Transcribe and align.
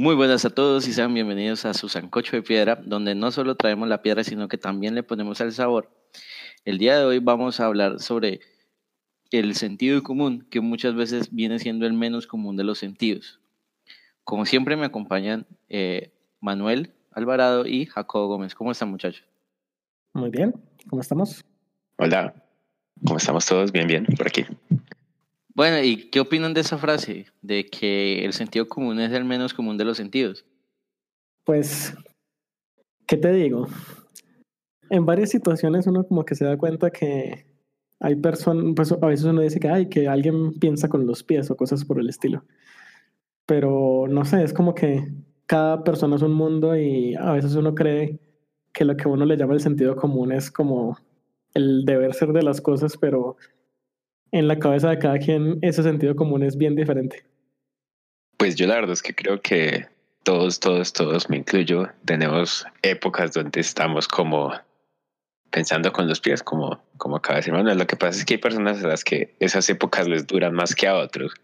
Muy 0.00 0.14
buenas 0.14 0.46
a 0.46 0.48
todos 0.48 0.88
y 0.88 0.94
sean 0.94 1.12
bienvenidos 1.12 1.66
a 1.66 1.74
su 1.74 1.90
Sancocho 1.90 2.34
de 2.34 2.40
Piedra, 2.40 2.80
donde 2.86 3.14
no 3.14 3.30
solo 3.30 3.54
traemos 3.54 3.86
la 3.86 4.00
piedra, 4.00 4.24
sino 4.24 4.48
que 4.48 4.56
también 4.56 4.94
le 4.94 5.02
ponemos 5.02 5.42
el 5.42 5.52
sabor. 5.52 5.90
El 6.64 6.78
día 6.78 6.98
de 6.98 7.04
hoy 7.04 7.18
vamos 7.18 7.60
a 7.60 7.66
hablar 7.66 8.00
sobre 8.00 8.40
el 9.30 9.54
sentido 9.56 10.02
común, 10.02 10.46
que 10.50 10.62
muchas 10.62 10.94
veces 10.94 11.30
viene 11.34 11.58
siendo 11.58 11.84
el 11.84 11.92
menos 11.92 12.26
común 12.26 12.56
de 12.56 12.64
los 12.64 12.78
sentidos. 12.78 13.40
Como 14.24 14.46
siempre 14.46 14.74
me 14.74 14.86
acompañan 14.86 15.46
eh, 15.68 16.14
Manuel 16.40 16.94
Alvarado 17.10 17.66
y 17.66 17.84
Jacobo 17.84 18.26
Gómez. 18.26 18.54
¿Cómo 18.54 18.72
están 18.72 18.88
muchachos? 18.88 19.26
Muy 20.14 20.30
bien, 20.30 20.54
¿cómo 20.88 21.02
estamos? 21.02 21.44
Hola, 21.98 22.42
¿cómo 23.04 23.18
estamos 23.18 23.44
todos? 23.44 23.70
Bien, 23.70 23.86
bien, 23.86 24.06
por 24.16 24.26
aquí. 24.26 24.46
Bueno, 25.60 25.82
¿y 25.82 26.08
qué 26.08 26.20
opinan 26.20 26.54
de 26.54 26.62
esa 26.62 26.78
frase? 26.78 27.26
De 27.42 27.66
que 27.66 28.24
el 28.24 28.32
sentido 28.32 28.66
común 28.66 28.98
es 28.98 29.12
el 29.12 29.26
menos 29.26 29.52
común 29.52 29.76
de 29.76 29.84
los 29.84 29.98
sentidos. 29.98 30.46
Pues, 31.44 31.94
¿qué 33.06 33.18
te 33.18 33.30
digo? 33.30 33.68
En 34.88 35.04
varias 35.04 35.28
situaciones 35.28 35.86
uno 35.86 36.04
como 36.04 36.24
que 36.24 36.34
se 36.34 36.46
da 36.46 36.56
cuenta 36.56 36.90
que 36.90 37.44
hay 37.98 38.16
personas, 38.16 38.72
pues 38.74 38.90
a 38.90 39.06
veces 39.06 39.26
uno 39.26 39.42
dice 39.42 39.60
que 39.60 39.68
hay, 39.68 39.90
que 39.90 40.08
alguien 40.08 40.58
piensa 40.58 40.88
con 40.88 41.06
los 41.06 41.22
pies 41.22 41.50
o 41.50 41.56
cosas 41.58 41.84
por 41.84 42.00
el 42.00 42.08
estilo. 42.08 42.42
Pero 43.44 44.06
no 44.08 44.24
sé, 44.24 44.42
es 44.42 44.54
como 44.54 44.74
que 44.74 45.12
cada 45.44 45.84
persona 45.84 46.16
es 46.16 46.22
un 46.22 46.32
mundo 46.32 46.74
y 46.74 47.14
a 47.16 47.32
veces 47.32 47.54
uno 47.54 47.74
cree 47.74 48.18
que 48.72 48.86
lo 48.86 48.96
que 48.96 49.08
uno 49.08 49.26
le 49.26 49.36
llama 49.36 49.52
el 49.52 49.60
sentido 49.60 49.94
común 49.94 50.32
es 50.32 50.50
como 50.50 50.96
el 51.52 51.84
deber 51.84 52.14
ser 52.14 52.32
de 52.32 52.44
las 52.44 52.62
cosas, 52.62 52.96
pero 52.96 53.36
en 54.32 54.48
la 54.48 54.58
cabeza 54.58 54.90
de 54.90 54.98
cada 54.98 55.18
quien 55.18 55.58
ese 55.62 55.82
sentido 55.82 56.14
común 56.14 56.42
es 56.42 56.56
bien 56.56 56.74
diferente. 56.76 57.24
Pues 58.36 58.56
yo 58.56 58.66
la 58.66 58.74
verdad 58.76 58.92
es 58.92 59.02
que 59.02 59.14
creo 59.14 59.40
que 59.40 59.86
todos, 60.22 60.60
todos, 60.60 60.92
todos, 60.92 61.28
me 61.28 61.38
incluyo, 61.38 61.88
tenemos 62.04 62.66
épocas 62.82 63.32
donde 63.32 63.60
estamos 63.60 64.06
como 64.08 64.52
pensando 65.50 65.92
con 65.92 66.08
los 66.08 66.20
pies, 66.20 66.42
como, 66.42 66.82
como 66.96 67.16
acaba 67.16 67.34
de 67.34 67.40
decir 67.40 67.52
Manuel. 67.52 67.78
Lo 67.78 67.86
que 67.86 67.96
pasa 67.96 68.18
es 68.18 68.24
que 68.24 68.34
hay 68.34 68.38
personas 68.38 68.82
a 68.84 68.88
las 68.88 69.04
que 69.04 69.34
esas 69.40 69.68
épocas 69.68 70.06
les 70.08 70.26
duran 70.26 70.54
más 70.54 70.74
que 70.74 70.86
a 70.86 70.96
otros. 70.96 71.34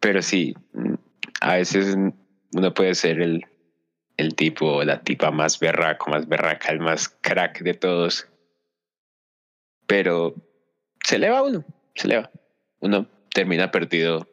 Pero 0.00 0.22
sí, 0.22 0.54
a 1.40 1.56
veces 1.56 1.96
uno 2.54 2.74
puede 2.74 2.94
ser 2.94 3.20
el, 3.20 3.44
el 4.16 4.34
tipo 4.34 4.82
la 4.84 5.02
tipa 5.02 5.30
más 5.30 5.60
berraco, 5.60 6.10
más 6.10 6.26
berraca, 6.26 6.72
el 6.72 6.80
más 6.80 7.08
crack 7.08 7.60
de 7.60 7.74
todos. 7.74 8.26
Pero 9.86 10.34
se 11.04 11.16
eleva 11.16 11.42
uno 11.42 11.64
se 11.94 12.08
le 12.08 12.18
va. 12.18 12.30
Uno 12.80 13.06
termina 13.32 13.70
perdido 13.70 14.28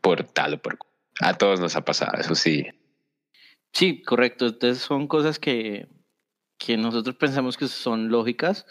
por 0.00 0.24
tal 0.24 0.54
o 0.54 0.58
por... 0.62 0.78
A 1.20 1.34
todos 1.34 1.60
nos 1.60 1.74
ha 1.74 1.84
pasado, 1.84 2.18
eso 2.18 2.34
sí. 2.34 2.66
Sí, 3.72 4.02
correcto. 4.02 4.46
Entonces 4.46 4.78
son 4.82 5.08
cosas 5.08 5.38
que, 5.38 5.88
que 6.58 6.76
nosotros 6.76 7.16
pensamos 7.16 7.56
que 7.56 7.68
son 7.68 8.08
lógicas, 8.08 8.66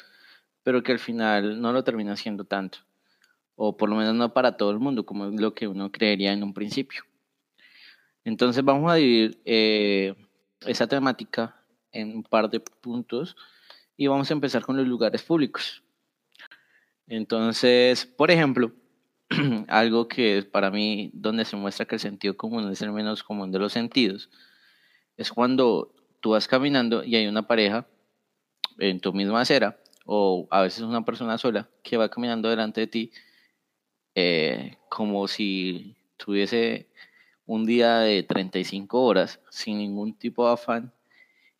pero 0.64 0.84
que 0.84 0.94
al 0.94 1.00
final 1.00 1.62
no 1.62 1.73
lo 1.73 1.84
termina 1.84 2.16
siendo 2.16 2.45
tanto. 2.45 2.80
O 3.56 3.75
por 3.75 3.90
lo 3.90 3.95
menos 3.95 4.14
no 4.16 4.34
para 4.34 4.56
todo 4.58 4.72
el 4.72 4.80
mundo, 4.80 5.06
como 5.06 5.28
es 5.28 5.40
lo 5.40 5.53
que 5.53 5.68
uno 5.68 5.92
creería 5.92 6.31
en 6.31 6.44
un 6.44 6.53
principio. 6.53 7.03
Entonces 8.23 8.64
vamos 8.64 8.92
a 8.92 8.95
dividir 8.95 9.42
eh, 9.45 10.16
esa 10.66 10.88
temática 10.88 11.64
en 11.92 12.16
un 12.18 12.23
par 12.23 12.50
de 12.50 12.59
puntos 12.59 13.36
y 13.95 14.08
vamos 14.08 14.30
a 14.30 14.34
empezar 14.34 14.64
con 14.64 14.78
los 14.78 14.88
lugares 14.88 15.23
públicos. 15.23 15.84
Entonces, 17.08 18.05
por 18.05 18.31
ejemplo, 18.31 18.73
algo 19.67 20.08
que 20.08 20.44
para 20.44 20.72
mí 20.72 21.09
donde 21.13 21.45
se 21.45 21.56
muestra 21.56 21.85
que 21.85 21.95
el 21.95 22.01
sentido 22.01 22.35
común 22.35 22.69
es 22.72 22.81
el 22.81 22.91
menos 22.91 23.23
común 23.23 23.51
de 23.51 23.59
los 23.59 23.73
sentidos, 23.73 24.29
es 25.16 25.31
cuando 25.31 25.94
tú 26.19 26.31
vas 26.31 26.47
caminando 26.47 27.03
y 27.03 27.16
hay 27.16 27.28
una 27.28 27.47
pareja 27.47 27.88
en 28.78 29.00
tu 29.00 29.13
misma 29.13 29.41
acera, 29.41 29.79
o 30.06 30.47
a 30.51 30.62
veces 30.62 30.81
una 30.81 31.03
persona 31.03 31.38
sola 31.38 31.69
que 31.84 31.97
va 31.97 32.09
caminando 32.09 32.50
delante 32.50 32.81
de 32.81 32.88
ti, 32.88 33.12
eh, 34.16 34.78
como 34.90 35.28
si 35.28 35.96
tuviese 36.17 36.88
un 37.46 37.66
día 37.66 38.00
de 38.00 38.23
35 38.23 39.01
horas 39.01 39.40
sin 39.50 39.78
ningún 39.78 40.13
tipo 40.13 40.46
de 40.46 40.53
afán, 40.53 40.94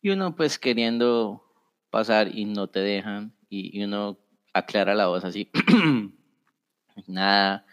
y 0.02 0.10
uno 0.10 0.36
pues 0.36 0.58
queriendo 0.58 1.42
pasar 1.90 2.36
y 2.36 2.44
no 2.44 2.68
te 2.68 2.80
dejan, 2.80 3.32
y 3.50 3.82
uno 3.82 4.18
aclara 4.58 4.94
la 4.94 5.06
voz 5.06 5.24
así, 5.24 5.50
nada, 7.06 7.64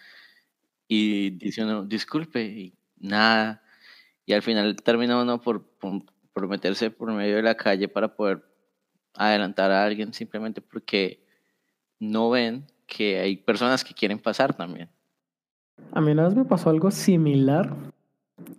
y 0.88 1.32
dice 1.32 1.64
uno, 1.64 1.86
disculpe, 1.86 2.44
y 2.44 2.74
nada, 2.98 3.64
y 4.26 4.34
al 4.34 4.42
final 4.42 4.76
termina 4.78 5.22
uno 5.22 5.42
por, 5.42 5.64
por, 5.78 6.48
meterse 6.48 6.92
por 6.92 7.12
medio 7.12 7.38
de 7.38 7.44
la 7.44 7.56
calle 7.56 7.88
para 7.88 8.16
poder 8.16 8.44
adelantar 9.14 9.72
a 9.72 9.86
alguien 9.86 10.14
simplemente 10.14 10.62
porque 10.62 11.26
no 12.00 12.30
ven 12.30 12.66
que 12.88 13.20
hay 13.20 13.38
personas 13.38 13.84
que 13.84 13.94
quieren 13.94 14.20
pasar 14.20 14.54
también. 14.54 14.90
A 15.92 16.02
mí 16.02 16.12
una 16.12 16.26
vez 16.26 16.36
me 16.36 16.46
pasó 16.46 16.70
algo 16.70 16.92
similar 16.92 17.76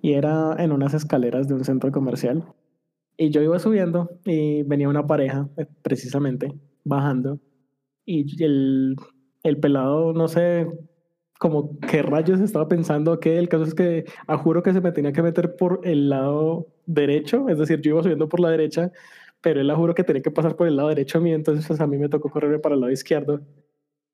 y 0.03 0.15
era 0.15 0.57
en 0.59 0.73
unas 0.73 0.95
escaleras 0.95 1.49
de 1.49 1.55
un 1.55 1.65
centro 1.65 1.91
comercial. 1.93 2.45
Y 3.19 3.31
yo 3.31 3.41
iba 3.41 3.59
subiendo 3.59 4.21
y 4.25 4.63
venía 4.63 4.89
una 4.89 5.07
pareja, 5.07 5.49
eh, 5.57 5.67
precisamente, 5.83 6.53
bajando 6.85 7.41
y 8.07 8.43
el, 8.43 8.97
el 9.43 9.59
pelado, 9.59 10.13
no 10.13 10.29
sé, 10.29 10.67
como 11.39 11.79
qué 11.81 12.03
rayos 12.03 12.41
estaba 12.41 12.69
pensando 12.69 13.21
que 13.21 13.39
el 13.39 13.49
caso 13.49 13.65
es 13.65 13.75
que 13.75 14.05
a 14.27 14.39
juro 14.39 14.63
que 14.63 14.73
se 14.73 14.81
me 14.81 14.93
tenía 14.93 15.13
que 15.13 15.23
meter 15.23 15.57
por 15.57 15.81
el 15.85 16.09
lado 16.09 16.69
derecho, 16.87 17.49
es 17.49 17.59
decir, 17.59 17.81
yo 17.81 17.91
iba 17.91 18.03
subiendo 18.03 18.29
por 18.29 18.41
la 18.41 18.51
derecha, 18.51 18.93
pero 19.41 19.61
él 19.61 19.71
a 19.71 19.77
juro 19.77 19.95
que 19.95 20.05
tenía 20.05 20.23
que 20.23 20.31
pasar 20.31 20.57
por 20.57 20.67
el 20.67 20.77
lado 20.77 20.89
derecho 20.89 21.19
a 21.19 21.21
mí, 21.21 21.33
entonces 21.33 21.67
pues, 21.67 21.81
a 21.81 21.87
mí 21.87 21.99
me 21.99 22.09
tocó 22.09 22.31
correr 22.31 22.61
para 22.61 22.75
el 22.75 22.81
lado 22.81 22.93
izquierdo. 22.93 23.41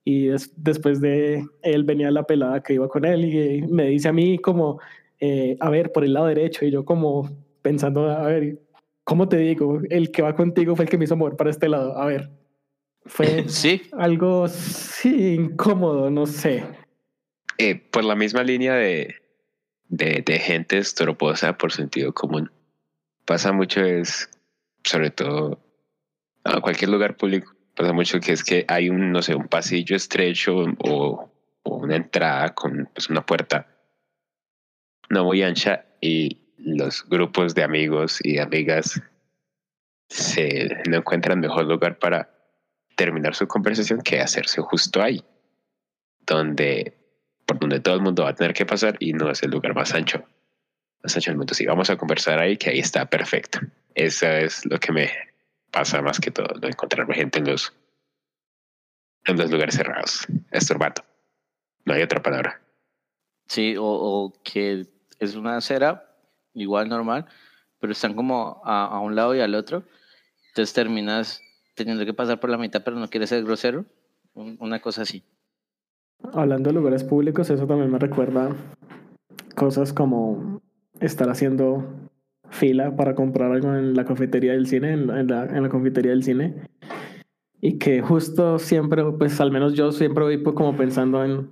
Y 0.05 0.29
después 0.57 1.01
de 1.01 1.45
él 1.63 1.85
venía 1.85 2.11
la 2.11 2.25
pelada 2.25 2.61
que 2.63 2.75
iba 2.75 2.89
con 2.89 3.05
él 3.05 3.25
y 3.25 3.63
me 3.69 3.87
dice 3.87 4.09
a 4.09 4.13
mí 4.13 4.37
como, 4.39 4.81
eh, 5.21 5.57
a 5.61 5.71
ver, 5.71 5.93
por 5.93 6.05
el 6.05 6.15
lado 6.15 6.27
derecho, 6.27 6.65
y 6.65 6.73
yo 6.73 6.85
como 6.85 7.31
pensando, 7.63 8.11
a 8.11 8.27
ver, 8.27 8.59
¿cómo 9.05 9.29
te 9.29 9.37
digo? 9.37 9.81
El 9.91 10.11
que 10.11 10.23
va 10.23 10.35
contigo 10.35 10.75
fue 10.75 10.87
el 10.87 10.91
que 10.91 10.99
me 10.99 11.05
hizo 11.05 11.17
mover 11.17 11.37
para 11.37 11.51
este 11.51 11.69
lado, 11.69 11.97
a 11.97 12.07
ver. 12.07 12.31
Fue 13.07 13.45
¿Sí? 13.49 13.83
algo 13.93 14.49
sí, 14.49 15.35
incómodo, 15.35 16.11
no 16.11 16.27
sé. 16.27 16.65
Eh, 17.59 17.77
por 17.77 18.05
la 18.05 18.15
misma 18.15 18.43
línea 18.43 18.75
de, 18.75 19.17
de, 19.89 20.23
de 20.25 20.39
gente 20.39 20.79
estorbosa 20.79 21.57
por 21.59 21.73
sentido 21.73 22.13
común. 22.13 22.51
Pasa 23.25 23.53
mucho 23.53 23.85
es, 23.85 24.29
sobre 24.85 25.11
todo, 25.11 25.61
a 26.45 26.61
cualquier 26.61 26.91
lugar 26.91 27.17
público, 27.17 27.55
pasa 27.77 27.93
mucho 27.93 28.21
que 28.21 28.33
es 28.33 28.43
que 28.43 28.65
hay 28.69 28.89
un, 28.89 29.13
no 29.13 29.23
sé, 29.23 29.35
un 29.35 29.49
pasillo 29.49 29.95
estrecho 29.97 30.65
o, 30.79 31.31
o 31.63 31.77
una 31.77 31.97
entrada 31.97 32.55
con 32.55 32.89
pues, 32.93 33.09
una 33.09 33.25
puerta 33.25 33.69
no 35.13 35.25
muy 35.25 35.43
ancha 35.43 35.85
y 36.01 36.39
los 36.57 37.07
grupos 37.09 37.55
de 37.55 37.63
amigos 37.63 38.19
y 38.23 38.39
amigas 38.39 39.01
se 40.09 40.69
no 40.89 40.97
encuentran 40.97 41.41
mejor 41.41 41.67
lugar 41.67 41.99
para 41.99 42.32
terminar 43.03 43.35
su 43.35 43.49
conversación 43.49 44.01
que 44.01 44.21
hacerse 44.21 44.61
justo 44.61 45.03
ahí, 45.03 45.25
donde, 46.25 46.97
por 47.47 47.59
donde 47.59 47.81
todo 47.81 47.97
el 47.97 48.01
mundo 48.01 48.23
va 48.23 48.31
a 48.31 48.35
tener 48.35 48.55
que 48.55 48.65
pasar 48.65 48.97
y 49.01 49.13
no 49.13 49.29
es 49.29 49.43
el 49.43 49.51
lugar 49.51 49.75
más 49.75 49.93
ancho, 49.93 50.25
más 51.03 51.17
ancho 51.17 51.33
del 51.33 51.39
mundo. 51.39 51.53
Si 51.53 51.67
vamos 51.67 51.91
a 51.91 51.97
conversar 51.97 52.39
ahí, 52.39 52.57
que 52.57 52.71
ahí 52.71 52.79
está 52.79 53.07
perfecto. 53.07 53.59
Eso 53.97 54.29
es 54.29 54.65
lo 54.67 54.79
que 54.79 54.93
me 54.93 55.11
pasa 55.73 56.01
más 56.01 56.21
que 56.21 56.31
todo, 56.31 56.55
no 56.61 56.69
encontrarme 56.69 57.15
gente 57.17 57.41
en 57.41 57.47
los, 57.51 57.73
en 59.25 59.37
los 59.37 59.51
lugares 59.51 59.75
cerrados, 59.75 60.25
estorbando. 60.53 61.03
No 61.85 61.95
hay 61.95 62.03
otra 62.03 62.23
palabra. 62.23 62.63
Sí, 63.49 63.77
o, 63.77 63.85
o 63.85 64.33
que 64.45 64.87
es 65.19 65.35
una 65.35 65.57
acera 65.57 66.09
igual 66.55 66.89
normal, 66.89 67.27
pero 67.81 67.93
están 67.93 68.15
como 68.15 68.63
a, 68.65 68.87
a 68.87 69.01
un 69.01 69.17
lado 69.17 69.35
y 69.35 69.41
al 69.41 69.57
otro. 69.57 69.83
Entonces 70.51 70.73
terminas 70.73 71.41
teniendo 71.85 72.05
que 72.05 72.15
pasar 72.15 72.41
por 72.41 72.51
la 72.51 72.59
mitad, 72.59 72.83
pero 72.85 72.99
no 72.99 73.09
quiere 73.09 73.27
ser 73.27 73.45
grosero. 73.45 73.85
Una 74.35 74.81
cosa 74.81 75.03
así. 75.03 75.23
Hablando 76.33 76.71
de 76.71 76.75
lugares 76.75 77.05
públicos, 77.05 77.51
eso 77.51 77.67
también 77.67 77.91
me 77.91 77.99
recuerda 77.99 78.57
cosas 79.55 79.93
como 79.93 80.63
estar 81.01 81.29
haciendo 81.29 81.85
fila 82.49 82.97
para 82.97 83.15
comprar 83.15 83.53
algo 83.53 83.75
en 83.75 83.95
la 83.95 84.05
cafetería 84.05 84.53
del 84.53 84.67
cine, 84.67 84.93
en 84.93 85.07
la, 85.07 85.45
en 85.45 85.63
la, 85.63 85.69
confitería 85.69 86.13
del 86.13 86.23
cine. 86.23 86.69
Y 87.61 87.79
que 87.79 88.03
justo 88.03 88.59
siempre, 88.59 89.05
pues 89.19 89.41
al 89.41 89.51
menos 89.51 89.75
yo 89.75 89.93
siempre 89.93 90.25
voy 90.25 90.39
pues, 90.39 90.55
como 90.57 90.77
pensando 90.77 91.25
en 91.25 91.51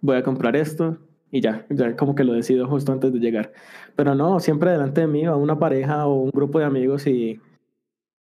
voy 0.00 0.16
a 0.16 0.22
comprar 0.22 0.56
esto 0.56 0.98
y 1.30 1.40
ya, 1.40 1.66
ya 1.70 1.96
como 1.96 2.14
que 2.14 2.24
lo 2.24 2.32
decido 2.32 2.68
justo 2.68 2.92
antes 2.92 3.12
de 3.12 3.18
llegar. 3.18 3.52
Pero 3.96 4.14
no, 4.14 4.40
siempre 4.40 4.70
delante 4.70 5.02
de 5.02 5.06
mí 5.06 5.26
va 5.26 5.36
una 5.36 5.58
pareja 5.58 6.06
o 6.06 6.22
un 6.22 6.30
grupo 6.30 6.58
de 6.58 6.64
amigos 6.64 7.06
y 7.06 7.40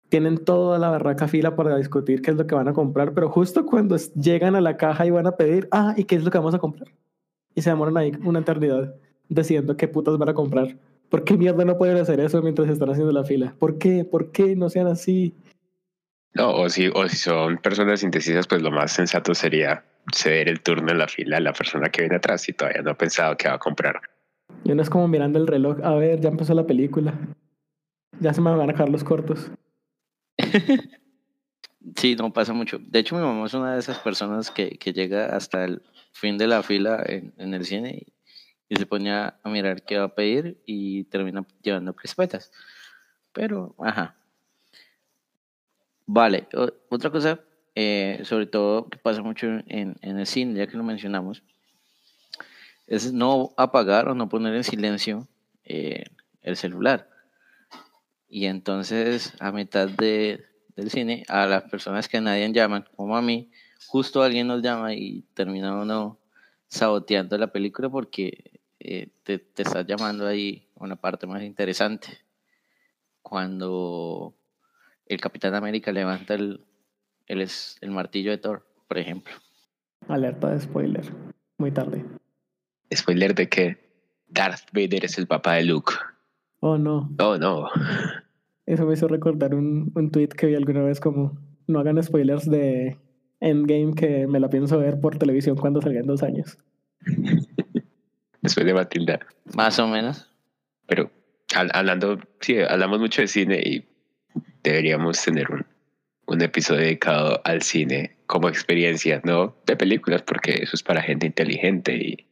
tienen 0.09 0.37
toda 0.37 0.79
la 0.79 0.89
barraca 0.89 1.27
fila 1.27 1.55
para 1.55 1.77
discutir 1.77 2.21
qué 2.21 2.31
es 2.31 2.37
lo 2.37 2.47
que 2.47 2.55
van 2.55 2.67
a 2.67 2.73
comprar, 2.73 3.13
pero 3.13 3.29
justo 3.29 3.65
cuando 3.65 3.97
llegan 4.15 4.55
a 4.55 4.61
la 4.61 4.77
caja 4.77 5.05
y 5.05 5.11
van 5.11 5.27
a 5.27 5.35
pedir, 5.35 5.67
ah, 5.71 5.93
¿y 5.97 6.03
qué 6.03 6.15
es 6.15 6.23
lo 6.23 6.31
que 6.31 6.37
vamos 6.37 6.53
a 6.53 6.59
comprar? 6.59 6.89
Y 7.53 7.61
se 7.61 7.69
demoran 7.69 7.97
ahí 7.97 8.11
una 8.23 8.39
eternidad 8.39 8.95
decidiendo 9.29 9.75
qué 9.75 9.87
putas 9.87 10.17
van 10.17 10.29
a 10.29 10.33
comprar, 10.33 10.77
¿Por 11.09 11.23
qué 11.23 11.37
mierda 11.37 11.63
no 11.65 11.77
pueden 11.77 11.97
hacer 11.97 12.19
eso 12.19 12.41
mientras 12.41 12.67
están 12.69 12.89
haciendo 12.89 13.11
la 13.11 13.23
fila? 13.23 13.55
¿Por 13.59 13.77
qué? 13.77 14.05
¿Por 14.05 14.31
qué 14.31 14.55
no 14.55 14.69
sean 14.69 14.87
así? 14.87 15.33
No, 16.33 16.53
o 16.53 16.69
si, 16.69 16.89
o 16.93 17.07
si 17.07 17.15
son 17.15 17.57
personas 17.57 18.03
indecisas, 18.03 18.47
pues 18.47 18.61
lo 18.61 18.71
más 18.71 18.91
sensato 18.91 19.33
sería 19.33 19.85
ceder 20.13 20.49
el 20.49 20.61
turno 20.61 20.91
en 20.91 20.97
la 20.97 21.07
fila 21.07 21.37
a 21.37 21.39
la 21.39 21.53
persona 21.53 21.89
que 21.89 22.01
viene 22.01 22.17
atrás 22.17 22.49
y 22.49 22.53
todavía 22.53 22.81
no 22.81 22.91
ha 22.91 22.97
pensado 22.97 23.37
que 23.37 23.47
va 23.47 23.55
a 23.55 23.59
comprar. 23.59 24.01
Y 24.63 24.71
uno 24.71 24.81
es 24.81 24.89
como 24.89 25.07
mirando 25.07 25.39
el 25.39 25.47
reloj, 25.47 25.77
a 25.83 25.95
ver, 25.95 26.19
ya 26.19 26.29
empezó 26.29 26.53
la 26.53 26.65
película. 26.65 27.13
Ya 28.19 28.33
se 28.33 28.41
me 28.41 28.51
van 28.51 28.69
a 28.69 28.73
acabar 28.73 28.89
los 28.89 29.03
cortos. 29.03 29.51
Sí, 31.95 32.15
no 32.15 32.33
pasa 32.33 32.53
mucho. 32.53 32.79
De 32.79 32.99
hecho, 32.99 33.15
mi 33.15 33.21
mamá 33.21 33.45
es 33.45 33.53
una 33.53 33.73
de 33.73 33.79
esas 33.79 33.99
personas 33.99 34.51
que, 34.51 34.77
llega 34.93 35.35
hasta 35.35 35.65
el 35.65 35.81
fin 36.11 36.37
de 36.37 36.47
la 36.47 36.63
fila 36.63 37.03
en, 37.05 37.53
el 37.53 37.65
cine 37.65 38.05
y, 38.69 38.75
se 38.75 38.85
pone 38.85 39.11
a 39.11 39.39
mirar 39.45 39.83
qué 39.83 39.97
va 39.97 40.05
a 40.05 40.15
pedir 40.15 40.61
y 40.65 41.03
termina 41.05 41.45
llevando 41.61 41.95
crispetas. 41.95 42.51
Pero, 43.31 43.75
ajá, 43.79 44.15
Vale, 46.07 46.47
otra 46.89 47.09
cosa, 47.09 47.39
eh, 47.73 48.21
sobre 48.23 48.45
todo 48.45 48.89
que 48.89 48.97
pasa 48.97 49.23
mucho 49.23 49.47
en, 49.47 49.95
en, 50.01 50.19
el 50.19 50.27
cine, 50.27 50.53
ya 50.53 50.67
que 50.67 50.77
lo 50.77 50.83
mencionamos, 50.83 51.41
es 52.85 53.11
no 53.11 53.53
apagar 53.57 54.07
o 54.07 54.13
no 54.13 54.29
poner 54.29 54.53
en 54.53 54.63
silencio 54.63 55.27
eh, 55.63 56.05
el 56.43 56.57
celular. 56.57 57.09
Y 58.35 58.47
entonces, 58.47 59.33
a 59.39 59.53
mitad 59.53 59.87
de, 59.87 60.43
del 60.75 60.91
cine, 60.91 61.23
a 61.29 61.45
las 61.45 61.63
personas 61.71 62.09
que 62.09 62.19
nadie 62.19 62.51
llaman, 62.51 62.83
como 62.97 63.15
a 63.15 63.21
mí, 63.21 63.49
justo 63.87 64.21
alguien 64.21 64.47
nos 64.47 64.61
llama 64.61 64.93
y 64.93 65.21
termina 65.33 65.73
uno 65.81 66.19
saboteando 66.67 67.37
la 67.37 67.53
película 67.53 67.87
porque 67.87 68.59
eh, 68.81 69.07
te, 69.23 69.39
te 69.39 69.61
estás 69.61 69.87
llamando 69.87 70.27
ahí 70.27 70.67
una 70.75 70.97
parte 70.97 71.25
más 71.27 71.43
interesante. 71.43 72.09
Cuando 73.21 74.35
el 75.05 75.21
Capitán 75.21 75.55
América 75.55 75.93
levanta 75.93 76.33
el, 76.33 76.59
el, 77.27 77.47
el 77.79 77.91
martillo 77.91 78.31
de 78.31 78.37
Thor, 78.37 78.67
por 78.89 78.97
ejemplo. 78.97 79.33
Alerta 80.09 80.49
de 80.49 80.59
spoiler. 80.59 81.05
Muy 81.57 81.71
tarde. 81.71 82.03
¿Spoiler 82.93 83.33
de 83.33 83.47
que 83.47 83.77
Darth 84.27 84.73
Vader 84.73 85.05
es 85.05 85.17
el 85.17 85.25
papá 85.25 85.53
de 85.53 85.63
Luke. 85.63 85.93
Oh, 86.59 86.77
no. 86.77 87.09
Oh, 87.19 87.37
no. 87.37 87.69
Eso 88.65 88.85
me 88.85 88.93
hizo 88.93 89.07
recordar 89.07 89.53
un, 89.53 89.91
un 89.95 90.11
tweet 90.11 90.29
que 90.29 90.47
vi 90.47 90.55
alguna 90.55 90.81
vez 90.81 90.99
como 90.99 91.37
no 91.67 91.79
hagan 91.79 92.01
spoilers 92.01 92.49
de 92.49 92.97
Endgame 93.39 93.93
que 93.93 94.27
me 94.27 94.39
la 94.39 94.49
pienso 94.49 94.79
ver 94.79 94.99
por 94.99 95.17
televisión 95.17 95.55
cuando 95.57 95.81
salga 95.81 95.99
en 95.99 96.07
dos 96.07 96.23
años. 96.23 96.57
Después 98.41 98.65
de 98.65 98.73
Matilda. 98.73 99.19
Más 99.55 99.79
o 99.79 99.87
menos. 99.87 100.29
Pero 100.87 101.11
hablando, 101.73 102.19
sí, 102.39 102.57
hablamos 102.59 102.99
mucho 102.99 103.21
de 103.21 103.27
cine 103.27 103.61
y 103.63 103.85
deberíamos 104.63 105.21
tener 105.23 105.51
un, 105.51 105.65
un 106.27 106.41
episodio 106.41 106.81
dedicado 106.81 107.41
al 107.43 107.61
cine 107.61 108.17
como 108.25 108.49
experiencia, 108.49 109.21
no 109.23 109.55
de 109.65 109.75
películas, 109.75 110.23
porque 110.23 110.59
eso 110.61 110.75
es 110.75 110.83
para 110.83 111.01
gente 111.01 111.27
inteligente 111.27 111.95
y, 111.95 112.27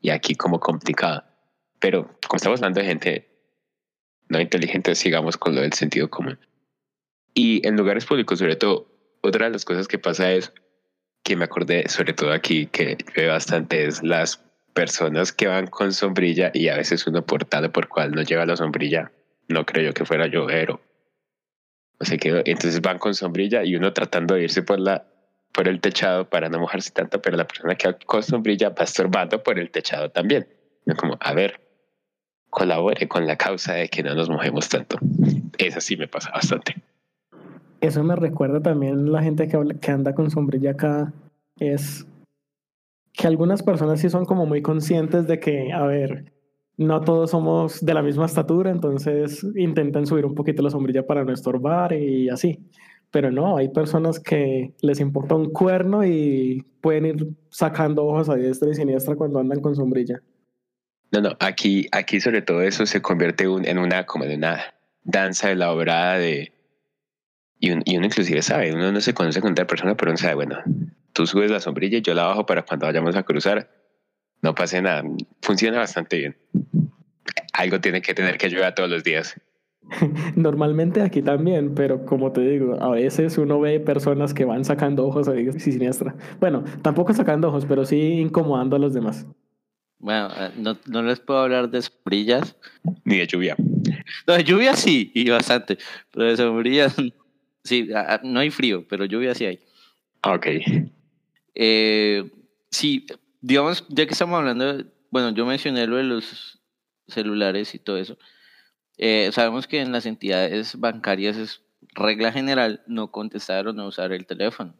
y 0.00 0.10
aquí 0.10 0.34
como 0.34 0.60
complicada. 0.60 1.32
Pero 1.78 2.18
como 2.26 2.36
estamos 2.36 2.60
hablando 2.60 2.80
de 2.80 2.86
gente 2.86 3.29
no 4.30 4.40
inteligente, 4.40 4.94
sigamos 4.94 5.36
con 5.36 5.54
lo 5.54 5.60
del 5.60 5.74
sentido 5.74 6.08
común. 6.08 6.38
Y 7.34 7.66
en 7.66 7.76
lugares 7.76 8.06
públicos, 8.06 8.38
sobre 8.38 8.56
todo, 8.56 8.86
otra 9.20 9.46
de 9.46 9.52
las 9.52 9.64
cosas 9.64 9.86
que 9.86 9.98
pasa 9.98 10.32
es 10.32 10.52
que 11.22 11.36
me 11.36 11.44
acordé, 11.44 11.88
sobre 11.88 12.14
todo 12.14 12.32
aquí, 12.32 12.66
que 12.66 12.96
ve 13.14 13.26
bastante, 13.26 13.84
es 13.84 14.02
las 14.02 14.42
personas 14.72 15.32
que 15.32 15.48
van 15.48 15.66
con 15.66 15.92
sombrilla 15.92 16.50
y 16.54 16.68
a 16.68 16.76
veces 16.76 17.06
uno 17.06 17.26
portado 17.26 17.70
por 17.70 17.88
cual 17.88 18.12
no 18.12 18.22
lleva 18.22 18.46
la 18.46 18.56
sombrilla. 18.56 19.12
No 19.48 19.66
creo 19.66 19.86
yo 19.86 19.92
que 19.92 20.04
fuera 20.04 20.26
yo, 20.26 20.46
o 22.02 22.04
entonces 22.46 22.80
van 22.80 22.98
con 22.98 23.14
sombrilla 23.14 23.62
y 23.62 23.76
uno 23.76 23.92
tratando 23.92 24.34
de 24.34 24.44
irse 24.44 24.62
por 24.62 24.80
la 24.80 25.04
por 25.52 25.68
el 25.68 25.80
techado 25.80 26.30
para 26.30 26.48
no 26.48 26.60
mojarse 26.60 26.92
tanto, 26.92 27.20
pero 27.20 27.36
la 27.36 27.46
persona 27.46 27.74
que 27.74 27.88
va 27.88 27.98
con 28.06 28.22
sombrilla 28.22 28.70
va 28.70 28.84
estorbando 28.84 29.42
por 29.42 29.58
el 29.58 29.70
techado 29.70 30.10
también. 30.10 30.46
como, 30.96 31.18
a 31.20 31.34
ver, 31.34 31.60
colabore 32.50 33.08
con 33.08 33.26
la 33.26 33.36
causa 33.36 33.74
de 33.74 33.88
que 33.88 34.02
no 34.02 34.14
nos 34.14 34.28
mojemos 34.28 34.68
tanto. 34.68 34.98
Eso 35.56 35.80
sí 35.80 35.96
me 35.96 36.08
pasa 36.08 36.30
bastante. 36.32 36.74
Eso 37.80 38.04
me 38.04 38.14
recuerda 38.14 38.60
también 38.60 39.10
la 39.10 39.22
gente 39.22 39.48
que, 39.48 39.90
anda 39.90 40.14
con 40.14 40.30
sombrilla 40.30 40.72
acá, 40.72 41.12
es 41.58 42.06
que 43.12 43.26
algunas 43.26 43.62
personas 43.62 44.00
sí 44.00 44.10
son 44.10 44.26
como 44.26 44.44
muy 44.44 44.60
conscientes 44.60 45.26
de 45.26 45.40
que, 45.40 45.72
a 45.72 45.82
ver, 45.86 46.32
no 46.76 47.00
todos 47.00 47.30
somos 47.30 47.84
de 47.84 47.94
la 47.94 48.02
misma 48.02 48.26
estatura, 48.26 48.70
entonces 48.70 49.46
intentan 49.56 50.06
subir 50.06 50.26
un 50.26 50.34
poquito 50.34 50.62
la 50.62 50.70
sombrilla 50.70 51.06
para 51.06 51.24
no 51.24 51.32
estorbar 51.32 51.94
y 51.94 52.28
así. 52.28 52.58
Pero 53.10 53.30
no, 53.30 53.56
hay 53.56 53.68
personas 53.70 54.20
que 54.20 54.72
les 54.82 55.00
importa 55.00 55.34
un 55.34 55.50
cuerno 55.50 56.04
y 56.04 56.64
pueden 56.80 57.06
ir 57.06 57.28
sacando 57.48 58.04
hojas 58.06 58.28
a 58.28 58.36
diestra 58.36 58.70
y 58.70 58.74
siniestra 58.74 59.16
cuando 59.16 59.40
andan 59.40 59.60
con 59.60 59.74
sombrilla. 59.74 60.22
No, 61.12 61.20
no, 61.20 61.36
aquí, 61.40 61.88
aquí 61.92 62.20
sobre 62.20 62.42
todo 62.42 62.62
eso 62.62 62.86
se 62.86 63.02
convierte 63.02 63.44
en 63.44 63.78
una, 63.78 64.06
como 64.06 64.24
de 64.26 64.36
una 64.36 64.74
danza 65.02 65.48
de 65.48 65.56
la 65.56 65.72
obrada 65.72 66.18
de... 66.18 66.52
Y, 67.58 67.72
uno 67.72 68.06
inclusive 68.06 68.40
sabe, 68.42 68.72
uno 68.72 68.90
no 68.90 69.00
se 69.00 69.12
conoce 69.12 69.40
con 69.40 69.54
tal 69.54 69.66
persona, 69.66 69.94
pero 69.96 70.12
uno 70.12 70.16
sabe, 70.18 70.34
bueno, 70.34 70.58
tú 71.12 71.26
subes 71.26 71.50
la 71.50 71.60
sombrilla 71.60 71.98
y 71.98 72.02
yo 72.02 72.14
la 72.14 72.24
bajo 72.24 72.46
para 72.46 72.62
cuando 72.62 72.86
vayamos 72.86 73.16
a 73.16 73.22
cruzar 73.22 73.68
no 74.42 74.54
pase 74.54 74.80
nada. 74.80 75.02
Funciona 75.42 75.78
bastante 75.78 76.18
bien. 76.18 76.36
Algo 77.52 77.80
tiene 77.80 78.00
que 78.00 78.14
tener 78.14 78.38
que 78.38 78.46
ayudar 78.46 78.74
todos 78.74 78.90
los 78.90 79.04
días. 79.04 79.38
Normalmente 80.36 81.02
aquí 81.02 81.22
también, 81.22 81.74
pero 81.74 82.06
como 82.06 82.32
te 82.32 82.40
digo, 82.42 82.80
a 82.80 82.90
veces 82.90 83.36
uno 83.38 83.60
ve 83.60 83.80
personas 83.80 84.34
que 84.34 84.44
van 84.44 84.64
sacando 84.64 85.06
ojos 85.06 85.28
a 85.28 85.38
y 85.38 85.52
siniestra. 85.58 86.14
Bueno, 86.38 86.64
tampoco 86.82 87.12
sacando 87.12 87.48
ojos, 87.48 87.66
pero 87.66 87.84
sí 87.84 88.20
incomodando 88.20 88.76
a 88.76 88.78
los 88.78 88.94
demás. 88.94 89.26
Bueno, 90.00 90.30
eh, 90.34 90.50
no, 90.56 90.78
no 90.86 91.02
les 91.02 91.20
puedo 91.20 91.40
hablar 91.40 91.70
de 91.70 91.82
sombrillas. 91.82 92.56
Ni 93.04 93.18
de 93.18 93.26
lluvia. 93.26 93.54
No, 94.26 94.34
de 94.34 94.44
lluvia 94.44 94.74
sí, 94.74 95.12
y 95.14 95.28
bastante. 95.28 95.78
Pero 96.10 96.26
de 96.26 96.36
sombrillas, 96.36 96.96
sí, 97.64 97.88
no 98.22 98.40
hay 98.40 98.50
frío, 98.50 98.86
pero 98.88 99.04
lluvia 99.04 99.34
sí 99.34 99.44
hay. 99.44 99.60
Ok. 100.24 100.46
Eh, 101.54 102.30
sí, 102.70 103.06
digamos, 103.42 103.84
ya 103.88 104.06
que 104.06 104.12
estamos 104.12 104.38
hablando, 104.38 104.84
bueno, 105.10 105.30
yo 105.34 105.44
mencioné 105.44 105.86
lo 105.86 105.96
de 105.96 106.04
los 106.04 106.58
celulares 107.06 107.74
y 107.74 107.78
todo 107.78 107.98
eso. 107.98 108.16
Eh, 108.96 109.30
sabemos 109.32 109.66
que 109.66 109.80
en 109.80 109.92
las 109.92 110.06
entidades 110.06 110.78
bancarias 110.78 111.36
es 111.36 111.62
regla 111.94 112.32
general 112.32 112.82
no 112.86 113.10
contestar 113.10 113.68
o 113.68 113.72
no 113.72 113.86
usar 113.86 114.12
el 114.12 114.26
teléfono. 114.26 114.74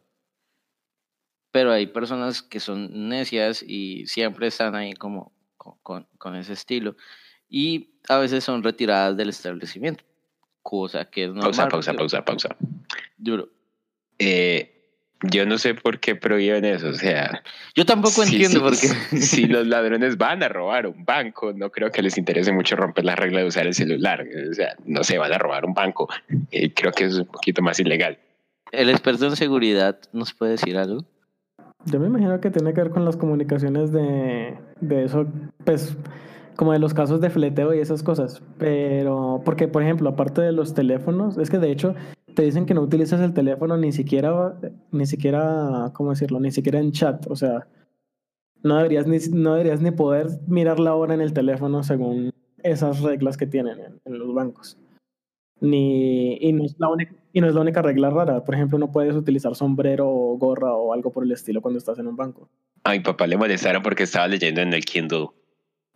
Pero 1.51 1.71
hay 1.71 1.87
personas 1.87 2.41
que 2.41 2.59
son 2.59 3.09
necias 3.09 3.63
y 3.65 4.07
siempre 4.07 4.47
están 4.47 4.75
ahí 4.75 4.93
como 4.93 5.33
con, 5.57 6.07
con 6.17 6.35
ese 6.35 6.53
estilo. 6.53 6.95
Y 7.49 7.95
a 8.07 8.17
veces 8.17 8.43
son 8.43 8.63
retiradas 8.63 9.17
del 9.17 9.29
establecimiento. 9.29 10.03
Cosa 10.61 11.05
que 11.05 11.25
es 11.25 11.29
normal. 11.29 11.43
Pausa, 11.43 11.67
pausa, 11.67 11.93
pausa, 11.93 12.25
pausa. 12.25 12.55
Duro. 13.17 13.49
Eh, 14.19 14.71
yo 15.23 15.45
no 15.45 15.57
sé 15.57 15.75
por 15.75 15.99
qué 15.99 16.15
prohíben 16.15 16.65
eso, 16.65 16.89
o 16.89 16.93
sea. 16.93 17.43
Yo 17.75 17.85
tampoco 17.85 18.23
entiendo 18.23 18.61
por 18.61 18.79
qué. 18.79 18.87
Si 19.17 19.45
los 19.47 19.67
ladrones 19.67 20.17
van 20.17 20.41
a 20.43 20.49
robar 20.49 20.87
un 20.87 21.05
banco, 21.05 21.53
no 21.53 21.69
creo 21.71 21.91
que 21.91 22.01
les 22.01 22.17
interese 22.17 22.51
mucho 22.51 22.75
romper 22.75 23.05
la 23.05 23.15
regla 23.15 23.39
de 23.39 23.47
usar 23.47 23.67
el 23.67 23.73
celular. 23.73 24.25
O 24.49 24.53
sea, 24.53 24.75
no 24.85 25.03
se 25.03 25.17
van 25.17 25.33
a 25.33 25.37
robar 25.37 25.65
un 25.65 25.73
banco. 25.73 26.07
Eh, 26.51 26.73
creo 26.73 26.91
que 26.91 27.05
eso 27.05 27.15
es 27.15 27.21
un 27.21 27.31
poquito 27.31 27.61
más 27.61 27.79
ilegal. 27.79 28.17
¿El 28.71 28.89
experto 28.89 29.25
en 29.25 29.35
seguridad 29.35 29.99
nos 30.13 30.33
puede 30.33 30.53
decir 30.53 30.77
algo? 30.77 31.05
Yo 31.85 31.99
me 31.99 32.07
imagino 32.07 32.39
que 32.39 32.51
tiene 32.51 32.73
que 32.73 32.81
ver 32.81 32.91
con 32.91 33.05
las 33.05 33.17
comunicaciones 33.17 33.91
de, 33.91 34.57
de 34.81 35.03
eso, 35.03 35.25
pues 35.65 35.97
como 36.55 36.73
de 36.73 36.79
los 36.79 36.93
casos 36.93 37.21
de 37.21 37.29
fleteo 37.29 37.73
y 37.73 37.79
esas 37.79 38.03
cosas. 38.03 38.43
Pero, 38.57 39.41
porque 39.43 39.67
por 39.67 39.81
ejemplo, 39.81 40.09
aparte 40.09 40.41
de 40.41 40.51
los 40.51 40.73
teléfonos, 40.73 41.37
es 41.37 41.49
que 41.49 41.57
de 41.57 41.71
hecho 41.71 41.95
te 42.35 42.43
dicen 42.43 42.65
que 42.65 42.73
no 42.73 42.81
utilizas 42.81 43.19
el 43.21 43.33
teléfono 43.33 43.77
ni 43.77 43.91
siquiera, 43.91 44.59
ni 44.91 45.05
siquiera, 45.05 45.91
¿cómo 45.93 46.11
decirlo? 46.11 46.39
Ni 46.39 46.51
siquiera 46.51 46.79
en 46.79 46.91
chat. 46.91 47.25
O 47.27 47.35
sea, 47.35 47.67
no 48.63 48.77
deberías 48.77 49.07
ni, 49.07 49.17
no 49.33 49.53
deberías 49.53 49.81
ni 49.81 49.91
poder 49.91 50.27
mirar 50.47 50.79
la 50.79 50.95
hora 50.95 51.13
en 51.13 51.21
el 51.21 51.33
teléfono 51.33 51.83
según 51.83 52.31
esas 52.63 53.01
reglas 53.01 53.37
que 53.37 53.47
tienen 53.47 53.79
en, 54.05 54.19
los 54.19 54.33
bancos. 54.33 54.77
Ni, 55.61 56.37
y, 56.41 56.53
no 56.53 56.65
es 56.65 56.75
la 56.79 56.89
única, 56.89 57.13
y 57.33 57.39
no 57.39 57.47
es 57.47 57.53
la 57.53 57.61
única 57.61 57.81
regla 57.81 58.09
rara. 58.09 58.43
Por 58.43 58.55
ejemplo, 58.55 58.79
no 58.79 58.91
puedes 58.91 59.15
utilizar 59.15 59.55
sombrero 59.55 60.09
o 60.09 60.37
gorra 60.37 60.73
o 60.73 60.91
algo 60.91 61.11
por 61.11 61.23
el 61.23 61.31
estilo 61.31 61.61
cuando 61.61 61.77
estás 61.77 61.99
en 61.99 62.07
un 62.07 62.15
banco. 62.15 62.49
A 62.83 62.91
mi 62.91 62.99
papá 62.99 63.27
le 63.27 63.37
molestaron 63.37 63.83
porque 63.83 64.03
estaba 64.03 64.27
leyendo 64.27 64.61
en 64.61 64.73
el 64.73 64.83
Kindle 64.83 65.27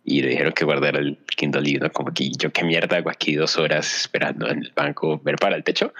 y 0.04 0.22
le 0.22 0.28
dijeron 0.28 0.52
que 0.52 0.64
guardara 0.64 1.00
el 1.00 1.18
Kindle 1.36 1.68
y 1.68 1.78
como 1.90 2.14
que 2.14 2.30
yo 2.30 2.52
qué 2.52 2.64
mierda 2.64 2.96
hago 2.96 3.10
aquí 3.10 3.34
dos 3.34 3.58
horas 3.58 4.02
esperando 4.02 4.48
en 4.48 4.60
el 4.60 4.72
banco 4.74 5.20
ver 5.22 5.34
para 5.36 5.56
el 5.56 5.64
techo. 5.64 5.92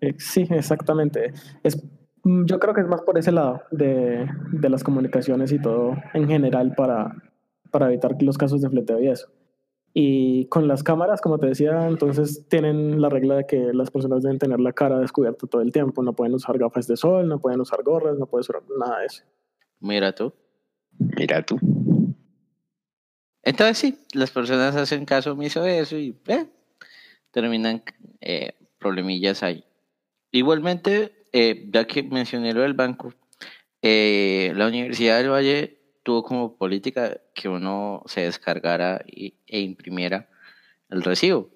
Eh, 0.00 0.14
sí, 0.18 0.46
exactamente. 0.50 1.32
Es, 1.64 1.84
mm, 2.22 2.44
yo 2.46 2.60
creo 2.60 2.74
que 2.74 2.80
es 2.82 2.86
más 2.86 3.02
por 3.02 3.18
ese 3.18 3.32
lado 3.32 3.62
de, 3.72 4.24
las 4.52 4.84
comunicaciones 4.84 5.50
y 5.50 5.60
todo 5.60 5.96
en 6.14 6.28
general 6.28 6.74
para, 6.76 7.12
para 7.72 7.88
evitar 7.88 8.14
los 8.20 8.38
casos 8.38 8.62
de 8.62 8.70
fleteo 8.70 9.00
y 9.00 9.08
eso. 9.08 9.28
Y 9.94 10.46
con 10.46 10.68
las 10.68 10.82
cámaras, 10.82 11.20
como 11.20 11.38
te 11.38 11.46
decía, 11.46 11.88
entonces 11.88 12.46
tienen 12.48 13.00
la 13.00 13.08
regla 13.08 13.36
de 13.36 13.46
que 13.46 13.72
las 13.72 13.90
personas 13.90 14.22
deben 14.22 14.38
tener 14.38 14.60
la 14.60 14.72
cara 14.72 14.98
descubierta 14.98 15.46
todo 15.46 15.62
el 15.62 15.72
tiempo. 15.72 16.02
No 16.02 16.12
pueden 16.12 16.34
usar 16.34 16.58
gafas 16.58 16.86
de 16.86 16.96
sol, 16.96 17.26
no 17.26 17.40
pueden 17.40 17.60
usar 17.60 17.82
gorras, 17.82 18.18
no 18.18 18.26
pueden 18.26 18.42
usar 18.42 18.62
nada 18.78 19.00
de 19.00 19.06
eso. 19.06 19.24
Mira 19.80 20.14
tú. 20.14 20.32
Mira 20.98 21.42
tú. 21.42 21.58
Entonces 23.42 23.78
sí, 23.78 23.98
las 24.12 24.30
personas 24.30 24.76
hacen 24.76 25.04
caso 25.04 25.32
omiso 25.32 25.62
de 25.62 25.78
eso 25.78 25.96
y 25.96 26.16
eh, 26.26 26.46
terminan 27.30 27.82
eh, 28.20 28.52
problemillas 28.78 29.42
ahí. 29.42 29.64
Igualmente, 30.30 31.26
eh, 31.32 31.68
ya 31.72 31.86
que 31.86 32.02
mencioné 32.02 32.52
lo 32.52 32.60
del 32.60 32.74
banco, 32.74 33.14
eh, 33.82 34.52
la 34.56 34.66
Universidad 34.66 35.18
del 35.18 35.30
Valle 35.30 35.77
tuvo 36.08 36.22
como 36.22 36.56
política 36.56 37.20
que 37.34 37.50
uno 37.50 38.02
se 38.06 38.22
descargara 38.22 39.04
y, 39.06 39.34
e 39.46 39.60
imprimiera 39.60 40.26
el 40.88 41.02
recibo, 41.02 41.50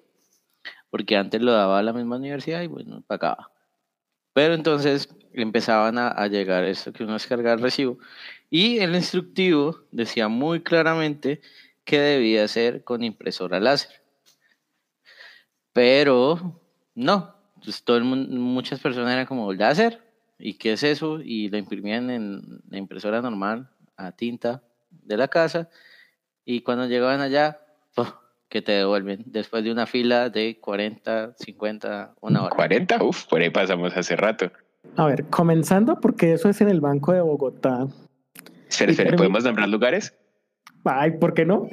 porque 0.91 1.17
antes 1.17 1.41
lo 1.41 1.53
daba 1.53 1.81
la 1.81 1.91
misma 1.91 2.17
universidad 2.17 2.61
y 2.61 2.67
bueno, 2.67 3.03
pagaba. 3.07 3.51
Pero 4.31 4.53
entonces 4.53 5.09
empezaban 5.33 5.97
a, 5.97 6.09
a 6.09 6.27
llegar 6.27 6.65
esto 6.65 6.93
que 6.93 7.03
uno 7.03 7.13
descargaba 7.13 7.55
el 7.55 7.63
recibo 7.63 7.97
y 8.51 8.77
el 8.77 8.93
instructivo 8.93 9.79
decía 9.91 10.27
muy 10.27 10.61
claramente 10.61 11.41
que 11.83 11.99
debía 11.99 12.47
ser 12.47 12.83
con 12.83 13.03
impresora 13.03 13.59
láser. 13.59 14.03
Pero 15.73 16.61
no, 16.93 17.35
pues 17.63 17.83
todo 17.83 17.97
el 17.97 18.03
mundo, 18.03 18.37
muchas 18.39 18.79
personas 18.79 19.13
eran 19.13 19.25
como 19.25 19.51
láser, 19.51 19.99
¿y 20.37 20.53
qué 20.59 20.73
es 20.73 20.83
eso? 20.83 21.21
Y 21.23 21.49
lo 21.49 21.57
imprimían 21.57 22.11
en 22.11 22.61
la 22.69 22.77
impresora 22.77 23.19
normal, 23.19 23.72
a 23.97 24.11
tinta 24.11 24.63
de 24.89 25.17
la 25.17 25.27
casa, 25.27 25.69
y 26.45 26.61
cuando 26.61 26.87
llegaban 26.87 27.21
allá, 27.21 27.59
¡puf! 27.95 28.09
que 28.49 28.61
te 28.61 28.73
devuelven 28.73 29.23
después 29.25 29.63
de 29.63 29.71
una 29.71 29.87
fila 29.87 30.29
de 30.29 30.59
40, 30.59 31.33
50, 31.39 32.13
una 32.21 32.43
hora. 32.43 32.55
40, 32.55 33.03
uf, 33.03 33.25
por 33.25 33.41
ahí 33.41 33.49
pasamos 33.49 33.97
hace 33.97 34.15
rato. 34.15 34.51
A 34.95 35.07
ver, 35.07 35.25
comenzando 35.25 35.99
porque 35.99 36.33
eso 36.33 36.49
es 36.49 36.61
en 36.61 36.69
el 36.69 36.79
Banco 36.79 37.13
de 37.13 37.21
Bogotá. 37.21 37.87
Espera, 38.69 39.15
¿podemos 39.15 39.43
nombrar 39.43 39.69
lugares? 39.69 40.15
Ay, 40.83 41.17
¿por 41.17 41.33
qué 41.33 41.45
no? 41.45 41.67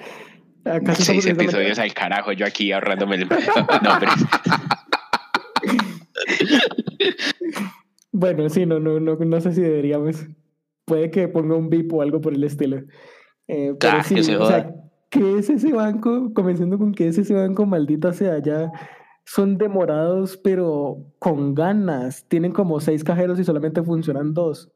¿Acaso 0.65 1.03
Seis 1.03 1.27
episodios 1.27 1.79
al 1.79 1.93
carajo, 1.93 2.33
yo 2.33 2.47
aquí 2.47 2.73
ahorrándome 2.73 3.17
el 3.17 3.29
nombres. 3.83 4.15
Bueno, 8.13 8.49
sí, 8.49 8.67
no, 8.67 8.81
no, 8.81 8.99
no, 8.99 9.17
no 9.17 9.41
sé 9.41 9.53
si 9.53 9.61
deberíamos. 9.61 10.27
Puede 10.91 11.09
que 11.13 11.29
ponga 11.29 11.55
un 11.55 11.71
bip 11.71 11.93
o 11.93 12.03
algo 12.03 12.21
por 12.21 12.35
el 12.35 12.43
estilo. 12.43 12.83
Eh, 13.47 13.75
pero 13.79 13.99
Ah, 13.99 14.03
sí, 14.03 14.17
que 14.17 14.25
se 14.25 14.37
o 14.37 14.45
sea, 14.45 14.65
joda. 14.65 14.75
¿qué 15.09 15.39
es 15.39 15.49
ese 15.49 15.73
banco? 15.73 16.33
Comenzando 16.35 16.79
con 16.79 16.93
que 16.93 17.07
es 17.07 17.17
ese 17.17 17.33
banco, 17.33 17.65
maldita 17.65 18.13
sea, 18.13 18.43
ya 18.43 18.73
son 19.25 19.57
demorados, 19.57 20.37
pero 20.37 20.99
con 21.21 21.55
ganas. 21.55 22.25
Tienen 22.27 22.51
como 22.51 22.81
seis 22.81 23.05
cajeros 23.05 23.39
y 23.39 23.45
solamente 23.45 23.85
funcionan 23.85 24.35
dos. 24.35 24.69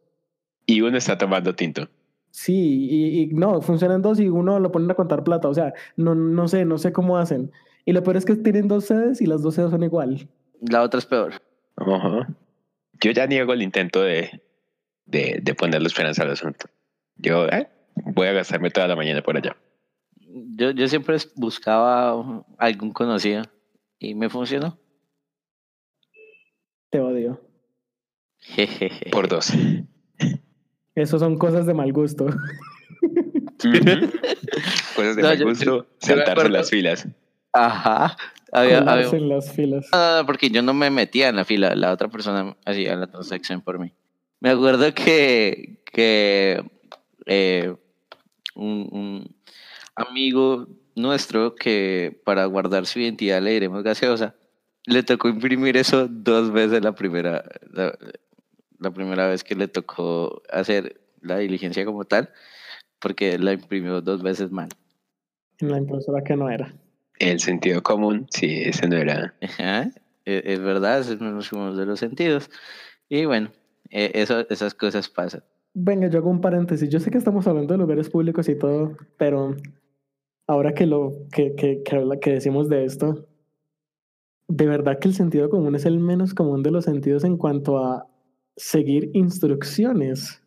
Y 0.66 0.82
uno 0.82 0.96
está 0.96 1.18
tomando 1.18 1.52
tinto. 1.56 1.88
Sí, 2.30 2.86
y, 2.88 3.22
y 3.22 3.26
no, 3.34 3.60
funcionan 3.60 4.00
dos 4.00 4.20
y 4.20 4.28
uno 4.28 4.60
lo 4.60 4.70
ponen 4.70 4.88
a 4.92 4.94
contar 4.94 5.24
plata. 5.24 5.48
O 5.48 5.54
sea, 5.54 5.72
no, 5.96 6.14
no 6.14 6.46
sé, 6.46 6.64
no 6.64 6.78
sé 6.78 6.92
cómo 6.92 7.18
hacen. 7.18 7.50
Y 7.84 7.92
lo 7.92 8.04
peor 8.04 8.18
es 8.18 8.24
que 8.24 8.36
tienen 8.36 8.68
dos 8.68 8.84
sedes 8.84 9.20
y 9.20 9.26
las 9.26 9.42
dos 9.42 9.56
sedes 9.56 9.72
son 9.72 9.82
igual. 9.82 10.28
La 10.60 10.82
otra 10.82 10.98
es 10.98 11.06
peor. 11.06 11.34
Ajá. 11.74 12.28
Yo 13.00 13.10
ya 13.10 13.26
niego 13.26 13.52
el 13.52 13.62
intento 13.62 14.00
de, 14.00 14.40
de, 15.06 15.38
de 15.42 15.54
ponerle 15.54 15.86
esperanza 15.88 16.22
al 16.22 16.30
asunto. 16.32 16.66
Yo 17.16 17.46
eh, 17.48 17.68
voy 17.94 18.26
a 18.28 18.32
gastarme 18.32 18.70
toda 18.70 18.88
la 18.88 18.96
mañana 18.96 19.22
por 19.22 19.36
allá. 19.36 19.56
Yo, 20.56 20.70
yo 20.72 20.88
siempre 20.88 21.16
buscaba 21.36 22.44
algún 22.58 22.92
conocido 22.92 23.42
y 23.98 24.14
me 24.14 24.28
funcionó. 24.28 24.78
Te 26.90 27.00
odio. 27.00 27.40
Jejeje. 28.38 29.10
Por 29.10 29.28
dos. 29.28 29.52
Eso 30.94 31.18
son 31.18 31.38
cosas 31.38 31.66
de 31.66 31.74
mal 31.74 31.92
gusto. 31.92 32.26
Cosas 34.94 35.16
de 35.16 35.22
No, 35.22 35.28
mal 35.28 35.38
yo- 35.38 35.46
gusto, 35.46 35.86
saltarse 35.98 36.48
las 36.48 36.70
filas. 36.70 37.08
Ajá. 37.52 38.16
Había, 38.52 38.78
en 38.78 39.28
las 39.28 39.52
filas. 39.52 39.86
Ah, 39.92 40.22
porque 40.26 40.48
yo 40.50 40.62
no 40.62 40.74
me 40.74 40.88
metía 40.90 41.28
en 41.28 41.36
la 41.36 41.44
fila, 41.44 41.74
la 41.74 41.92
otra 41.92 42.08
persona 42.08 42.56
hacía 42.64 42.94
la 42.94 43.08
transacción 43.08 43.60
por 43.60 43.80
mí. 43.80 43.92
Me 44.40 44.50
acuerdo 44.50 44.92
que, 44.94 45.82
que 45.84 46.62
eh, 47.26 47.74
un, 48.54 48.88
un 48.92 49.36
amigo 49.96 50.66
nuestro 50.94 51.54
que 51.54 52.20
para 52.24 52.44
guardar 52.46 52.86
su 52.86 53.00
identidad 53.00 53.42
le 53.42 53.52
diremos 53.52 53.82
gaseosa, 53.82 54.34
le 54.86 55.02
tocó 55.02 55.28
imprimir 55.28 55.76
eso 55.76 56.08
dos 56.08 56.52
veces 56.52 56.82
la 56.82 56.94
primera, 56.94 57.44
la, 57.72 57.96
la 58.78 58.90
primera 58.90 59.28
vez 59.28 59.42
que 59.44 59.54
le 59.54 59.68
tocó 59.68 60.42
hacer 60.50 61.00
la 61.20 61.38
diligencia 61.38 61.84
como 61.84 62.04
tal, 62.04 62.30
porque 62.98 63.38
la 63.38 63.52
imprimió 63.52 64.02
dos 64.02 64.22
veces 64.22 64.50
mal. 64.50 64.68
En 65.58 65.70
la 65.70 65.78
impresora 65.78 66.22
que 66.22 66.36
no 66.36 66.50
era. 66.50 66.74
El 67.18 67.40
sentido 67.40 67.82
común, 67.82 68.26
sí, 68.30 68.62
ese 68.64 68.88
no 68.88 68.96
era. 68.96 69.34
Ajá, 69.40 69.90
e- 70.24 70.42
Es, 70.44 70.60
verdad, 70.60 71.00
es 71.00 71.52
uno 71.52 71.74
de 71.76 71.86
los 71.86 72.00
sentidos. 72.00 72.50
Y 73.08 73.24
bueno, 73.24 73.50
eh, 73.90 74.10
eso, 74.14 74.48
esas 74.50 74.74
cosas 74.74 75.08
pasan. 75.08 75.42
Venga, 75.74 76.08
yo 76.08 76.18
hago 76.18 76.30
un 76.30 76.40
paréntesis. 76.40 76.88
Yo 76.88 77.00
sé 77.00 77.10
que 77.10 77.18
estamos 77.18 77.46
hablando 77.46 77.74
de 77.74 77.78
lugares 77.78 78.08
públicos 78.08 78.48
y 78.48 78.56
todo, 78.56 78.96
pero 79.18 79.56
ahora 80.46 80.72
que 80.72 80.86
lo 80.86 81.12
que, 81.32 81.54
que, 81.54 81.82
que, 81.82 82.04
que 82.20 82.32
decimos 82.32 82.68
de 82.68 82.84
esto, 82.84 83.26
de 84.48 84.66
verdad 84.66 84.98
que 84.98 85.08
el 85.08 85.14
sentido 85.14 85.50
común 85.50 85.74
es 85.74 85.84
el 85.84 85.98
menos 85.98 86.34
común 86.34 86.62
de 86.62 86.70
los 86.70 86.84
sentidos 86.84 87.24
en 87.24 87.36
cuanto 87.36 87.78
a 87.78 88.06
seguir 88.56 89.10
instrucciones 89.14 90.42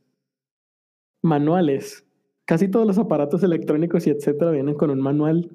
manuales. 1.22 2.06
Casi 2.46 2.70
todos 2.70 2.88
los 2.88 2.98
aparatos 2.98 3.44
electrónicos 3.44 4.08
y 4.08 4.12
etcétera 4.12 4.52
vienen 4.52 4.76
con 4.76 4.90
un 4.90 5.02
manual 5.02 5.50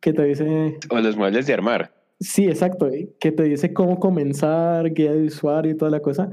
que 0.00 0.12
te 0.12 0.22
dice 0.24 0.78
O 0.90 1.00
los 1.00 1.16
muebles 1.16 1.46
de 1.46 1.54
armar. 1.54 1.92
Sí, 2.20 2.46
exacto, 2.46 2.88
que 3.20 3.32
te 3.32 3.42
dice 3.44 3.72
cómo 3.72 3.98
comenzar, 3.98 4.92
guía 4.92 5.12
de 5.12 5.24
usuario 5.24 5.72
y 5.72 5.76
toda 5.76 5.90
la 5.90 6.00
cosa, 6.00 6.30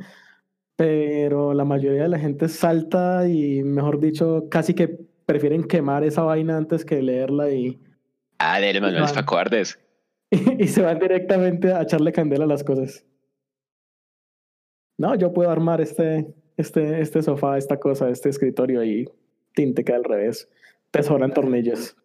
pero 0.76 1.54
la 1.54 1.66
mayoría 1.66 2.04
de 2.04 2.10
la 2.10 2.20
gente 2.20 2.48
salta 2.50 3.28
y, 3.28 3.64
mejor 3.64 4.00
dicho, 4.00 4.48
casi 4.50 4.74
que 4.74 5.00
prefieren 5.26 5.64
quemar 5.64 6.04
esa 6.04 6.24
vaina 6.24 6.58
antes 6.58 6.86
que 6.86 7.02
leerla 7.02 7.50
y, 7.50 7.80
Ah, 8.38 8.60
de 8.60 8.74
los 8.74 8.82
manuales 8.82 9.14
para 9.14 9.26
cobardes. 9.26 9.80
y 10.32 10.68
se 10.68 10.82
van 10.82 11.00
directamente 11.00 11.72
a 11.72 11.84
echarle 11.84 12.12
candela 12.12 12.46
a 12.46 12.48
las 12.48 12.64
cosas. 12.64 13.06
No, 14.98 15.16
yo 15.16 15.34
puedo 15.34 15.50
armar 15.50 15.82
este, 15.82 16.34
este, 16.58 17.02
este 17.02 17.22
sofá, 17.22 17.58
esta 17.58 17.80
cosa, 17.80 18.10
este 18.10 18.30
escritorio 18.30 18.84
y 18.84 19.10
tinte 19.54 19.84
queda 19.84 19.98
al 19.98 20.04
revés. 20.04 20.50
Te 20.92 21.04
sobran 21.04 21.34
tornillos. 21.34 21.98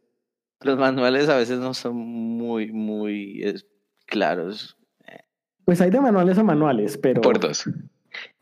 Los 0.60 0.78
manuales 0.78 1.28
a 1.28 1.36
veces 1.36 1.58
no 1.58 1.72
son 1.74 1.96
muy, 1.96 2.72
muy 2.72 3.42
eh, 3.42 3.54
claros. 4.06 4.76
Pues 5.64 5.80
hay 5.80 5.90
de 5.90 6.00
manuales 6.00 6.36
a 6.38 6.42
manuales, 6.42 6.98
pero... 6.98 7.20
Por 7.20 7.38
dos. 7.38 7.64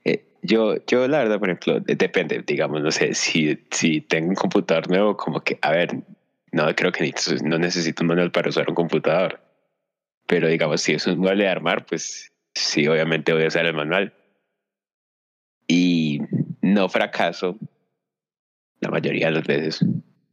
Eh, 0.08 0.24
yo, 0.42 0.76
yo, 0.86 1.06
la 1.06 1.18
verdad, 1.18 1.38
por 1.38 1.48
ejemplo, 1.50 1.80
de- 1.80 1.94
depende, 1.96 2.42
digamos, 2.46 2.80
no 2.80 2.90
sé, 2.90 3.12
si, 3.14 3.58
si 3.70 4.00
tengo 4.00 4.30
un 4.30 4.34
computador 4.34 4.88
nuevo, 4.88 5.16
como 5.16 5.40
que, 5.40 5.58
a 5.60 5.70
ver, 5.72 6.02
no 6.52 6.74
creo 6.74 6.92
que 6.92 7.04
necesito, 7.04 7.44
no 7.44 7.58
necesito 7.58 8.02
un 8.02 8.08
manual 8.08 8.30
para 8.32 8.48
usar 8.48 8.68
un 8.68 8.74
computador. 8.74 9.40
Pero 10.26 10.48
digamos, 10.48 10.80
si 10.80 10.94
es 10.94 11.06
un 11.06 11.18
mueble 11.18 11.44
de 11.44 11.50
armar, 11.50 11.84
pues 11.86 12.32
sí, 12.54 12.86
obviamente 12.86 13.32
voy 13.32 13.44
a 13.44 13.48
usar 13.48 13.66
el 13.66 13.74
manual. 13.74 14.14
Y 15.66 16.20
no 16.62 16.88
fracaso 16.88 17.58
la 18.80 18.90
mayoría 18.90 19.26
de 19.26 19.32
las 19.32 19.46
veces. 19.46 19.84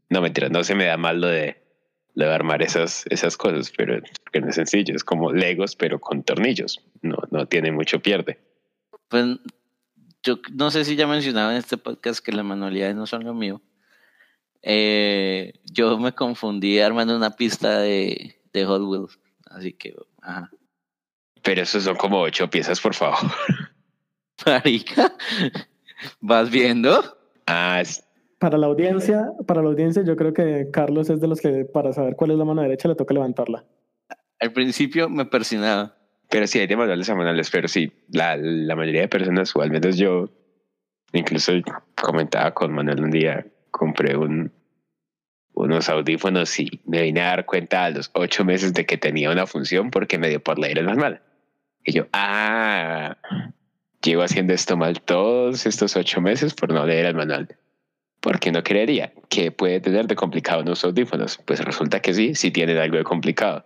No 0.10 0.22
mentira, 0.22 0.48
no 0.50 0.64
se 0.64 0.76
me 0.76 0.86
da 0.86 0.96
mal 0.98 1.20
lo 1.20 1.28
de, 1.28 1.58
lo 2.14 2.26
de 2.28 2.34
armar 2.34 2.62
esas, 2.62 3.06
esas 3.10 3.36
cosas, 3.36 3.74
pero 3.76 4.02
que 4.32 4.40
no 4.40 4.50
es 4.50 4.56
sencillo, 4.56 4.96
es 4.96 5.04
como 5.04 5.34
Legos, 5.34 5.76
pero 5.76 6.00
con 6.00 6.24
tornillos. 6.24 6.82
No, 7.02 7.18
no 7.32 7.48
tiene 7.48 7.72
mucho 7.72 8.00
pierde. 8.00 8.40
Pues 9.10 9.40
yo 10.26 10.40
no 10.54 10.72
sé 10.72 10.84
si 10.84 10.96
ya 10.98 11.08
mencionaba 11.08 11.52
en 11.52 11.58
este 11.58 11.78
podcast 11.78 12.20
que 12.26 12.32
las 12.34 12.44
manualidades 12.44 12.96
no 12.96 13.06
son 13.06 13.24
lo 13.24 13.34
mío. 13.34 13.62
Eh, 14.64 15.54
yo 15.72 15.98
me 16.00 16.12
confundí 16.14 16.80
armando 16.80 17.16
una 17.16 17.30
pista 17.32 17.80
de, 17.80 18.42
de 18.52 18.66
Hot 18.66 18.82
Wheels. 18.82 19.20
Así 19.46 19.72
que, 19.74 19.96
ajá. 20.22 20.50
Pero 21.44 21.62
esos 21.62 21.84
son 21.84 21.96
como 21.96 22.20
ocho 22.22 22.50
piezas, 22.50 22.82
por 22.82 22.96
favor. 22.96 23.20
Marica, 24.46 25.16
¿vas 26.20 26.50
viendo? 26.50 27.18
Ah, 27.46 27.80
es- 27.82 28.04
Para 28.40 28.58
la 28.58 28.66
audiencia, 28.68 29.28
para 29.48 29.62
la 29.62 29.70
audiencia, 29.70 30.04
yo 30.04 30.16
creo 30.16 30.34
que 30.34 30.70
Carlos 30.74 31.10
es 31.12 31.22
de 31.22 31.28
los 31.28 31.40
que 31.40 31.66
para 31.66 31.94
saber 31.94 32.16
cuál 32.16 32.32
es 32.32 32.38
la 32.38 32.46
mano 32.46 32.64
derecha 32.64 32.88
le 32.88 32.96
toca 32.96 33.14
levantarla. 33.14 33.64
Al 34.40 34.52
principio 34.52 35.08
me 35.08 35.26
persinaba. 35.26 35.96
Pero 36.30 36.48
sí 36.48 36.60
hay 36.60 36.68
de 36.68 36.76
manuales 36.76 37.10
a 37.10 37.16
manuales, 37.16 37.50
pero 37.50 37.68
sí, 37.68 37.92
la, 38.10 38.38
la 38.38 38.76
mayoría 38.76 39.02
de 39.02 39.08
personas, 39.08 39.56
o 39.56 39.62
al 39.62 39.72
menos 39.72 39.98
yo, 39.98 40.30
incluso 41.14 41.54
comentaba 41.96 42.54
con 42.54 42.74
Manuel 42.74 43.02
un 43.02 43.12
día, 43.12 43.46
compré 43.72 44.16
un, 44.16 44.52
unos 45.56 45.90
audífonos 45.90 46.60
y 46.60 46.82
me 46.86 47.02
vine 47.02 47.22
a 47.22 47.28
dar 47.28 47.46
cuenta 47.46 47.86
a 47.86 47.90
los 47.90 48.12
ocho 48.14 48.46
meses 48.46 48.74
de 48.74 48.86
que 48.86 48.98
tenía 48.98 49.32
una 49.32 49.48
función 49.48 49.90
porque 49.90 50.18
me 50.18 50.30
dio 50.30 50.42
por 50.42 50.60
leer 50.60 50.80
el 50.80 50.86
manual. 50.86 51.22
Y 51.84 51.94
yo, 51.94 52.08
ah, 52.14 53.18
llevo 54.02 54.24
haciendo 54.24 54.54
esto 54.54 54.76
mal 54.76 55.02
todos 55.02 55.66
estos 55.66 55.96
ocho 55.96 56.22
meses 56.22 56.54
por 56.54 56.74
no 56.74 56.86
leer 56.86 57.06
el 57.06 57.16
manual. 57.16 57.56
Porque 58.20 58.52
no 58.52 58.64
creería 58.64 59.14
que 59.30 59.52
puede 59.52 59.80
tener 59.80 60.08
de 60.08 60.16
complicado 60.16 60.62
unos 60.62 60.84
audífonos. 60.84 61.40
Pues 61.46 61.64
resulta 61.64 62.02
que 62.02 62.14
sí, 62.14 62.36
sí 62.36 62.52
tienen 62.52 62.78
algo 62.78 62.98
de 62.98 63.04
complicado. 63.04 63.66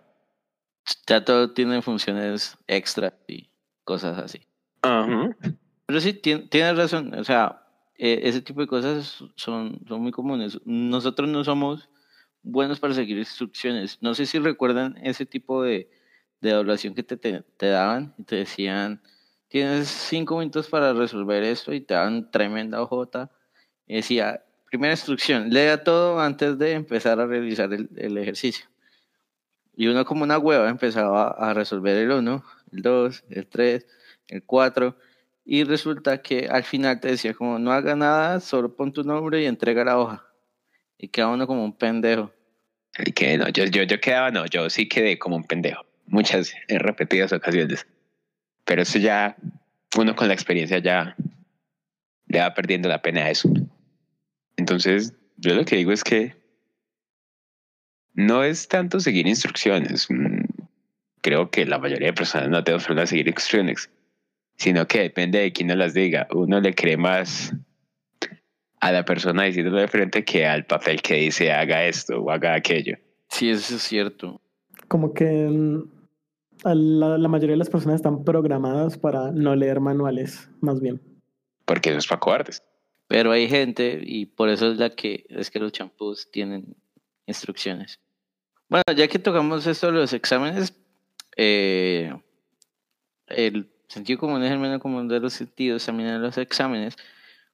Ya 1.06 1.24
todo 1.24 1.52
tiene 1.52 1.82
funciones 1.82 2.56
extra 2.66 3.14
y 3.28 3.48
cosas 3.84 4.18
así. 4.18 4.40
Ajá. 4.82 5.36
Pero 5.86 6.00
sí, 6.00 6.12
tien- 6.14 6.48
tienes 6.48 6.76
razón. 6.76 7.14
O 7.14 7.24
sea, 7.24 7.62
eh, 7.98 8.20
ese 8.24 8.40
tipo 8.40 8.60
de 8.60 8.66
cosas 8.66 9.22
son, 9.36 9.80
son 9.86 10.00
muy 10.00 10.12
comunes. 10.12 10.58
Nosotros 10.64 11.28
no 11.28 11.44
somos 11.44 11.88
buenos 12.42 12.80
para 12.80 12.94
seguir 12.94 13.18
instrucciones. 13.18 13.98
No 14.00 14.14
sé 14.14 14.26
si 14.26 14.38
recuerdan 14.38 14.96
ese 15.02 15.26
tipo 15.26 15.62
de, 15.62 15.90
de 16.40 16.50
evaluación 16.50 16.94
que 16.94 17.02
te, 17.02 17.16
te, 17.16 17.42
te 17.56 17.66
daban 17.66 18.14
y 18.18 18.22
te 18.24 18.36
decían, 18.36 19.02
tienes 19.48 19.88
cinco 19.88 20.38
minutos 20.38 20.68
para 20.68 20.92
resolver 20.92 21.42
esto 21.42 21.72
y 21.74 21.80
te 21.80 21.94
dan 21.94 22.30
tremenda 22.30 22.80
hojota. 22.80 23.30
Y 23.86 23.96
decía, 23.96 24.42
primera 24.70 24.92
instrucción, 24.94 25.50
lea 25.50 25.82
todo 25.84 26.20
antes 26.20 26.56
de 26.56 26.72
empezar 26.72 27.20
a 27.20 27.26
realizar 27.26 27.72
el, 27.74 27.90
el 27.96 28.16
ejercicio. 28.16 28.66
Y 29.80 29.86
uno 29.86 30.04
como 30.04 30.24
una 30.24 30.36
hueva 30.36 30.68
empezaba 30.68 31.28
a 31.28 31.54
resolver 31.54 31.96
el 31.96 32.10
1, 32.10 32.44
el 32.72 32.82
2, 32.82 33.24
el 33.30 33.46
3, 33.46 33.86
el 34.28 34.42
4. 34.42 34.94
Y 35.46 35.64
resulta 35.64 36.20
que 36.20 36.48
al 36.50 36.64
final 36.64 37.00
te 37.00 37.08
decía 37.08 37.32
como 37.32 37.58
no 37.58 37.72
haga 37.72 37.96
nada, 37.96 38.40
solo 38.40 38.76
pon 38.76 38.92
tu 38.92 39.04
nombre 39.04 39.40
y 39.40 39.46
entrega 39.46 39.82
la 39.82 39.98
hoja. 39.98 40.26
Y 40.98 41.08
queda 41.08 41.28
uno 41.28 41.46
como 41.46 41.64
un 41.64 41.78
pendejo. 41.78 42.30
Que 43.14 43.38
no, 43.38 43.48
yo, 43.48 43.64
yo, 43.64 43.84
yo 43.84 43.98
quedaba, 44.00 44.30
no, 44.30 44.44
yo 44.44 44.68
sí 44.68 44.86
quedé 44.86 45.18
como 45.18 45.36
un 45.36 45.44
pendejo. 45.44 45.86
Muchas, 46.04 46.52
en 46.68 46.80
repetidas 46.80 47.32
ocasiones. 47.32 47.86
Pero 48.66 48.82
eso 48.82 48.98
ya, 48.98 49.34
uno 49.96 50.14
con 50.14 50.28
la 50.28 50.34
experiencia 50.34 50.76
ya 50.76 51.16
le 52.26 52.38
va 52.38 52.52
perdiendo 52.52 52.90
la 52.90 53.00
pena 53.00 53.22
a 53.22 53.30
eso. 53.30 53.50
Entonces, 54.58 55.14
yo 55.38 55.54
lo 55.54 55.64
que 55.64 55.76
digo 55.76 55.90
es 55.90 56.04
que 56.04 56.39
no 58.14 58.44
es 58.44 58.68
tanto 58.68 59.00
seguir 59.00 59.26
instrucciones. 59.26 60.06
Mm, 60.10 60.44
Creo 61.22 61.50
que 61.50 61.66
la 61.66 61.78
mayoría 61.78 62.08
de 62.08 62.12
personas 62.14 62.48
no 62.48 62.64
problema 62.64 63.02
de 63.02 63.06
seguir 63.06 63.26
instrucciones, 63.26 63.90
sino 64.56 64.86
que 64.86 65.00
depende 65.00 65.38
de 65.38 65.52
quién 65.52 65.68
nos 65.68 65.76
las 65.76 65.92
diga. 65.92 66.26
Uno 66.32 66.60
le 66.60 66.74
cree 66.74 66.96
más 66.96 67.54
a 68.80 68.92
la 68.92 69.04
persona 69.04 69.42
diciéndolo 69.42 69.78
de 69.78 69.88
frente 69.88 70.24
que 70.24 70.46
al 70.46 70.64
papel 70.64 71.02
que 71.02 71.16
dice 71.16 71.52
haga 71.52 71.84
esto 71.84 72.22
o 72.22 72.30
haga 72.30 72.54
aquello. 72.54 72.96
Sí, 73.28 73.50
eso 73.50 73.76
es 73.76 73.82
cierto. 73.82 74.40
Como 74.88 75.12
que 75.12 75.82
la 76.64 77.28
mayoría 77.28 77.52
de 77.52 77.58
las 77.58 77.70
personas 77.70 77.96
están 77.96 78.24
programadas 78.24 78.96
para 78.96 79.30
no 79.30 79.54
leer 79.54 79.80
manuales, 79.80 80.48
más 80.60 80.80
bien. 80.80 81.00
Porque 81.66 81.90
eso 81.90 81.98
es 81.98 82.06
para 82.06 82.20
cobardes. 82.20 82.62
Pero 83.08 83.30
hay 83.32 83.46
gente, 83.48 84.00
y 84.02 84.24
por 84.24 84.48
eso 84.48 84.72
es 84.72 84.78
la 84.78 84.90
que 84.90 85.26
es 85.28 85.50
que 85.50 85.58
los 85.58 85.72
champús 85.72 86.30
tienen 86.30 86.76
instrucciones. 87.30 87.98
Bueno, 88.68 88.84
ya 88.94 89.08
que 89.08 89.18
tocamos 89.18 89.66
esto 89.66 89.86
de 89.86 89.92
los 89.92 90.12
exámenes, 90.12 90.72
eh, 91.36 92.14
el 93.26 93.70
sentido 93.88 94.18
común 94.18 94.42
es 94.42 94.52
el 94.52 94.58
menos 94.58 94.80
común 94.80 95.08
de 95.08 95.20
los 95.20 95.32
sentidos 95.32 95.84
también 95.84 96.10
en 96.10 96.22
los 96.22 96.38
exámenes. 96.38 96.96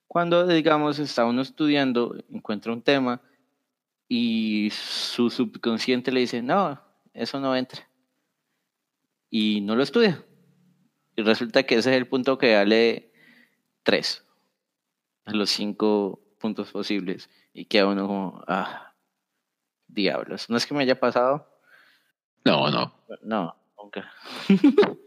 Cuando, 0.07 0.47
digamos, 0.47 0.99
está 0.99 1.25
uno 1.25 1.43
estudiando, 1.43 2.17
encuentra 2.31 2.73
un 2.73 2.83
tema 2.83 3.21
y 4.09 4.69
su 4.73 5.31
subconsciente 5.31 6.13
le 6.13 6.21
dice, 6.21 6.43
no, 6.43 6.81
eso 7.15 7.41
no 7.41 7.57
entra. 7.57 7.89
Y 9.31 9.61
no 9.63 9.75
lo 9.75 9.83
estudia. 9.83 10.23
Y 11.17 11.23
resulta 11.23 11.63
que 11.63 11.77
ese 11.77 11.91
es 11.91 11.97
el 11.97 12.07
punto 12.07 12.39
que 12.39 12.55
vale 12.55 13.11
tres 13.83 14.25
a 15.25 15.33
los 15.33 15.51
cinco 15.51 16.21
puntos 16.39 16.71
posibles 16.71 17.31
y 17.53 17.65
queda 17.65 17.87
uno 17.87 18.07
como, 18.07 18.45
ah, 18.47 18.86
diablos. 19.89 20.49
No 20.51 20.57
es 20.57 20.67
que 20.67 20.75
me 20.75 20.83
haya 20.83 20.99
pasado, 20.99 21.47
No, 22.45 22.71
no. 22.71 22.93
no, 23.23 23.57
nunca. 23.83 24.11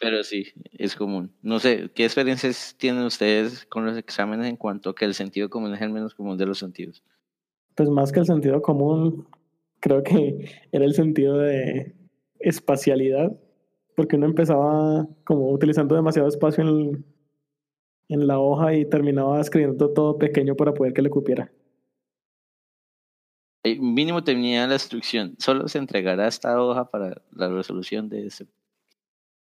Pero 0.00 0.22
sí, 0.22 0.46
es 0.72 0.94
común. 0.94 1.32
No 1.42 1.58
sé, 1.58 1.90
¿qué 1.94 2.04
experiencias 2.04 2.76
tienen 2.78 3.02
ustedes 3.02 3.66
con 3.66 3.84
los 3.84 3.96
exámenes 3.96 4.46
en 4.46 4.56
cuanto 4.56 4.90
a 4.90 4.94
que 4.94 5.04
el 5.04 5.14
sentido 5.14 5.50
común 5.50 5.74
es 5.74 5.80
el 5.80 5.90
menos 5.90 6.14
común 6.14 6.38
de 6.38 6.46
los 6.46 6.58
sentidos? 6.58 7.02
Pues 7.74 7.88
más 7.90 8.12
que 8.12 8.20
el 8.20 8.26
sentido 8.26 8.62
común, 8.62 9.26
creo 9.80 10.02
que 10.04 10.50
era 10.72 10.84
el 10.84 10.94
sentido 10.94 11.38
de 11.38 11.96
espacialidad, 12.38 13.32
porque 13.96 14.14
uno 14.16 14.26
empezaba 14.26 15.06
como 15.24 15.50
utilizando 15.50 15.96
demasiado 15.96 16.28
espacio 16.28 16.62
en, 16.62 17.04
en 18.08 18.26
la 18.28 18.38
hoja 18.38 18.74
y 18.74 18.84
terminaba 18.84 19.40
escribiendo 19.40 19.92
todo 19.92 20.16
pequeño 20.18 20.54
para 20.54 20.74
poder 20.74 20.92
que 20.92 21.02
le 21.02 21.10
cupiera. 21.10 21.50
Eh, 23.68 23.76
Mínimo 23.78 24.24
tenía 24.24 24.66
la 24.66 24.74
instrucción, 24.74 25.34
solo 25.38 25.68
se 25.68 25.78
entregará 25.78 26.26
esta 26.26 26.60
hoja 26.60 26.90
para 26.90 27.20
la 27.32 27.48
resolución 27.48 28.08
de 28.08 28.26
ese. 28.26 28.46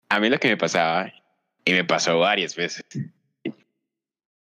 A 0.09 0.19
mí 0.19 0.29
lo 0.29 0.37
que 0.37 0.49
me 0.49 0.57
pasaba, 0.57 1.13
y 1.63 1.71
me 1.71 1.85
pasó 1.85 2.19
varias 2.19 2.55
veces, 2.55 2.83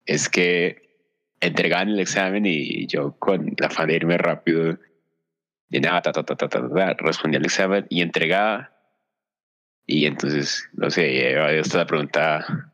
es 0.05 0.29
que 0.29 1.07
entregaban 1.39 1.89
el 1.89 1.99
examen 1.99 2.45
y 2.45 2.85
yo 2.87 3.15
con 3.17 3.55
la 3.57 3.67
afán 3.67 3.87
de 3.87 3.95
irme 3.95 4.17
rápido, 4.17 4.77
llenaba, 5.69 6.01
ta, 6.01 6.11
ta, 6.11 6.93
respondía 6.99 7.39
el 7.39 7.45
examen 7.45 7.87
y 7.89 8.01
entregaba. 8.01 8.71
Y 9.87 10.05
entonces, 10.05 10.69
no 10.73 10.91
sé, 10.91 11.35
hasta 11.37 11.79
la 11.79 11.87
pregunta 11.87 12.70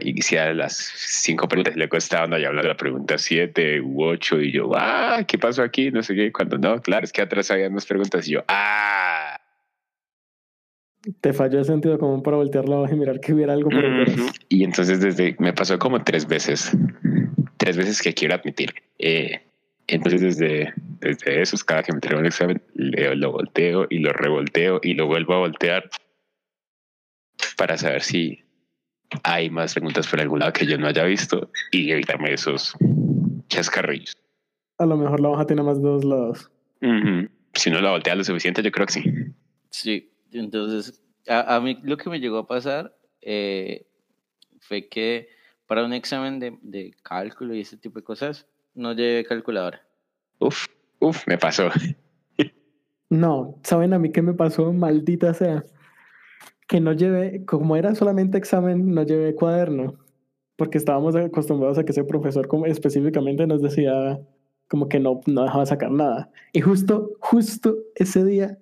inicial, 0.00 0.56
las 0.56 0.76
cinco 0.76 1.48
preguntas, 1.48 1.74
y 1.76 1.78
luego 1.78 1.96
estaban 1.96 2.34
ahí 2.34 2.44
hablando 2.44 2.68
de 2.68 2.74
la 2.74 2.76
pregunta 2.76 3.18
siete 3.18 3.80
u 3.80 4.02
ocho, 4.02 4.40
y 4.40 4.52
yo, 4.52 4.70
ah, 4.74 5.24
¿qué 5.26 5.38
pasó 5.38 5.62
aquí? 5.62 5.90
No 5.90 6.02
sé 6.02 6.14
qué, 6.14 6.32
cuando 6.32 6.58
no, 6.58 6.80
claro, 6.80 7.04
es 7.04 7.12
que 7.12 7.22
atrás 7.22 7.50
había 7.50 7.70
más 7.70 7.86
preguntas, 7.86 8.26
y 8.26 8.32
yo, 8.32 8.44
ah. 8.48 9.40
Te 11.20 11.32
falló 11.32 11.60
el 11.60 11.64
sentido 11.64 12.00
común 12.00 12.20
para 12.20 12.36
voltear 12.36 12.68
la 12.68 12.80
hoja 12.80 12.92
y 12.92 12.96
mirar 12.96 13.20
que 13.20 13.32
hubiera 13.32 13.52
algo 13.52 13.70
por 13.70 13.84
ahí. 13.84 14.12
Ujú. 14.12 14.26
Y 14.48 14.64
entonces 14.64 15.00
desde 15.00 15.36
me 15.38 15.52
pasó 15.52 15.78
como 15.78 16.02
tres 16.02 16.26
veces, 16.26 16.76
tres 17.58 17.76
veces 17.76 18.02
que 18.02 18.12
quiero 18.12 18.34
admitir. 18.34 18.74
Eh, 18.98 19.40
entonces 19.86 20.20
desde, 20.20 20.74
desde 20.98 21.42
esos, 21.42 21.62
cada 21.62 21.84
que 21.84 21.92
me 21.92 21.98
entrego 21.98 22.18
un 22.18 22.26
examen, 22.26 22.60
leo, 22.74 23.14
lo 23.14 23.30
volteo 23.30 23.86
y 23.88 24.00
lo 24.00 24.12
revolteo 24.12 24.80
y 24.82 24.94
lo 24.94 25.06
vuelvo 25.06 25.34
a 25.34 25.38
voltear 25.38 25.88
para 27.56 27.78
saber 27.78 28.02
si 28.02 28.42
hay 29.22 29.50
más 29.50 29.74
preguntas 29.74 30.06
por 30.06 30.20
algún 30.20 30.40
lado 30.40 30.52
que 30.52 30.66
yo 30.66 30.78
no 30.78 30.86
haya 30.86 31.04
visto 31.04 31.50
y 31.72 31.90
evitarme 31.90 32.32
esos 32.32 32.74
chascarrillos. 33.48 34.16
A 34.78 34.86
lo 34.86 34.96
mejor 34.96 35.20
la 35.20 35.28
hoja 35.28 35.46
tiene 35.46 35.62
más 35.62 35.80
de 35.80 35.88
dos 35.88 36.04
lados. 36.04 36.50
Si 37.54 37.70
no 37.70 37.80
la 37.80 37.90
voltea 37.90 38.14
lo 38.14 38.24
suficiente, 38.24 38.62
yo 38.62 38.70
creo 38.70 38.86
que 38.86 38.92
sí. 38.92 39.04
Sí, 39.70 40.12
entonces, 40.32 41.02
a, 41.28 41.56
a 41.56 41.60
mí 41.60 41.78
lo 41.82 41.96
que 41.96 42.10
me 42.10 42.20
llegó 42.20 42.38
a 42.38 42.46
pasar 42.46 42.94
eh, 43.22 43.86
fue 44.60 44.88
que 44.88 45.28
para 45.66 45.84
un 45.84 45.92
examen 45.92 46.38
de, 46.38 46.58
de 46.62 46.94
cálculo 47.02 47.54
y 47.54 47.60
ese 47.60 47.76
tipo 47.76 47.98
de 47.98 48.04
cosas, 48.04 48.46
no 48.74 48.92
llevé 48.92 49.24
calculadora. 49.24 49.82
Uf, 50.38 50.66
uf, 51.00 51.26
me 51.26 51.38
pasó. 51.38 51.70
No, 53.08 53.60
¿saben 53.62 53.94
a 53.94 53.98
mí 53.98 54.10
qué 54.10 54.20
me 54.20 54.34
pasó? 54.34 54.72
Maldita 54.72 55.32
sea. 55.32 55.64
Que 56.66 56.80
no 56.80 56.92
llevé, 56.92 57.44
como 57.44 57.76
era 57.76 57.94
solamente 57.94 58.38
examen, 58.38 58.94
no 58.94 59.02
llevé 59.02 59.34
cuaderno. 59.34 59.98
Porque 60.56 60.78
estábamos 60.78 61.14
acostumbrados 61.14 61.78
a 61.78 61.84
que 61.84 61.92
ese 61.92 62.04
profesor 62.04 62.48
como 62.48 62.66
específicamente 62.66 63.46
nos 63.46 63.62
decía 63.62 64.20
como 64.68 64.88
que 64.88 64.98
no, 64.98 65.20
no 65.26 65.44
dejaba 65.44 65.66
sacar 65.66 65.90
nada. 65.90 66.30
Y 66.52 66.60
justo, 66.60 67.12
justo 67.20 67.76
ese 67.94 68.24
día 68.24 68.58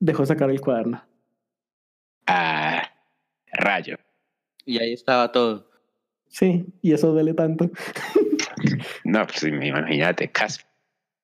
dejó 0.00 0.24
sacar 0.24 0.50
el 0.50 0.60
cuaderno. 0.60 1.02
Ah, 2.26 2.82
rayo. 3.52 3.96
Y 4.64 4.78
ahí 4.78 4.92
estaba 4.92 5.30
todo. 5.32 5.70
Sí, 6.28 6.66
y 6.82 6.92
eso 6.92 7.12
duele 7.12 7.34
tanto. 7.34 7.70
No, 9.04 9.24
pues 9.26 9.42
imagínate, 9.44 10.30
casi. 10.32 10.62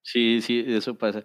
Sí, 0.02 0.40
sí, 0.42 0.64
eso 0.68 0.96
pasa. 0.96 1.24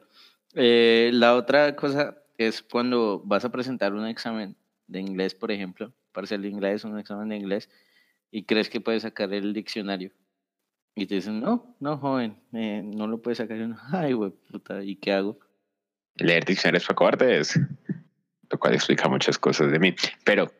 Eh, 0.56 1.12
la 1.14 1.36
otra 1.36 1.76
cosa 1.76 2.18
es 2.38 2.62
cuando 2.62 3.22
vas 3.26 3.46
a 3.46 3.52
presentar 3.52 3.94
un 3.94 4.06
examen 4.06 4.56
de 4.88 5.00
inglés, 5.00 5.36
por 5.36 5.52
ejemplo, 5.52 5.94
parcial 6.12 6.42
de 6.42 6.50
inglés, 6.50 6.84
un 6.84 6.98
examen 6.98 7.30
de 7.30 7.38
inglés, 7.38 7.70
y 8.32 8.44
crees 8.44 8.70
que 8.70 8.82
puedes 8.82 9.04
sacar 9.04 9.34
el 9.34 9.54
diccionario. 9.54 10.12
Y 10.96 11.06
te 11.06 11.16
dicen, 11.16 11.40
no, 11.40 11.76
no, 11.80 11.98
joven, 11.98 12.38
eh, 12.54 12.82
no 12.84 13.08
lo 13.08 13.22
puedes 13.22 13.38
sacar. 13.38 13.58
Y 13.58 13.62
uno, 13.62 13.78
ay, 13.92 14.14
güey, 14.14 14.32
puta, 14.32 14.84
¿y 14.84 14.96
qué 14.96 15.14
hago? 15.14 15.40
Leer 16.16 16.46
diccionarios 16.46 16.86
para 16.86 16.96
cobardes, 16.96 17.60
lo 18.50 18.58
cual 18.58 18.74
explica 18.74 19.08
muchas 19.08 19.38
cosas 19.38 19.72
de 19.72 19.80
mí. 19.80 19.96
Pero, 20.24 20.52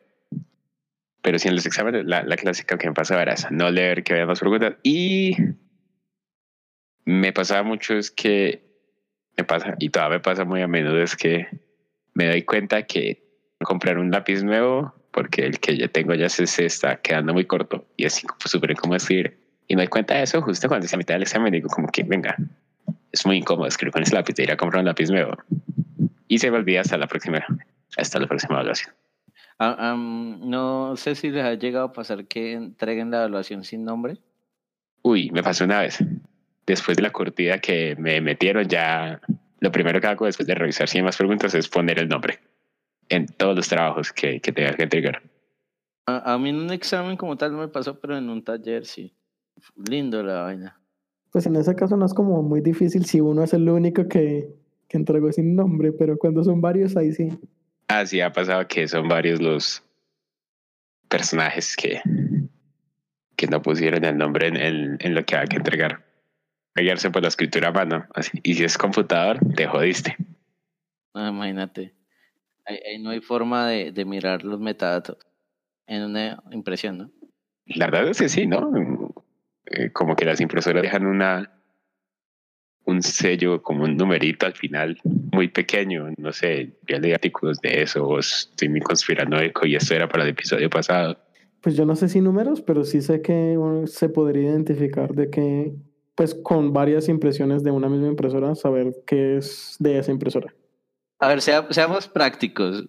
pero 1.22 1.38
si 1.38 1.48
en 1.48 1.56
los 1.56 1.66
exámenes, 1.66 2.04
la, 2.06 2.22
la 2.22 2.36
clásica 2.36 2.78
que 2.78 2.88
me 2.88 2.94
pasaba 2.94 3.22
era 3.22 3.32
esa, 3.32 3.50
no 3.50 3.70
leer 3.70 4.04
que 4.04 4.12
había 4.12 4.26
más 4.26 4.38
preguntas 4.38 4.76
y 4.84 5.36
me 7.04 7.32
pasaba 7.32 7.62
mucho 7.62 7.94
es 7.94 8.10
que 8.10 8.68
me 9.36 9.44
pasa, 9.44 9.74
y 9.78 9.90
todavía 9.90 10.18
me 10.18 10.22
pasa 10.22 10.44
muy 10.44 10.62
a 10.62 10.68
menudo, 10.68 11.02
es 11.02 11.16
que 11.16 11.48
me 12.18 12.26
doy 12.26 12.42
cuenta 12.42 12.82
que 12.82 13.22
comprar 13.60 13.96
un 13.96 14.10
lápiz 14.10 14.42
nuevo 14.42 14.92
porque 15.12 15.46
el 15.46 15.60
que 15.60 15.76
yo 15.76 15.88
tengo 15.88 16.14
ya 16.14 16.28
se, 16.28 16.48
se 16.48 16.66
está 16.66 17.00
quedando 17.00 17.32
muy 17.32 17.44
corto 17.44 17.86
y 17.96 18.06
es 18.06 18.22
súper 18.44 18.72
incómodo 18.72 18.96
escribir. 18.96 19.38
Y 19.68 19.76
me 19.76 19.82
doy 19.82 19.88
cuenta 19.88 20.14
de 20.14 20.24
eso 20.24 20.42
justo 20.42 20.66
cuando 20.66 20.88
se 20.88 20.96
a 20.96 20.98
mitad 20.98 21.14
del 21.14 21.22
examen 21.22 21.52
digo 21.52 21.68
como 21.68 21.86
que 21.88 22.02
venga, 22.02 22.36
es 23.12 23.24
muy 23.24 23.36
incómodo 23.36 23.68
escribir 23.68 23.92
con 23.92 24.02
ese 24.02 24.16
lápiz, 24.16 24.34
de 24.34 24.42
ir 24.42 24.50
a 24.50 24.56
comprar 24.56 24.80
un 24.80 24.86
lápiz 24.86 25.10
nuevo. 25.10 25.36
Y 26.26 26.38
se 26.38 26.50
me 26.50 26.56
olvida 26.56 26.80
hasta 26.80 26.98
la 26.98 27.06
próxima, 27.06 27.44
hasta 27.96 28.18
la 28.18 28.26
próxima 28.26 28.56
evaluación. 28.56 28.92
Ah, 29.60 29.96
no 29.96 30.96
sé 30.96 31.14
si 31.14 31.30
les 31.30 31.44
ha 31.44 31.54
llegado 31.54 31.86
a 31.86 31.92
pasar 31.92 32.26
que 32.26 32.54
entreguen 32.54 33.12
la 33.12 33.18
evaluación 33.18 33.62
sin 33.62 33.84
nombre. 33.84 34.18
Uy, 35.02 35.30
me 35.30 35.44
pasó 35.44 35.64
una 35.64 35.80
vez. 35.80 35.98
Después 36.66 36.96
de 36.96 37.04
la 37.04 37.10
curtida 37.10 37.58
que 37.58 37.94
me 37.96 38.20
metieron, 38.20 38.66
ya 38.66 39.20
lo 39.60 39.72
primero 39.72 40.00
que 40.00 40.06
hago 40.06 40.26
después 40.26 40.46
de 40.46 40.54
revisar 40.54 40.88
si 40.88 40.98
hay 40.98 41.04
más 41.04 41.16
preguntas 41.16 41.54
es 41.54 41.68
poner 41.68 41.98
el 41.98 42.08
nombre 42.08 42.40
en 43.08 43.26
todos 43.26 43.56
los 43.56 43.68
trabajos 43.68 44.12
que, 44.12 44.40
que 44.40 44.52
tenga 44.52 44.74
que 44.74 44.82
entregar. 44.84 45.22
A, 46.06 46.34
a, 46.34 46.38
mí 46.38 46.50
en 46.50 46.56
un 46.56 46.70
examen 46.70 47.16
como 47.16 47.36
tal 47.36 47.52
no 47.52 47.58
me 47.58 47.68
pasó, 47.68 47.98
pero 47.98 48.16
en 48.16 48.28
un 48.28 48.42
taller 48.42 48.86
sí. 48.86 49.14
Lindo 49.88 50.22
la 50.22 50.42
vaina. 50.42 50.80
Pues 51.30 51.46
en 51.46 51.56
ese 51.56 51.74
caso 51.74 51.96
no 51.96 52.06
es 52.06 52.14
como 52.14 52.42
muy 52.42 52.60
difícil 52.60 53.04
si 53.04 53.20
uno 53.20 53.42
es 53.42 53.52
el 53.52 53.68
único 53.68 54.08
que, 54.08 54.54
que 54.88 54.96
entregó 54.96 55.30
sin 55.32 55.54
nombre, 55.54 55.92
pero 55.92 56.16
cuando 56.16 56.42
son 56.44 56.60
varios 56.60 56.96
ahí 56.96 57.12
sí. 57.12 57.38
Ah, 57.88 58.06
sí, 58.06 58.20
ha 58.20 58.32
pasado 58.32 58.66
que 58.68 58.86
son 58.86 59.08
varios 59.08 59.40
los 59.40 59.82
personajes 61.08 61.76
que, 61.76 62.00
que 63.36 63.46
no 63.46 63.60
pusieron 63.62 64.04
el 64.04 64.16
nombre 64.16 64.48
en, 64.48 64.56
en, 64.56 64.98
en 65.00 65.14
lo 65.14 65.24
que 65.24 65.36
hay 65.36 65.48
que 65.48 65.56
entregar. 65.56 66.07
Guiarse 66.80 67.10
por 67.10 67.22
la 67.22 67.28
escritura 67.28 67.68
a 67.68 67.72
mano. 67.72 68.06
Así. 68.14 68.38
Y 68.42 68.54
si 68.54 68.64
es 68.64 68.78
computador, 68.78 69.38
te 69.54 69.66
jodiste. 69.66 70.16
Ah, 71.14 71.28
imagínate. 71.30 71.94
Ahí, 72.64 72.78
ahí, 72.86 72.98
no 73.02 73.10
hay 73.10 73.20
forma 73.20 73.68
de, 73.68 73.92
de 73.92 74.04
mirar 74.04 74.44
los 74.44 74.60
metadatos 74.60 75.16
en 75.86 76.02
una 76.02 76.42
impresión, 76.50 76.98
¿no? 76.98 77.10
La 77.66 77.86
verdad 77.86 78.08
es 78.08 78.18
que 78.18 78.28
sí, 78.28 78.46
¿no? 78.46 78.70
Eh, 79.66 79.90
como 79.92 80.16
que 80.16 80.24
las 80.24 80.40
impresoras 80.40 80.82
dejan 80.82 81.06
una 81.06 81.58
un 82.88 83.02
sello 83.02 83.62
como 83.62 83.84
un 83.84 83.98
numerito 83.98 84.46
al 84.46 84.54
final 84.54 84.98
muy 85.04 85.48
pequeño, 85.48 86.08
no 86.16 86.32
sé, 86.32 86.78
ya 86.88 86.98
leí 86.98 87.12
artículos 87.12 87.60
de 87.60 87.82
eso, 87.82 88.06
o 88.06 88.18
estoy 88.18 88.70
muy 88.70 88.80
conspiranoico 88.80 89.66
y 89.66 89.76
esto 89.76 89.94
era 89.94 90.08
para 90.08 90.24
el 90.24 90.30
episodio 90.30 90.70
pasado. 90.70 91.18
Pues 91.60 91.76
yo 91.76 91.84
no 91.84 91.94
sé 91.96 92.08
si 92.08 92.22
números, 92.22 92.62
pero 92.62 92.84
sí 92.84 93.02
sé 93.02 93.20
que 93.20 93.56
bueno, 93.58 93.86
se 93.86 94.08
podría 94.08 94.44
identificar 94.44 95.12
de 95.14 95.28
que, 95.28 95.74
pues 96.18 96.34
con 96.34 96.72
varias 96.72 97.08
impresiones 97.08 97.62
de 97.62 97.70
una 97.70 97.88
misma 97.88 98.08
impresora, 98.08 98.52
saber 98.56 98.92
qué 99.06 99.36
es 99.36 99.76
de 99.78 100.00
esa 100.00 100.10
impresora. 100.10 100.52
A 101.20 101.28
ver, 101.28 101.40
sea, 101.40 101.68
seamos 101.70 102.08
prácticos. 102.08 102.86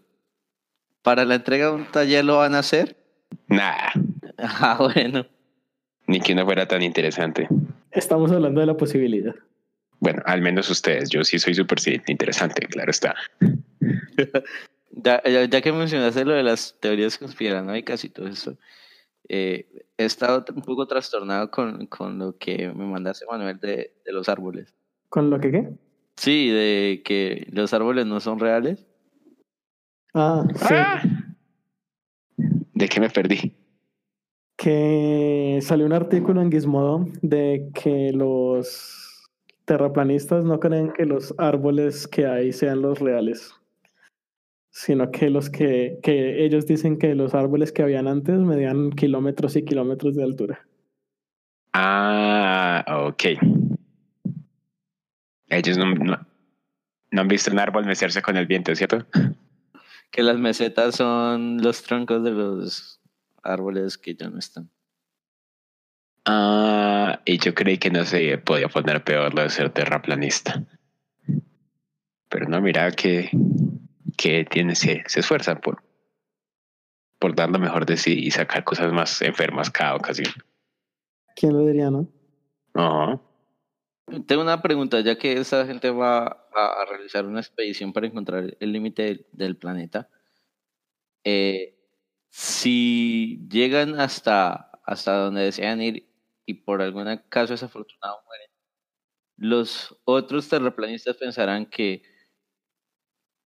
¿Para 1.04 1.26
la 1.26 1.36
entrega 1.36 1.68
de 1.68 1.74
un 1.74 1.86
taller 1.86 2.26
lo 2.26 2.38
van 2.38 2.56
a 2.56 2.60
hacer? 2.60 2.98
Nada. 3.48 3.94
Ah, 4.42 4.78
bueno. 4.80 5.28
Ni 6.08 6.22
que 6.22 6.34
no 6.34 6.46
fuera 6.46 6.66
tan 6.66 6.82
interesante. 6.82 7.50
Estamos 7.92 8.32
hablando 8.32 8.62
de 8.62 8.68
la 8.68 8.78
posibilidad. 8.78 9.36
Bueno, 10.00 10.24
al 10.26 10.42
menos 10.42 10.70
ustedes. 10.70 11.10
Yo 11.10 11.26
sí 11.26 11.38
soy 11.40 11.54
súper 11.54 11.78
interesante, 12.08 12.66
claro 12.68 12.90
está. 12.90 13.16
ya, 14.92 15.22
ya, 15.24 15.44
ya, 15.44 15.62
que 15.62 15.74
mencionaste 15.74 16.24
lo 16.24 16.34
de 16.34 16.44
las 16.44 16.78
teorías 16.80 17.18
conspiranoicas 17.18 18.06
y 18.06 18.10
todo 18.10 18.30
eso, 18.30 18.58
eh, 19.30 19.86
he 19.98 20.06
estado 20.06 20.44
un 20.54 20.62
poco 20.62 20.88
trastornado 20.88 21.50
con, 21.50 21.86
con 21.88 22.20
lo 22.20 22.38
que 22.38 22.68
me 22.74 22.86
mandaste, 22.86 23.26
Manuel, 23.26 23.60
de, 23.60 23.94
de 24.04 24.12
los 24.12 24.28
árboles. 24.28 24.76
¿Con 25.10 25.30
lo 25.30 25.40
que 25.40 25.52
qué? 25.52 25.70
Sí, 26.18 26.50
de 26.50 27.02
que 27.06 27.48
los 27.52 27.74
árboles 27.74 28.06
no 28.06 28.20
son 28.20 28.40
reales. 28.40 28.86
Ah, 30.14 30.44
sí. 30.56 30.74
Ah. 30.76 31.02
¿De 32.74 32.88
qué 32.88 33.00
me 33.00 33.10
perdí? 33.10 33.56
Que 34.58 35.60
salió 35.62 35.86
un 35.86 35.94
artículo 35.94 36.42
en 36.42 36.52
Gizmodo 36.52 37.08
de 37.22 37.70
que 37.74 38.12
los 38.12 39.30
terraplanistas 39.66 40.44
no 40.44 40.60
creen 40.60 40.92
que 40.92 41.06
los 41.06 41.34
árboles 41.38 42.08
que 42.08 42.26
hay 42.26 42.52
sean 42.52 42.82
los 42.82 43.00
reales, 43.00 43.54
sino 44.80 45.12
que 45.12 45.30
los 45.30 45.50
que, 45.50 46.00
que 46.02 46.46
ellos 46.46 46.66
dicen 46.66 46.98
que 46.98 47.14
los 47.14 47.34
árboles 47.34 47.74
que 47.74 47.84
habían 47.84 48.08
antes 48.08 48.40
medían 48.40 48.92
kilómetros 48.92 49.58
y 49.58 49.66
kilómetros 49.66 50.16
de 50.16 50.24
altura. 50.24 50.66
Ah, 51.74 52.86
ok. 52.88 53.24
Ellos 55.50 55.78
no, 55.78 55.94
no, 55.96 56.26
no 57.12 57.22
han 57.22 57.28
visto 57.28 57.52
un 57.52 57.60
árbol 57.60 57.86
mecerse 57.86 58.22
con 58.22 58.38
el 58.38 58.48
viento, 58.48 58.74
¿cierto? 58.74 59.06
Que 60.12 60.24
las 60.24 60.38
mesetas 60.38 60.96
son 60.96 61.62
los 61.62 61.84
troncos 61.84 62.24
de 62.24 62.32
los 62.32 63.02
árboles 63.44 63.98
que 63.98 64.16
ya 64.16 64.30
no 64.30 64.40
están. 64.40 64.70
Ah, 66.24 67.20
y 67.26 67.38
yo 67.38 67.54
creí 67.54 67.78
que 67.78 67.92
no 67.92 68.06
se 68.06 68.38
podía 68.38 68.70
poner 68.70 69.04
peor 69.04 69.34
lo 69.34 69.42
de 69.42 69.50
ser 69.50 69.72
terraplanista. 69.72 70.64
Pero 72.30 72.48
no, 72.48 72.62
mira 72.62 72.92
que, 72.92 73.30
que 74.20 74.44
tiene, 74.44 74.76
se, 74.76 75.02
se 75.08 75.22
esfuerzan 75.22 75.62
por, 75.62 75.82
por 77.20 77.34
dar 77.36 77.50
lo 77.50 77.58
mejor 77.58 77.86
de 77.86 77.96
sí 77.96 78.20
y 78.20 78.32
sacar 78.32 78.66
cosas 78.66 78.92
más 78.92 79.22
enfermas 79.22 79.70
cada 79.70 79.96
ocasión. 79.96 80.34
¿Quién 81.38 81.54
lo 81.54 81.66
diría, 81.66 81.90
no? 81.90 82.06
Ajá. 82.74 83.22
Tengo 84.28 84.42
una 84.42 84.62
pregunta, 84.62 85.00
ya 85.00 85.18
que 85.18 85.34
esa 85.34 85.66
gente 85.66 85.90
va 85.90 86.26
a, 86.54 86.82
a 86.82 86.86
realizar 86.90 87.26
una 87.26 87.40
expedición 87.40 87.94
para 87.94 88.08
encontrar 88.08 88.58
el 88.60 88.74
límite 88.74 89.04
del, 89.04 89.26
del, 89.32 89.56
planeta. 89.56 90.10
Eh, 91.24 91.78
si 92.30 93.48
llegan 93.50 93.98
hasta, 94.02 94.82
hasta 94.84 95.16
donde 95.16 95.44
desean 95.44 95.82
ir 95.82 96.10
y 96.46 96.56
por 96.56 96.82
algún 96.82 97.06
caso 97.30 97.54
desafortunado 97.54 98.22
mueren, 98.26 98.52
los 99.38 99.98
otros 100.04 100.50
terraplanistas 100.50 101.16
pensarán 101.16 101.68
que 101.68 102.02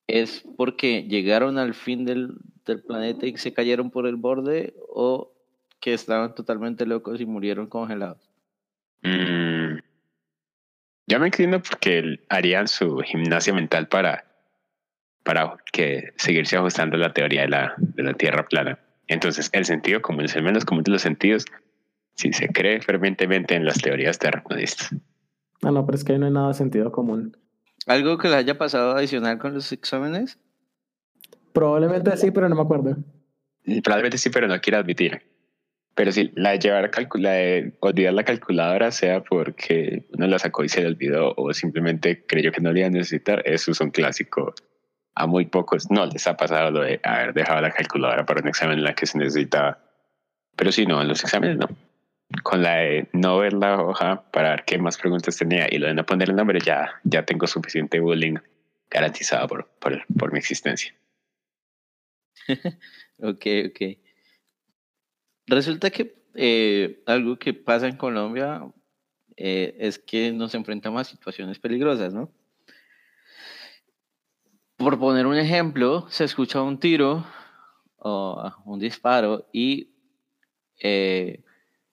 es 0.06 0.44
porque 0.56 1.04
llegaron 1.04 1.58
al 1.58 1.74
fin 1.74 2.04
del, 2.04 2.34
del 2.64 2.82
planeta 2.82 3.26
y 3.26 3.36
se 3.36 3.52
cayeron 3.52 3.90
por 3.90 4.06
el 4.06 4.16
borde 4.16 4.74
o 4.88 5.32
que 5.80 5.94
estaban 5.94 6.34
totalmente 6.34 6.86
locos 6.86 7.20
y 7.20 7.26
murieron 7.26 7.66
congelados. 7.66 8.30
Mm. 9.02 9.78
Yo 11.08 11.20
me 11.20 11.26
inclino 11.26 11.60
porque 11.60 12.20
harían 12.28 12.68
su 12.68 12.98
gimnasia 12.98 13.52
mental 13.52 13.88
para, 13.88 14.24
para 15.24 15.56
que 15.72 16.12
seguirse 16.16 16.56
ajustando 16.56 16.96
a 16.96 17.00
la 17.00 17.12
teoría 17.12 17.42
de 17.42 17.48
la, 17.48 17.74
de 17.78 18.02
la 18.02 18.14
Tierra 18.14 18.46
plana. 18.46 18.78
Entonces, 19.08 19.50
el 19.52 19.64
sentido 19.64 20.00
común 20.00 20.24
es 20.24 20.36
el 20.36 20.44
menos 20.44 20.64
común 20.64 20.84
de 20.84 20.92
los 20.92 21.02
sentidos 21.02 21.44
si 22.14 22.32
se 22.32 22.48
cree 22.48 22.80
fervientemente 22.80 23.54
en 23.54 23.64
las 23.64 23.78
teorías 23.78 24.18
terraplanistas. 24.18 24.94
Ah, 25.62 25.70
no, 25.70 25.84
pero 25.84 25.96
es 25.96 26.04
que 26.04 26.12
ahí 26.12 26.18
no 26.18 26.26
hay 26.26 26.32
nada 26.32 26.48
de 26.48 26.54
sentido 26.54 26.92
común. 26.92 27.36
¿Algo 27.86 28.18
que 28.18 28.28
le 28.28 28.36
haya 28.36 28.58
pasado 28.58 28.96
adicional 28.96 29.38
con 29.38 29.54
los 29.54 29.72
exámenes? 29.72 30.38
Probablemente 31.52 32.16
sí, 32.16 32.30
pero 32.30 32.48
no 32.48 32.56
me 32.56 32.62
acuerdo. 32.62 32.96
Probablemente 33.82 34.18
sí, 34.18 34.30
pero 34.30 34.48
no 34.48 34.60
quiero 34.60 34.78
admitir. 34.78 35.22
Pero 35.94 36.10
sí, 36.10 36.32
la 36.34 36.52
de 36.52 36.58
llevar 36.58 36.90
la 37.16 37.32
de 37.32 37.76
olvidar 37.80 38.14
la 38.14 38.24
calculadora, 38.24 38.90
sea 38.90 39.22
porque 39.22 40.06
uno 40.14 40.26
la 40.26 40.38
sacó 40.38 40.64
y 40.64 40.68
se 40.68 40.80
le 40.80 40.86
olvidó, 40.86 41.34
o 41.36 41.52
simplemente 41.52 42.24
creyó 42.26 42.50
que 42.50 42.62
no 42.62 42.72
le 42.72 42.80
iba 42.80 42.86
a 42.86 42.90
necesitar, 42.90 43.42
eso 43.44 43.72
es 43.72 43.80
un 43.80 43.90
clásico. 43.90 44.54
A 45.14 45.26
muy 45.26 45.44
pocos 45.44 45.90
no 45.90 46.06
les 46.06 46.26
ha 46.26 46.36
pasado 46.38 46.70
lo 46.70 46.80
de 46.80 46.98
haber 47.04 47.34
dejado 47.34 47.60
la 47.60 47.70
calculadora 47.70 48.24
para 48.24 48.40
un 48.40 48.48
examen 48.48 48.78
en 48.78 48.84
la 48.84 48.94
que 48.94 49.04
se 49.04 49.18
necesitaba. 49.18 49.78
Pero 50.56 50.72
sí, 50.72 50.86
no, 50.86 51.02
en 51.02 51.08
los 51.08 51.22
exámenes 51.22 51.58
no. 51.58 51.68
Con 52.42 52.62
la 52.62 52.76
de 52.76 53.08
no 53.12 53.38
ver 53.38 53.52
la 53.52 53.82
hoja 53.82 54.22
para 54.30 54.50
ver 54.50 54.64
qué 54.64 54.78
más 54.78 54.96
preguntas 54.96 55.36
tenía 55.36 55.66
y 55.70 55.78
lo 55.78 55.86
de 55.86 55.94
no 55.94 56.06
poner 56.06 56.30
el 56.30 56.36
nombre, 56.36 56.60
ya, 56.60 57.00
ya 57.04 57.24
tengo 57.24 57.46
suficiente 57.46 58.00
bullying 58.00 58.36
garantizado 58.90 59.48
por, 59.48 59.68
por, 59.78 60.32
mi 60.32 60.38
existencia. 60.38 60.94
ok, 63.18 63.46
ok. 63.68 63.98
Resulta 65.46 65.90
que 65.90 66.14
eh, 66.34 67.02
algo 67.06 67.38
que 67.38 67.54
pasa 67.54 67.86
en 67.86 67.96
Colombia 67.96 68.62
eh, 69.36 69.76
es 69.78 69.98
que 69.98 70.32
nos 70.32 70.54
enfrentamos 70.54 71.00
a 71.00 71.04
situaciones 71.04 71.58
peligrosas, 71.58 72.12
¿no? 72.12 72.30
Por 74.76 74.98
poner 74.98 75.26
un 75.26 75.36
ejemplo, 75.36 76.06
se 76.08 76.24
escucha 76.24 76.60
un 76.62 76.78
tiro 76.78 77.24
o 77.96 78.52
un 78.64 78.80
disparo 78.80 79.48
y 79.52 79.92
eh, 80.80 81.44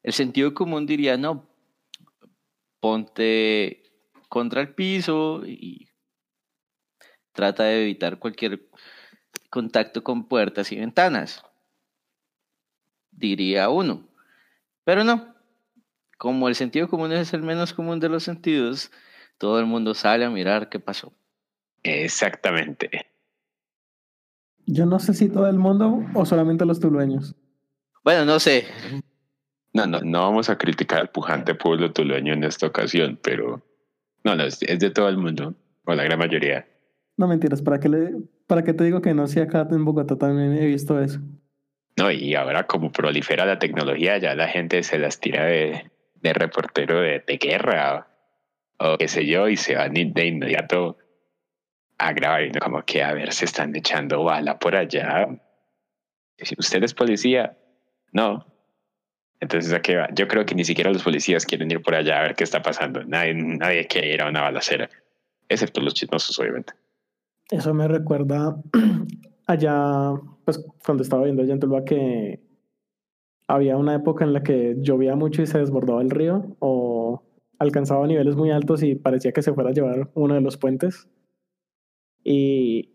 el 0.03 0.13
sentido 0.13 0.53
común 0.53 0.85
diría, 0.85 1.17
no, 1.17 1.47
ponte 2.79 3.83
contra 4.29 4.61
el 4.61 4.73
piso 4.73 5.43
y 5.45 5.89
trata 7.33 7.63
de 7.63 7.83
evitar 7.83 8.19
cualquier 8.19 8.69
contacto 9.49 10.03
con 10.03 10.27
puertas 10.27 10.71
y 10.71 10.77
ventanas 10.77 11.43
diría 13.19 13.69
uno. 13.69 14.07
Pero 14.83 15.03
no. 15.03 15.35
como 16.17 16.49
el 16.49 16.55
sentido 16.55 16.87
común 16.87 17.11
es 17.11 17.33
el 17.33 17.43
menos 17.43 17.73
común 17.73 17.99
de 17.99 18.09
los 18.09 18.23
sentidos, 18.23 18.91
todo 19.37 19.59
el 19.59 19.65
mundo 19.65 19.93
sale 19.93 20.25
a 20.25 20.29
mirar 20.29 20.69
qué 20.69 20.79
pasó. 20.79 21.13
Exactamente. 21.83 22.89
Yo 24.65 24.85
no 24.85 24.99
sé 24.99 25.13
si 25.13 25.29
todo 25.29 25.47
el 25.47 25.57
mundo 25.57 26.03
o 26.13 26.25
solamente 26.25 26.65
los 26.65 26.79
tulueños. 26.79 27.35
Bueno, 28.03 28.25
no 28.25 28.39
sé. 28.39 28.65
No, 29.79 29.87
no, 29.87 30.01
no 30.01 30.19
vamos 30.19 30.49
a 30.49 30.57
criticar 30.57 30.99
al 30.99 31.09
pujante 31.09 31.55
pueblo 31.55 31.93
tulueño 31.93 32.33
en 32.33 32.43
esta 32.43 32.67
ocasión, 32.67 33.17
pero 33.21 33.63
no, 34.25 34.35
no, 34.35 34.43
es, 34.43 34.59
de 34.59 34.89
todo 34.89 35.07
el 35.07 35.17
mundo, 35.17 35.55
o 35.85 35.93
la 35.93 36.03
gran 36.03 36.19
mayoría. 36.19 36.67
No 37.15 37.27
mentiras, 37.27 37.61
¿para 37.61 37.79
qué, 37.79 37.87
le, 37.87 38.11
¿para 38.45 38.63
qué 38.63 38.73
te 38.73 38.83
digo 38.83 39.01
que 39.01 39.13
no? 39.13 39.27
Si 39.27 39.39
acá 39.39 39.65
en 39.71 39.85
Bogotá 39.85 40.17
también 40.17 40.57
he 40.57 40.65
visto 40.65 41.01
eso. 41.01 41.21
No, 41.97 42.11
y 42.11 42.35
ahora 42.35 42.67
como 42.67 42.91
prolifera 42.91 43.45
la 43.45 43.57
tecnología, 43.57 44.17
ya 44.17 44.35
la 44.35 44.47
gente 44.47 44.83
se 44.83 44.99
las 44.99 45.19
tira 45.19 45.45
de, 45.45 45.89
de 46.15 46.33
reportero 46.33 46.99
de, 46.99 47.23
de 47.25 47.37
guerra 47.37 48.07
o, 48.79 48.93
o 48.93 48.97
qué 48.97 49.07
sé 49.07 49.25
yo, 49.25 49.47
y 49.47 49.55
se 49.55 49.75
van 49.75 49.93
de 49.93 50.25
inmediato 50.25 50.97
a 51.97 52.11
grabar, 52.11 52.43
y 52.43 52.51
no 52.51 52.59
como 52.59 52.83
que 52.83 53.01
a 53.01 53.13
ver, 53.13 53.31
se 53.31 53.45
están 53.45 53.73
echando 53.75 54.23
bala 54.23 54.59
por 54.59 54.75
allá. 54.75 55.27
Usted 56.57 56.83
es 56.83 56.93
policía, 56.93 57.57
no. 58.11 58.45
Entonces, 59.41 59.71
¿a 59.73 59.81
qué 59.81 59.95
va? 59.95 60.09
Yo 60.13 60.27
creo 60.27 60.45
que 60.45 60.55
ni 60.55 60.65
siquiera 60.65 60.91
los 60.91 61.03
policías 61.03 61.45
quieren 61.45 61.71
ir 61.71 61.81
por 61.81 61.95
allá 61.95 62.19
a 62.19 62.23
ver 62.23 62.35
qué 62.35 62.43
está 62.43 62.61
pasando. 62.61 63.03
Nadie, 63.05 63.33
nadie 63.33 63.87
quiere 63.87 64.13
ir 64.13 64.21
a 64.21 64.29
una 64.29 64.41
balacera, 64.41 64.89
excepto 65.47 65.81
los 65.81 65.93
chismosos, 65.93 66.37
obviamente. 66.39 66.73
Eso 67.49 67.73
me 67.73 67.87
recuerda 67.87 68.61
allá, 69.47 70.13
pues 70.45 70.63
cuando 70.85 71.03
estaba 71.03 71.23
viendo 71.23 71.41
allá 71.41 71.53
en 71.53 71.59
Tuluá 71.59 71.85
que 71.85 72.41
había 73.47 73.77
una 73.77 73.95
época 73.95 74.25
en 74.25 74.33
la 74.33 74.43
que 74.43 74.75
llovía 74.79 75.15
mucho 75.15 75.41
y 75.41 75.47
se 75.47 75.57
desbordaba 75.57 76.01
el 76.01 76.11
río 76.11 76.55
o 76.59 77.23
alcanzaba 77.57 78.05
niveles 78.05 78.35
muy 78.35 78.51
altos 78.51 78.83
y 78.83 78.95
parecía 78.95 79.31
que 79.31 79.41
se 79.41 79.53
fuera 79.53 79.71
a 79.71 79.73
llevar 79.73 80.11
uno 80.13 80.35
de 80.35 80.41
los 80.41 80.57
puentes. 80.57 81.07
Y 82.23 82.91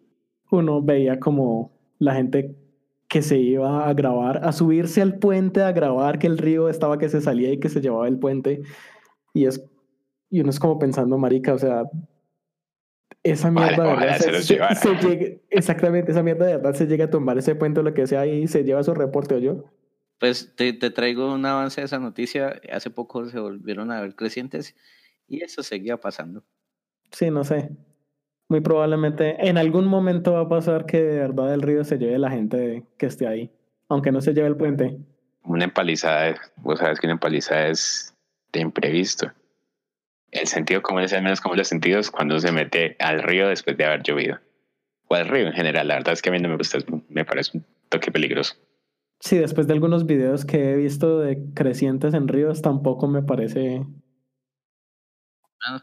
uno 0.51 0.83
veía 0.83 1.19
como 1.19 1.73
la 1.99 2.15
gente 2.15 2.55
que 3.15 3.23
se 3.23 3.39
iba 3.39 3.89
a 3.89 3.95
grabar, 3.95 4.45
a 4.45 4.51
subirse 4.51 5.01
al 5.01 5.21
puente 5.21 5.63
a 5.63 5.71
grabar 5.71 6.19
que 6.19 6.27
el 6.27 6.37
río 6.37 6.69
estaba 6.69 6.99
que 6.99 7.09
se 7.09 7.21
salía 7.21 7.53
y 7.53 7.61
que 7.61 7.69
se 7.69 7.81
llevaba 7.81 8.09
el 8.09 8.19
puente. 8.19 8.63
Y 9.33 9.47
es 9.47 9.65
y 10.31 10.41
uno 10.41 10.51
es 10.51 10.59
como 10.59 10.81
pensando, 10.81 11.17
marica, 11.17 11.55
o 11.55 11.59
sea, 11.59 11.85
esa 13.23 13.53
mierda 13.53 13.85
de 13.85 13.93
ojalá 13.93 14.07
verdad 14.07 14.19
se 14.19 14.43
se, 14.43 14.75
se- 14.75 14.95
llegue- 14.97 15.43
exactamente, 15.49 16.11
esa 16.11 16.25
mierda 16.25 16.47
de 16.47 16.57
verdad 16.57 16.75
se 16.75 16.87
llega 16.89 17.05
a 17.05 17.11
tumbar 17.11 17.39
ese 17.39 17.55
puente 17.55 17.79
o 17.79 17.83
lo 17.85 17.95
que 17.95 18.09
sea 18.09 18.27
y 18.27 18.49
se 18.49 18.65
lleva 18.65 18.83
su 18.83 18.95
reporte 18.95 19.37
o 19.37 19.39
yo. 19.39 19.65
Pues 20.19 20.53
te, 20.57 20.73
te 20.73 20.91
traigo 20.91 21.33
un 21.33 21.47
avance 21.47 21.83
de 21.83 21.85
esa 21.85 22.01
noticia. 22.01 22.61
Hace 22.73 22.91
poco 22.91 23.27
se 23.27 23.39
volvieron 23.39 23.93
a 23.93 24.01
ver 24.01 24.17
crecientes 24.17 24.75
y 25.29 25.45
eso 25.45 25.63
seguía 25.63 25.99
pasando. 25.99 26.43
Sí, 27.13 27.31
no 27.31 27.45
sé. 27.45 27.71
Muy 28.49 28.61
probablemente 28.61 29.49
en 29.49 29.57
algún 29.57 29.87
momento 29.87 30.33
va 30.35 30.41
a 30.41 30.49
pasar 30.49 30.87
que 30.87 31.03
de 31.03 31.19
verdad 31.19 31.55
el 31.55 31.63
río 31.63 31.85
se 31.85 31.99
lleve 31.99 32.19
la 32.19 32.31
gente 32.31 32.85
que 32.99 33.07
esté 33.07 33.27
ahí, 33.27 33.51
aunque 33.89 34.13
no 34.13 34.21
se 34.21 34.35
lleve 34.35 34.49
el 34.49 34.57
puente. 34.57 34.99
Una 35.45 35.65
empalizada, 35.65 36.37
vos 36.57 36.79
sabes 36.79 37.01
que 37.01 37.07
una 37.07 37.15
empalizada 37.15 37.69
es 37.69 38.15
de 38.53 38.61
imprevisto. 38.61 39.33
El 40.31 40.47
sentido 40.47 40.83
común 40.83 41.03
es 41.03 41.13
el 41.13 41.23
menos 41.23 41.41
común 41.41 41.57
de 41.57 41.61
los 41.61 41.69
sentidos 41.69 42.11
cuando 42.11 42.39
se 42.41 42.51
mete 42.51 42.97
al 42.99 43.23
río 43.23 43.49
después 43.49 43.77
de 43.77 43.85
haber 43.85 44.03
llovido. 44.03 44.41
O 45.07 45.15
al 45.15 45.29
río 45.29 45.47
en 45.47 45.53
general. 45.53 45.87
La 45.87 45.95
verdad 45.95 46.15
es 46.15 46.23
que 46.23 46.31
a 46.31 46.33
mí 46.33 46.39
no 46.39 46.49
me 46.49 46.57
gusta, 46.57 46.79
me 47.09 47.25
parece 47.25 47.59
un 47.59 47.65
toque 47.89 48.11
peligroso. 48.11 48.57
Sí, 49.21 49.39
después 49.39 49.67
de 49.67 49.75
algunos 49.75 50.07
videos 50.07 50.45
que 50.45 50.73
he 50.73 50.77
visto 50.77 51.21
de 51.21 51.53
crecientes 51.55 52.15
en 52.15 52.29
ríos, 52.29 52.63
tampoco 52.63 53.07
me 53.07 53.23
parece. 53.23 53.87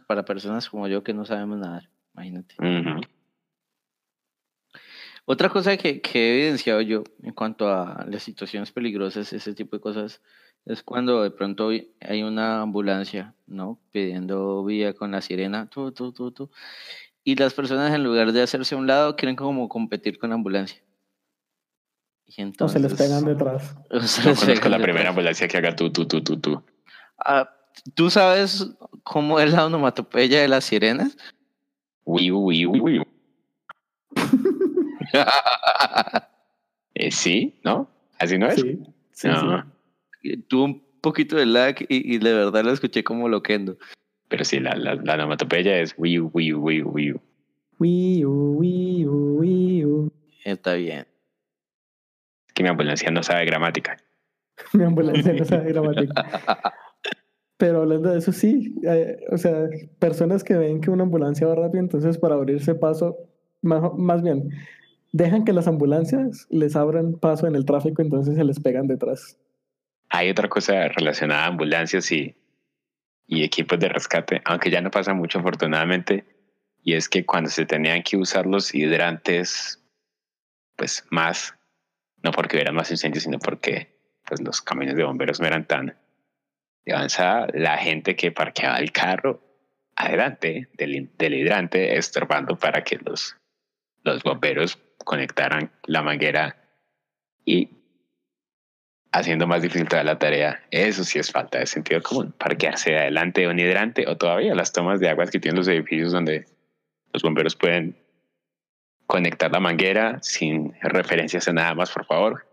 Para 0.08 0.26
personas 0.26 0.70
como 0.70 0.88
yo 0.88 1.04
que 1.04 1.14
no 1.14 1.26
sabemos 1.26 1.58
nadar, 1.58 1.90
imagínate. 2.14 2.56
Otra 5.26 5.50
cosa 5.50 5.78
que, 5.78 6.02
que 6.02 6.20
he 6.20 6.40
evidenciado 6.40 6.82
yo 6.82 7.04
en 7.24 7.34
cuanto 7.34 7.70
a 7.70 8.06
las 8.10 8.24
situaciones 8.24 8.72
peligrosas, 8.72 9.32
ese 9.34 9.54
tipo 9.54 9.76
de 9.76 9.82
cosas, 9.82 10.22
es 10.66 10.84
cuando 10.84 11.24
de 11.24 11.32
pronto 11.32 11.70
hay 11.70 12.24
una 12.24 12.62
ambulancia, 12.62 13.34
¿no? 13.48 13.80
Pidiendo 13.92 14.64
vía 14.64 14.94
con 14.94 15.12
la 15.12 15.22
sirena, 15.22 15.70
tú, 15.70 15.92
tú, 15.92 16.12
tú, 16.12 16.32
tú. 16.32 16.50
Y 17.24 17.36
las 17.36 17.54
personas 17.54 17.94
en 17.94 18.04
lugar 18.04 18.32
de 18.32 18.42
hacerse 18.42 18.76
a 18.76 18.78
un 18.78 18.88
lado 18.88 19.16
quieren 19.16 19.36
como 19.36 19.70
competir 19.70 20.18
con 20.18 20.30
la 20.30 20.36
ambulancia. 20.36 20.82
Y 22.26 22.44
O 22.60 22.68
se 22.70 22.80
les 22.80 22.94
pegan 22.94 23.26
detrás. 23.26 23.76
o 23.92 24.00
se 24.02 24.24
No 24.24 24.30
les 24.30 24.40
conozco 24.40 24.70
la 24.70 24.78
detrás. 24.78 24.82
primera 24.82 25.10
ambulancia 25.10 25.48
que 25.48 25.58
haga 25.58 25.76
tú, 25.76 25.92
tú, 25.92 26.08
tú, 26.08 26.24
tú, 26.24 26.40
tú. 26.40 26.64
Ah, 27.18 27.50
¿Tú 27.94 28.10
sabes 28.10 28.68
cómo 29.04 29.40
es 29.40 29.52
la 29.52 29.66
onomatopeya 29.66 30.42
de 30.42 30.48
las 30.48 30.66
sirenas? 30.66 31.18
Uy, 32.04 32.32
uy, 32.32 32.66
uy, 32.66 32.80
uy. 32.80 33.04
Eh, 36.94 37.10
sí, 37.10 37.58
¿no? 37.64 37.90
¿Así 38.20 38.38
no 38.38 38.48
es? 38.48 38.60
Sí, 38.60 38.78
sí, 39.14 39.28
No, 39.30 39.64
sí. 40.22 40.38
Tuvo 40.48 40.66
un 40.66 40.84
poquito 41.02 41.38
de 41.38 41.46
lag 41.46 41.76
y, 41.88 42.16
y 42.16 42.18
de 42.20 42.34
verdad 42.34 42.64
lo 42.66 42.72
escuché 42.72 43.04
como 43.04 43.30
loquendo. 43.30 43.78
pero 44.28 44.44
sí, 44.44 44.60
la, 44.60 44.76
la, 44.76 44.96
la 44.96 45.14
onomatopeya 45.16 45.80
es 45.80 45.96
uy. 45.98 46.20
Wii 46.20 46.54
U, 46.54 46.60
Wii 46.60 46.82
U, 46.84 46.90
Wii 49.40 49.86
U. 49.86 50.12
Está 50.44 50.74
bien. 50.74 51.08
Es 52.48 52.54
que 52.54 52.64
mi 52.64 52.70
ambulancia 52.70 53.10
no 53.10 53.24
sabe 53.24 53.46
gramática. 53.46 53.98
Mi 54.74 54.84
ambulancia 54.84 55.34
no 55.34 55.46
sabe 55.46 55.72
gramática. 55.72 56.74
Pero 57.62 57.82
hablando 57.82 58.10
de 58.10 58.18
eso, 58.18 58.32
sí. 58.32 58.74
eh, 58.82 59.20
o 59.30 59.38
sea, 59.38 59.70
personas 60.00 60.44
que 60.44 60.56
ven 60.56 60.82
que 60.82 60.90
una 60.90 61.04
ambulancia 61.04 61.46
va 61.46 61.54
rápido, 61.54 61.80
entonces 61.80 62.18
para 62.18 62.34
abrirse 62.34 62.74
paso, 62.74 63.16
más, 63.62 63.84
más 63.96 64.24
bien, 64.24 64.50
dejan 65.12 65.46
que 65.46 65.54
las 65.54 65.68
ambulancias 65.68 66.48
les 66.50 66.76
abran 66.76 67.20
paso 67.20 67.46
en 67.46 67.56
el 67.56 67.66
tráfico, 67.66 68.02
entonces 68.02 68.34
se 68.34 68.44
les 68.44 68.60
pegan 68.60 68.88
detrás. 68.88 69.38
Hay 70.10 70.32
otra 70.32 70.50
cosa 70.50 70.88
relacionada 70.88 71.44
a 71.44 71.48
ambulancias 71.50 72.12
y, 72.12 72.36
y 73.28 73.44
equipos 73.44 73.78
de 73.78 73.90
rescate, 73.90 74.42
aunque 74.46 74.72
ya 74.72 74.82
no 74.82 74.90
pasa 74.90 75.14
mucho 75.14 75.38
afortunadamente, 75.38 76.26
y 76.82 76.94
es 76.94 77.08
que 77.08 77.28
cuando 77.28 77.52
se 77.52 77.68
tenían 77.68 78.02
que 78.02 78.18
usar 78.18 78.48
los 78.48 78.74
hidrantes, 78.74 79.80
pues 80.78 81.06
más, 81.12 81.54
no 82.24 82.32
porque 82.32 82.56
hubiera 82.56 82.72
más 82.72 82.90
incendios, 82.90 83.26
sino 83.26 83.38
porque 83.38 84.00
pues, 84.28 84.42
los 84.42 84.64
camiones 84.64 84.96
de 84.96 85.04
bomberos 85.04 85.40
no 85.40 85.46
eran 85.46 85.68
tan 85.68 85.96
de 86.86 87.60
la 87.60 87.78
gente 87.78 88.16
que 88.16 88.32
parqueaba 88.32 88.78
el 88.78 88.92
carro 88.92 89.42
adelante 89.96 90.70
del, 90.74 91.10
del 91.18 91.34
hidrante, 91.34 91.98
estorbando 91.98 92.58
para 92.58 92.84
que 92.84 92.98
los, 92.98 93.38
los 94.04 94.24
bomberos 94.24 94.80
conectaran 95.06 95.72
la 95.86 96.02
manguera 96.02 96.58
y 97.46 97.70
haciendo 99.12 99.46
más 99.48 99.62
difícil 99.62 99.88
toda 99.88 100.04
la 100.04 100.18
tarea. 100.18 100.64
Eso 100.72 101.04
sí 101.04 101.20
es 101.20 101.32
falta 101.32 101.60
de 101.60 101.66
sentido 101.66 102.02
común. 102.02 102.34
Parquearse 102.38 102.98
adelante 102.98 103.42
de 103.42 103.48
un 103.48 103.60
hidrante 103.60 104.08
o 104.08 104.18
todavía 104.18 104.56
las 104.56 104.72
tomas 104.72 105.00
de 105.00 105.10
aguas 105.10 105.30
que 105.30 105.40
tienen 105.40 105.58
los 105.58 105.68
edificios 105.68 106.12
donde 106.12 106.46
los 107.14 107.22
bomberos 107.22 107.56
pueden 107.56 107.98
conectar 109.06 109.52
la 109.52 109.60
manguera 109.60 110.20
sin 110.22 110.74
referencias 110.82 111.48
a 111.48 111.54
nada 111.54 111.76
más, 111.76 111.92
por 111.92 112.06
favor. 112.06 112.48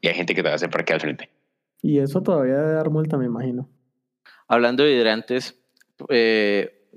Y 0.00 0.08
hay 0.08 0.14
gente 0.14 0.34
que 0.34 0.42
todavía 0.42 0.58
se 0.58 0.68
parquea 0.68 0.96
al 0.96 1.00
frente. 1.00 1.30
Y 1.84 1.98
eso 1.98 2.22
todavía 2.22 2.56
debe 2.56 2.72
dar 2.72 2.88
multa, 2.88 3.18
me 3.18 3.26
imagino. 3.26 3.68
Hablando 4.48 4.84
de 4.84 4.94
hidrantes, 4.94 5.60
eh, 6.08 6.88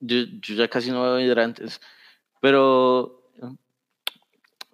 yo, 0.00 0.16
yo 0.40 0.56
ya 0.56 0.66
casi 0.66 0.90
no 0.90 1.00
veo 1.00 1.20
hidrantes, 1.20 1.80
pero 2.40 3.30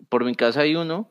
por 0.09 0.25
mi 0.25 0.35
casa 0.35 0.63
hay 0.63 0.75
uno 0.75 1.11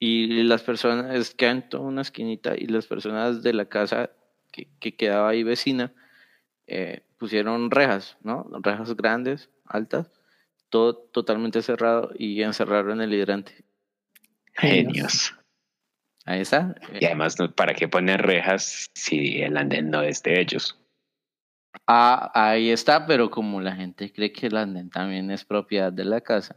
y 0.00 0.42
las 0.42 0.64
personas, 0.64 1.14
es 1.14 1.32
que 1.32 1.46
en 1.46 1.68
toda 1.68 1.84
una 1.84 2.02
esquinita 2.02 2.56
y 2.56 2.66
las 2.66 2.88
personas 2.88 3.44
de 3.44 3.52
la 3.52 3.66
casa 3.66 4.10
que, 4.50 4.66
que 4.80 4.96
quedaba 4.96 5.28
ahí 5.28 5.44
vecina 5.44 5.92
eh, 6.66 7.04
pusieron 7.16 7.70
rejas, 7.70 8.16
¿no? 8.24 8.44
Rejas 8.60 8.96
grandes, 8.96 9.50
altas, 9.66 10.10
todo 10.68 10.96
totalmente 10.96 11.62
cerrado 11.62 12.10
y 12.18 12.42
encerraron 12.42 13.00
el 13.00 13.14
hidrante. 13.14 13.64
Genios. 14.54 15.36
Ahí 16.26 16.40
está. 16.40 16.74
Y 16.98 17.04
además, 17.04 17.38
¿no? 17.38 17.50
¿para 17.50 17.74
qué 17.74 17.88
poner 17.88 18.22
rejas 18.22 18.90
si 18.94 19.42
el 19.42 19.56
andén 19.56 19.90
no 19.90 20.02
es 20.02 20.22
de 20.22 20.40
ellos? 20.40 20.78
Ah, 21.86 22.30
ahí 22.34 22.70
está, 22.70 23.06
pero 23.06 23.30
como 23.30 23.60
la 23.60 23.74
gente 23.74 24.12
cree 24.12 24.32
que 24.32 24.46
el 24.46 24.56
andén 24.56 24.90
también 24.90 25.30
es 25.30 25.44
propiedad 25.44 25.92
de 25.92 26.04
la 26.04 26.20
casa. 26.20 26.56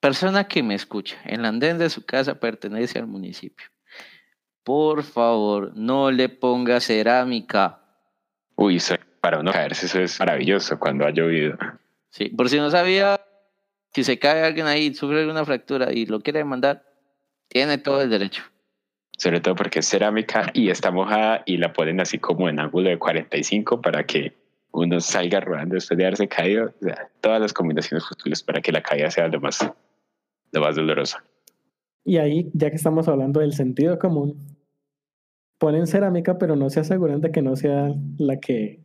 Persona 0.00 0.46
que 0.46 0.62
me 0.62 0.74
escucha, 0.74 1.16
el 1.24 1.44
andén 1.44 1.78
de 1.78 1.90
su 1.90 2.04
casa 2.04 2.38
pertenece 2.38 2.98
al 2.98 3.06
municipio. 3.06 3.66
Por 4.62 5.02
favor, 5.02 5.72
no 5.76 6.10
le 6.10 6.28
ponga 6.28 6.80
cerámica. 6.80 7.80
Uy, 8.56 8.80
para 9.20 9.40
uno 9.40 9.52
caerse 9.52 9.86
eso 9.86 10.00
es 10.00 10.18
maravilloso 10.20 10.78
cuando 10.78 11.06
ha 11.06 11.10
llovido. 11.10 11.56
Sí, 12.10 12.28
por 12.28 12.48
si 12.48 12.58
no 12.58 12.70
sabía, 12.70 13.20
si 13.92 14.04
se 14.04 14.18
cae 14.18 14.44
alguien 14.44 14.66
ahí, 14.66 14.94
sufre 14.94 15.20
alguna 15.20 15.44
fractura 15.44 15.92
y 15.92 16.06
lo 16.06 16.20
quiere 16.20 16.40
demandar, 16.40 16.84
tiene 17.48 17.78
todo 17.78 18.02
el 18.02 18.10
derecho. 18.10 18.42
Sobre 19.16 19.40
todo 19.40 19.54
porque 19.54 19.78
es 19.78 19.88
cerámica 19.88 20.50
y 20.52 20.68
está 20.68 20.90
mojada 20.90 21.42
y 21.46 21.56
la 21.56 21.72
ponen 21.72 22.00
así 22.00 22.18
como 22.18 22.48
en 22.48 22.60
ángulo 22.60 22.90
de 22.90 22.98
45 22.98 23.80
para 23.80 24.04
que 24.04 24.34
uno 24.72 25.00
salga 25.00 25.40
rodando 25.40 25.74
después 25.74 25.96
de 25.96 26.04
haberse 26.04 26.28
caído. 26.28 26.66
O 26.66 26.84
sea, 26.84 27.10
todas 27.20 27.40
las 27.40 27.52
combinaciones 27.52 28.04
posibles 28.06 28.42
para 28.42 28.60
que 28.60 28.72
la 28.72 28.82
caída 28.82 29.10
sea 29.10 29.28
lo 29.28 29.40
más, 29.40 29.58
lo 30.52 30.60
más 30.60 30.76
dolorosa. 30.76 31.24
Y 32.04 32.18
ahí, 32.18 32.50
ya 32.52 32.70
que 32.70 32.76
estamos 32.76 33.08
hablando 33.08 33.40
del 33.40 33.52
sentido 33.52 33.98
común, 33.98 34.56
ponen 35.58 35.86
cerámica, 35.86 36.38
pero 36.38 36.54
no 36.54 36.70
se 36.70 36.80
aseguran 36.80 37.20
de 37.20 37.32
que 37.32 37.42
no 37.42 37.56
sea 37.56 37.92
la 38.18 38.38
que, 38.38 38.80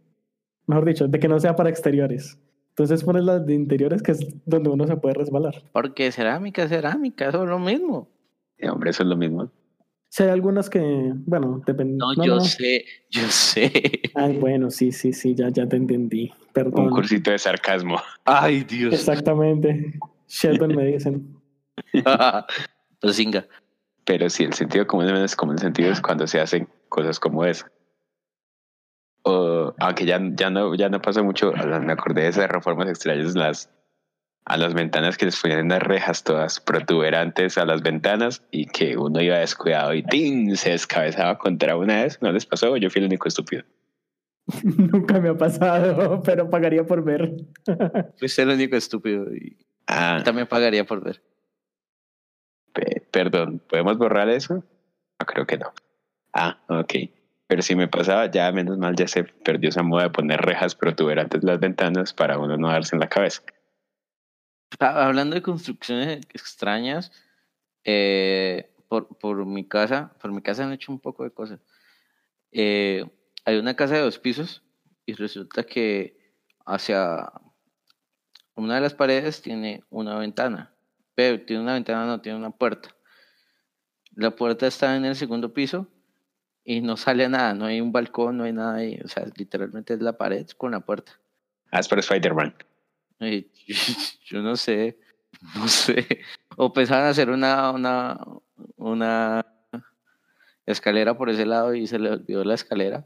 mejor 0.66 0.86
dicho, 0.86 1.08
de 1.08 1.20
que 1.20 1.28
no 1.28 1.40
sea 1.40 1.56
para 1.56 1.70
exteriores. 1.70 2.40
Entonces 2.70 3.04
ponen 3.04 3.26
las 3.26 3.46
de 3.46 3.54
interiores, 3.54 4.02
que 4.02 4.14
es 4.14 4.26
donde 4.46 4.70
uno 4.70 4.88
se 4.88 4.96
puede 4.96 5.16
resbalar. 5.16 5.54
Porque 5.74 6.12
cerámica, 6.12 6.68
cerámica, 6.68 7.28
eso 7.28 7.44
es 7.44 7.50
lo 7.50 7.60
mismo. 7.60 8.08
Eh, 8.58 8.70
hombre, 8.70 8.92
eso 8.92 9.04
es 9.04 9.10
lo 9.10 9.18
mismo. 9.18 9.52
Sí, 10.12 10.24
hay 10.24 10.30
algunas 10.30 10.70
que, 10.70 11.14
bueno, 11.26 11.64
depende. 11.66 11.96
No, 11.96 12.14
yo 12.22 12.42
sé, 12.42 12.84
yo 13.10 13.22
sé. 13.30 13.72
Ay, 14.16 14.36
bueno, 14.36 14.70
sí, 14.70 14.92
sí, 14.92 15.14
sí, 15.14 15.34
ya, 15.34 15.48
ya 15.48 15.66
te 15.70 15.78
entendí. 15.78 16.34
Perdón. 16.52 16.88
Un 16.88 16.90
cursito 16.90 17.32
de 17.32 17.40
sarcasmo. 17.40 17.96
Ay, 18.26 18.66
Dios. 18.66 18.94
Exactamente. 18.94 19.98
Sheldon 20.28 20.76
me 20.76 20.86
dicen. 20.86 21.38
Tosinga. 23.00 23.48
Pero 24.04 24.30
sí, 24.30 24.44
el 24.44 24.52
sentido 24.52 24.86
común 24.86 25.08
es 25.08 25.34
como 25.34 25.54
el 25.54 25.60
sentido 25.60 25.90
es 25.90 26.02
cuando 26.02 26.28
se 26.28 26.42
hacen 26.42 26.68
cosas 26.90 27.18
como 27.18 27.46
esa. 27.46 27.72
O, 29.24 29.74
aunque 29.80 30.06
ya, 30.06 30.20
ya, 30.34 30.50
no, 30.50 30.76
ya 30.76 30.90
no 30.90 31.02
pasa 31.02 31.24
mucho, 31.24 31.54
me 31.54 31.94
acordé 31.94 32.24
de 32.24 32.28
esas 32.28 32.50
reformas 32.50 32.90
extrañas 32.90 33.34
las, 33.34 33.70
a 34.46 34.58
las 34.58 34.74
ventanas 34.74 35.18
que 35.18 35.26
les 35.26 35.40
ponían 35.40 35.66
unas 35.66 35.82
rejas 35.84 36.24
todas 36.24 36.60
protuberantes 36.60 37.58
a 37.58 37.66
las 37.66 37.82
ventanas 37.82 38.44
y 38.52 38.66
que 38.66 38.98
uno 38.98 39.22
iba 39.22 39.38
descuidado 39.38 39.94
y 39.94 40.04
¡ting! 40.04 40.56
se 40.56 40.72
descabezaba 40.72 41.38
contra 41.38 41.78
una 41.78 42.04
vez. 42.04 42.20
¿No 42.22 42.32
les 42.32 42.46
pasó? 42.46 42.76
Yo 42.78 42.90
fui 42.90 43.00
el 43.02 43.08
único 43.08 43.28
estúpido. 43.28 43.64
Nunca 44.64 45.20
me 45.20 45.30
ha 45.30 45.38
pasado, 45.38 46.22
pero 46.24 46.50
pagaría 46.50 46.84
por 46.86 47.04
ver. 47.04 47.36
Fuiste 48.20 48.42
el 48.42 48.50
único 48.50 48.76
estúpido 48.76 49.34
y 49.34 49.58
Ah, 49.88 50.22
también 50.24 50.48
pagaría 50.48 50.86
por 50.86 51.04
ver. 51.04 51.22
pe- 52.74 53.02
perdón, 53.12 53.62
¿podemos 53.70 53.98
borrar 53.98 54.30
eso? 54.30 54.56
No, 54.56 55.26
creo 55.26 55.46
que 55.46 55.58
no. 55.58 55.72
Ah, 56.34 56.58
ok. 56.68 56.94
Pero 57.48 57.62
si 57.62 57.76
me 57.76 57.88
pasaba, 57.90 58.32
ya 58.32 58.50
menos 58.54 58.78
mal 58.78 58.96
ya 58.96 59.08
se 59.08 59.24
perdió 59.26 59.70
esa 59.70 59.84
moda 59.84 60.04
de 60.04 60.10
poner 60.12 60.40
rejas 60.42 60.76
protuberantes 60.76 61.42
en 61.44 61.48
las 61.50 61.60
ventanas 61.60 62.14
para 62.14 62.40
uno 62.40 62.56
no 62.58 62.70
darse 62.70 62.96
en 62.96 63.02
la 63.02 63.10
cabeza. 63.10 63.42
Hablando 64.80 65.36
de 65.36 65.42
construcciones 65.42 66.26
extrañas, 66.34 67.12
eh, 67.84 68.72
por, 68.88 69.08
por 69.18 69.46
mi 69.46 69.68
casa, 69.68 70.14
por 70.22 70.32
mi 70.32 70.42
casa 70.42 70.64
han 70.64 70.74
hecho 70.74 70.92
un 70.92 71.00
poco 71.00 71.24
de 71.24 71.32
cosas. 71.32 71.60
Eh, 72.52 73.06
hay 73.46 73.58
una 73.58 73.76
casa 73.76 73.96
de 73.96 74.02
dos 74.02 74.20
pisos 74.20 74.64
y 75.06 75.14
resulta 75.14 75.64
que 75.64 76.36
hacia 76.66 77.32
una 78.56 78.76
de 78.76 78.82
las 78.82 78.94
paredes 78.94 79.42
tiene 79.42 79.84
una 79.90 80.18
ventana, 80.18 80.74
pero 81.16 81.44
tiene 81.46 81.64
una 81.64 81.74
ventana, 81.74 82.06
no 82.06 82.22
tiene 82.22 82.38
una 82.38 82.52
puerta. 82.52 82.96
La 84.14 84.32
puerta 84.36 84.68
está 84.68 84.96
en 84.96 85.06
el 85.06 85.16
segundo 85.16 85.54
piso 85.54 85.88
y 86.64 86.82
no 86.82 86.98
sale 86.98 87.28
nada, 87.30 87.54
no 87.54 87.66
hay 87.66 87.82
un 87.82 87.92
balcón, 87.92 88.38
no 88.38 88.44
hay 88.44 88.54
nada 88.54 88.76
ahí, 88.76 89.00
o 89.04 89.08
sea, 89.08 89.26
literalmente 89.36 89.94
es 89.94 90.02
la 90.02 90.18
pared 90.18 90.48
con 90.58 90.72
la 90.72 90.82
puerta. 90.82 91.14
Es 91.72 91.88
para 91.88 92.02
Spider-Man. 92.02 92.54
Eh, 93.22 93.48
Yo 94.26 94.42
no 94.42 94.56
sé, 94.56 94.98
no 95.56 95.68
sé. 95.68 96.06
O 96.58 96.74
pensaban 96.74 97.06
hacer 97.06 97.30
una, 97.30 97.72
una, 97.72 98.20
una 98.78 99.46
escalera 100.66 101.18
por 101.18 101.30
ese 101.30 101.46
lado 101.46 101.74
y 101.74 101.88
se 101.88 102.00
le 102.00 102.12
olvidó 102.12 102.44
la 102.44 102.56
escalera. 102.56 103.06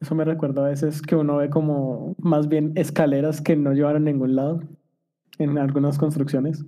Eso 0.00 0.14
me 0.14 0.24
recuerda 0.24 0.64
a 0.64 0.70
veces 0.70 1.02
que 1.02 1.14
uno 1.14 1.36
ve 1.36 1.50
como 1.50 2.14
más 2.18 2.48
bien 2.48 2.72
escaleras 2.74 3.42
que 3.42 3.54
no 3.54 3.74
llevan 3.74 3.96
a 3.96 4.00
ningún 4.00 4.34
lado 4.34 4.62
en 5.38 5.58
algunas 5.58 5.98
construcciones. 5.98 6.64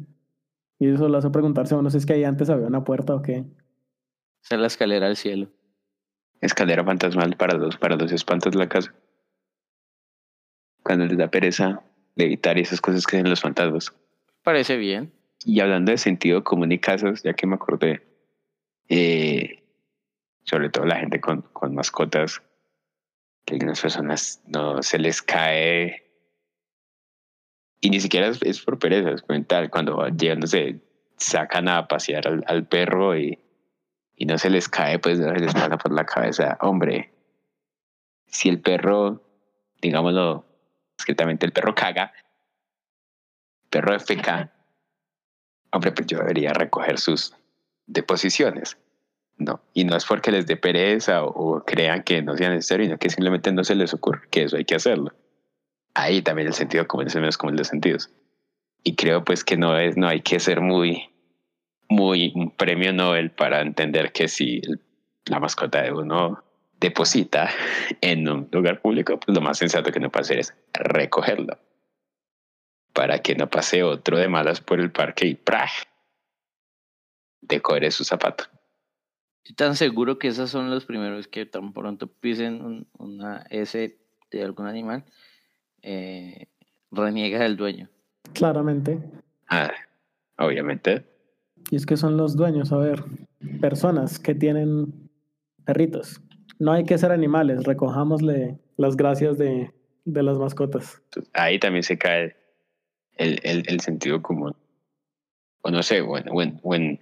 Y 0.78 0.88
eso 0.88 1.08
lo 1.08 1.16
hace 1.16 1.30
preguntarse 1.30 1.74
a 1.74 1.78
uno 1.78 1.88
si 1.88 1.96
es 1.96 2.04
que 2.04 2.12
ahí 2.12 2.24
antes 2.24 2.50
había 2.50 2.66
una 2.66 2.84
puerta 2.84 3.14
o 3.14 3.22
qué. 3.22 3.46
Esa 4.42 4.56
es 4.56 4.60
la 4.60 4.66
escalera 4.66 5.06
al 5.06 5.16
cielo. 5.16 5.48
Escalera 6.40 6.84
fantasmal 6.84 7.36
para 7.36 7.56
los, 7.56 7.76
para 7.78 7.96
los 7.96 8.12
espantos 8.12 8.52
de 8.52 8.58
la 8.58 8.68
casa. 8.68 8.92
Cuando 10.82 11.06
les 11.06 11.16
da 11.16 11.28
pereza 11.28 11.82
levitar 12.14 12.58
y 12.58 12.62
esas 12.62 12.80
cosas 12.80 13.06
que 13.06 13.16
hacen 13.16 13.30
los 13.30 13.40
fantasmas. 13.40 13.94
Parece 14.42 14.76
bien. 14.76 15.12
Y 15.44 15.60
hablando 15.60 15.90
de 15.92 15.98
sentido 15.98 16.44
común 16.44 16.72
y 16.72 16.78
casas, 16.78 17.22
ya 17.22 17.34
que 17.34 17.46
me 17.46 17.54
acordé, 17.54 18.02
eh, 18.88 19.62
sobre 20.44 20.70
todo 20.70 20.84
la 20.84 20.96
gente 20.96 21.20
con, 21.20 21.42
con 21.52 21.74
mascotas, 21.74 22.42
que 23.44 23.54
algunas 23.54 23.80
personas 23.80 24.42
no 24.46 24.82
se 24.82 24.98
les 24.98 25.22
cae. 25.22 26.10
Y 27.80 27.90
ni 27.90 28.00
siquiera 28.00 28.28
es, 28.28 28.40
es 28.42 28.60
por 28.60 28.78
pereza, 28.78 29.10
es 29.10 29.28
mental. 29.28 29.70
Cuando 29.70 30.06
llegan, 30.08 30.40
no 30.40 30.46
sé, 30.46 30.80
sacan 31.16 31.68
a 31.68 31.88
pasear 31.88 32.28
al, 32.28 32.44
al 32.46 32.66
perro 32.66 33.16
y, 33.16 33.38
y 34.16 34.26
no 34.26 34.38
se 34.38 34.50
les 34.50 34.68
cae, 34.68 34.98
pues 35.00 35.18
no 35.18 35.32
se 35.32 35.40
les 35.40 35.54
pasa 35.54 35.76
por 35.78 35.92
la 35.92 36.06
cabeza. 36.06 36.58
Hombre, 36.60 37.12
si 38.26 38.48
el 38.48 38.60
perro, 38.60 39.22
digámoslo, 39.80 40.46
escritamente 41.02 41.46
el 41.46 41.52
perro 41.52 41.74
caga, 41.74 42.12
el 43.64 43.68
perro 43.68 43.94
FK, 43.94 44.50
hombre, 45.72 45.92
pues 45.92 46.06
yo 46.06 46.18
debería 46.18 46.52
recoger 46.52 46.98
sus 46.98 47.34
deposiciones. 47.86 48.78
No, 49.38 49.60
y 49.74 49.84
no 49.84 49.96
es 49.96 50.04
porque 50.04 50.30
les 50.30 50.46
dé 50.46 50.56
pereza 50.56 51.24
o, 51.24 51.56
o 51.56 51.64
crean 51.64 52.02
que 52.04 52.22
no 52.22 52.36
sea 52.36 52.50
necesario, 52.50 52.86
sino 52.86 52.98
que 52.98 53.10
simplemente 53.10 53.50
no 53.50 53.64
se 53.64 53.74
les 53.74 53.92
ocurre 53.92 54.28
que 54.30 54.44
eso 54.44 54.56
hay 54.56 54.64
que 54.64 54.76
hacerlo. 54.76 55.12
Ahí 55.94 56.22
también 56.22 56.48
el 56.48 56.54
sentido 56.54 56.86
común 56.86 57.06
es 57.06 57.14
el 57.14 57.22
menos 57.22 57.38
común 57.38 57.56
de 57.56 57.60
los 57.60 57.68
sentidos. 57.68 58.10
Y 58.84 58.94
creo 58.94 59.24
pues 59.24 59.42
que 59.42 59.56
no 59.56 59.76
es, 59.78 59.96
no 59.96 60.06
hay 60.06 60.20
que 60.20 60.38
ser 60.38 60.60
muy, 60.60 61.10
muy 61.88 62.32
un 62.34 62.50
premio 62.50 62.92
Nobel 62.92 63.30
para 63.30 63.62
entender 63.62 64.12
que 64.12 64.28
si 64.28 64.60
la 65.26 65.40
mascota 65.40 65.82
de 65.82 65.92
uno 65.92 66.44
deposita 66.82 67.48
en 68.00 68.28
un 68.28 68.48
lugar 68.52 68.82
público, 68.82 69.18
pues 69.18 69.34
lo 69.34 69.40
más 69.40 69.56
sensato 69.58 69.90
que 69.92 70.00
no 70.00 70.10
puede 70.10 70.22
hacer 70.22 70.38
es 70.40 70.54
recogerlo. 70.74 71.56
Para 72.92 73.20
que 73.20 73.34
no 73.36 73.48
pase 73.48 73.82
otro 73.84 74.18
de 74.18 74.28
malas 74.28 74.60
por 74.60 74.80
el 74.80 74.90
parque 74.90 75.26
y 75.26 75.34
¡praj! 75.34 75.70
decore 77.40 77.90
su 77.90 78.04
zapato. 78.04 78.44
Estoy 79.44 79.56
tan 79.56 79.76
seguro 79.76 80.18
que 80.18 80.28
esos 80.28 80.50
son 80.50 80.70
los 80.70 80.84
primeros 80.84 81.26
que 81.26 81.46
tan 81.46 81.72
pronto 81.72 82.06
pisen 82.06 82.62
un- 82.64 82.86
una 82.98 83.44
S 83.50 83.98
de 84.30 84.42
algún 84.42 84.66
animal, 84.66 85.04
eh, 85.82 86.46
reniega 86.90 87.40
del 87.40 87.56
dueño. 87.56 87.88
Claramente. 88.34 89.00
Ah, 89.48 89.72
obviamente. 90.38 91.04
Y 91.70 91.76
es 91.76 91.86
que 91.86 91.96
son 91.96 92.16
los 92.16 92.36
dueños, 92.36 92.72
a 92.72 92.76
ver, 92.78 93.02
personas 93.60 94.18
que 94.18 94.34
tienen 94.34 95.10
perritos. 95.64 96.20
No 96.62 96.70
hay 96.72 96.84
que 96.84 96.96
ser 96.96 97.10
animales, 97.10 97.64
recojámosle 97.64 98.56
las 98.76 98.96
gracias 98.96 99.36
de, 99.36 99.72
de 100.04 100.22
las 100.22 100.38
mascotas. 100.38 101.02
Ahí 101.32 101.58
también 101.58 101.82
se 101.82 101.98
cae 101.98 102.36
el, 103.16 103.40
el, 103.42 103.64
el 103.66 103.80
sentido 103.80 104.22
común. 104.22 104.54
O 105.62 105.72
no 105.72 105.82
sé, 105.82 106.02
o 106.02 106.16
en, 106.16 106.28
o 106.30 106.40
en- 106.40 106.60
o 106.62 106.74
en- 106.76 107.00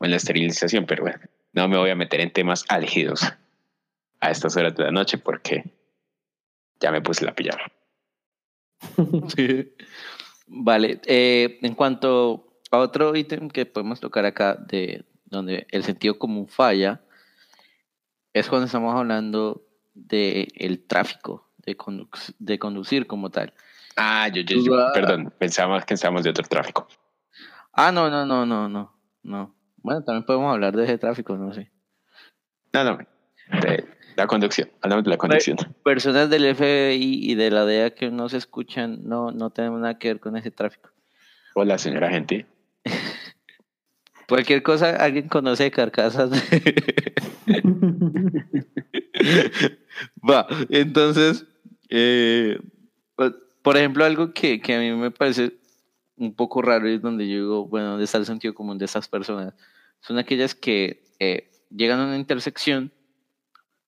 o 0.00 0.04
en 0.04 0.10
la 0.10 0.16
esterilización, 0.16 0.86
pero 0.86 1.04
bueno, 1.04 1.20
no 1.52 1.68
me 1.68 1.78
voy 1.78 1.90
a 1.90 1.94
meter 1.94 2.20
en 2.20 2.32
temas 2.32 2.64
álgidos 2.68 3.22
a 4.20 4.30
estas 4.32 4.56
horas 4.56 4.74
de 4.74 4.82
la 4.82 4.90
noche 4.90 5.18
porque 5.18 5.62
ya 6.80 6.90
me 6.90 7.00
puse 7.00 7.24
la 7.24 7.34
pijama. 7.34 7.62
Vale, 10.48 11.00
eh, 11.06 11.58
en 11.62 11.74
cuanto 11.76 12.58
a 12.72 12.78
otro 12.78 13.14
ítem 13.14 13.48
que 13.48 13.66
podemos 13.66 14.00
tocar 14.00 14.26
acá, 14.26 14.56
de 14.56 15.04
donde 15.26 15.66
el 15.70 15.84
sentido 15.84 16.18
común 16.18 16.48
falla, 16.48 17.00
es 18.38 18.48
cuando 18.48 18.66
estamos 18.66 18.94
hablando 18.94 19.62
de 19.94 20.48
el 20.56 20.86
tráfico, 20.86 21.48
de, 21.58 21.76
conduc- 21.76 22.34
de 22.38 22.58
conducir 22.58 23.06
como 23.06 23.30
tal. 23.30 23.54
Ah, 23.96 24.28
yo, 24.28 24.42
yo, 24.42 24.56
yo, 24.62 24.72
perdón, 24.92 25.32
pensaba 25.38 25.80
que 25.82 25.94
estábamos 25.94 26.22
de 26.22 26.30
otro 26.30 26.44
tráfico. 26.46 26.86
Ah, 27.72 27.90
no, 27.92 28.10
no, 28.10 28.26
no, 28.26 28.44
no, 28.44 28.68
no, 28.68 28.94
no. 29.22 29.54
Bueno, 29.78 30.04
también 30.04 30.24
podemos 30.24 30.52
hablar 30.52 30.76
de 30.76 30.84
ese 30.84 30.98
tráfico, 30.98 31.36
no 31.36 31.54
sé. 31.54 31.70
No, 32.74 32.84
no, 32.84 32.98
de 33.62 33.86
la 34.16 34.26
conducción, 34.26 34.70
hablamos 34.82 35.04
de 35.04 35.10
la 35.10 35.16
conducción. 35.16 35.56
Personas 35.82 36.28
del 36.28 36.44
FBI 36.54 37.30
y 37.30 37.34
de 37.36 37.50
la 37.50 37.64
DEA 37.64 37.94
que 37.94 38.10
no 38.10 38.28
se 38.28 38.36
escuchan, 38.36 38.98
no, 39.04 39.30
no 39.30 39.48
tenemos 39.50 39.80
nada 39.80 39.98
que 39.98 40.08
ver 40.08 40.20
con 40.20 40.36
ese 40.36 40.50
tráfico. 40.50 40.90
Hola, 41.54 41.78
señora 41.78 42.10
gente. 42.10 42.44
Cualquier 44.28 44.62
cosa, 44.62 44.96
alguien 44.96 45.28
conoce 45.28 45.70
carcasas. 45.70 46.30
Va, 50.28 50.46
entonces, 50.68 51.46
eh, 51.88 52.58
pues, 53.14 53.32
por 53.62 53.76
ejemplo, 53.76 54.04
algo 54.04 54.32
que, 54.32 54.60
que 54.60 54.74
a 54.74 54.80
mí 54.80 54.92
me 54.92 55.10
parece 55.10 55.52
un 56.16 56.34
poco 56.34 56.62
raro 56.62 56.88
es 56.88 57.00
donde 57.02 57.28
yo 57.28 57.34
digo, 57.34 57.66
bueno, 57.66 57.90
¿dónde 57.90 58.04
está 58.04 58.18
el 58.18 58.26
sentido 58.26 58.54
común 58.54 58.78
de 58.78 58.86
estas 58.86 59.06
personas? 59.08 59.54
son 60.00 60.18
aquellas 60.18 60.54
que 60.54 61.02
eh, 61.18 61.50
llegan 61.70 62.00
a 62.00 62.06
una 62.06 62.16
intersección, 62.16 62.92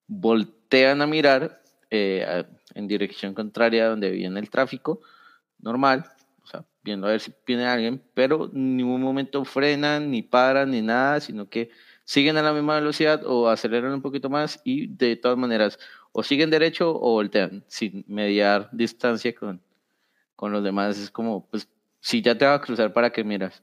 voltean 0.07 1.01
a 1.03 1.07
mirar 1.07 1.62
eh, 1.91 2.45
en 2.74 2.89
dirección 2.89 3.34
contraria 3.34 3.86
a 3.86 3.89
donde 3.91 4.11
viene 4.11 4.41
el 4.41 4.51
tráfico 4.51 5.01
normal, 5.61 6.11
viendo 6.89 7.07
a 7.07 7.11
ver 7.11 7.20
si 7.20 7.32
viene 7.47 7.66
alguien, 7.66 8.03
pero 8.14 8.51
en 8.53 8.76
ningún 8.76 9.03
momento 9.03 9.45
frenan, 9.45 10.11
ni 10.11 10.22
paran, 10.22 10.70
ni 10.70 10.82
nada, 10.82 11.20
sino 11.20 11.49
que 11.49 11.70
siguen 12.05 12.36
a 12.39 12.43
la 12.43 12.53
misma 12.53 12.76
velocidad 12.76 13.22
o 13.26 13.49
aceleran 13.49 13.93
un 13.93 14.03
poquito 14.03 14.30
más 14.30 14.61
y 14.64 14.86
de 14.86 15.16
todas 15.16 15.36
maneras 15.36 15.78
o 16.12 16.22
siguen 16.22 16.51
derecho 16.51 16.91
o 16.91 17.12
voltean 17.12 17.64
sin 17.68 18.05
mediar 18.09 18.70
distancia 18.72 19.34
con, 19.34 19.61
con 20.34 20.51
los 20.51 20.64
demás. 20.64 20.99
Es 20.99 21.11
como, 21.11 21.47
pues, 21.47 21.68
si 22.01 22.22
ya 22.22 22.36
te 22.36 22.47
va 22.47 22.55
a 22.55 22.61
cruzar, 22.61 22.93
¿para 22.93 23.11
qué 23.11 23.22
miras? 23.22 23.62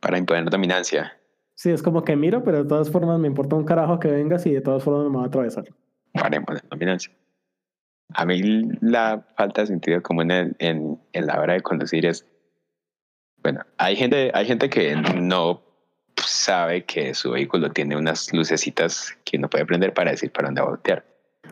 Para 0.00 0.18
imponer 0.18 0.50
dominancia. 0.50 1.16
Sí, 1.54 1.70
es 1.70 1.82
como 1.82 2.04
que 2.04 2.16
miro, 2.16 2.42
pero 2.42 2.62
de 2.62 2.68
todas 2.68 2.90
formas 2.90 3.18
me 3.18 3.28
importa 3.28 3.56
un 3.56 3.64
carajo 3.64 3.98
que 3.98 4.08
vengas 4.08 4.44
y 4.46 4.52
de 4.52 4.60
todas 4.60 4.82
formas 4.82 5.10
me 5.10 5.16
va 5.16 5.24
a 5.24 5.26
atravesar. 5.26 5.64
Para 6.12 6.36
imponer 6.36 6.62
dominancia. 6.68 7.12
A 8.14 8.24
mí 8.24 8.40
la 8.80 9.24
falta 9.36 9.62
de 9.62 9.66
sentido 9.66 10.02
común 10.02 10.30
en, 10.30 10.56
en, 10.58 10.98
en 11.12 11.26
la 11.26 11.40
hora 11.40 11.54
de 11.54 11.60
conducir 11.60 12.06
es, 12.06 12.26
bueno, 13.42 13.60
hay 13.76 13.96
gente, 13.96 14.30
hay 14.34 14.46
gente 14.46 14.70
que 14.70 14.96
no 14.96 15.62
sabe 16.16 16.84
que 16.84 17.14
su 17.14 17.30
vehículo 17.32 17.70
tiene 17.70 17.96
unas 17.96 18.32
lucecitas 18.32 19.16
que 19.24 19.36
uno 19.36 19.48
puede 19.48 19.66
prender 19.66 19.94
para 19.94 20.10
decir 20.10 20.30
para 20.30 20.48
dónde 20.48 20.62
voltear. 20.62 21.04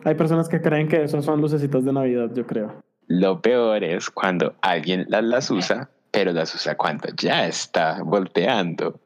Hay 0.03 0.15
personas 0.15 0.49
que 0.49 0.61
creen 0.61 0.87
que 0.87 1.03
eso 1.03 1.21
son 1.21 1.41
lucecitas 1.41 1.83
de 1.85 1.93
Navidad, 1.93 2.29
yo 2.33 2.45
creo. 2.45 2.81
Lo 3.07 3.41
peor 3.41 3.83
es 3.83 4.09
cuando 4.09 4.55
alguien 4.61 5.05
las, 5.07 5.23
las 5.23 5.49
usa, 5.49 5.89
pero 6.11 6.33
las 6.33 6.53
usa 6.53 6.75
cuando 6.75 7.07
ya 7.17 7.47
está 7.47 8.01
volteando. 8.03 8.99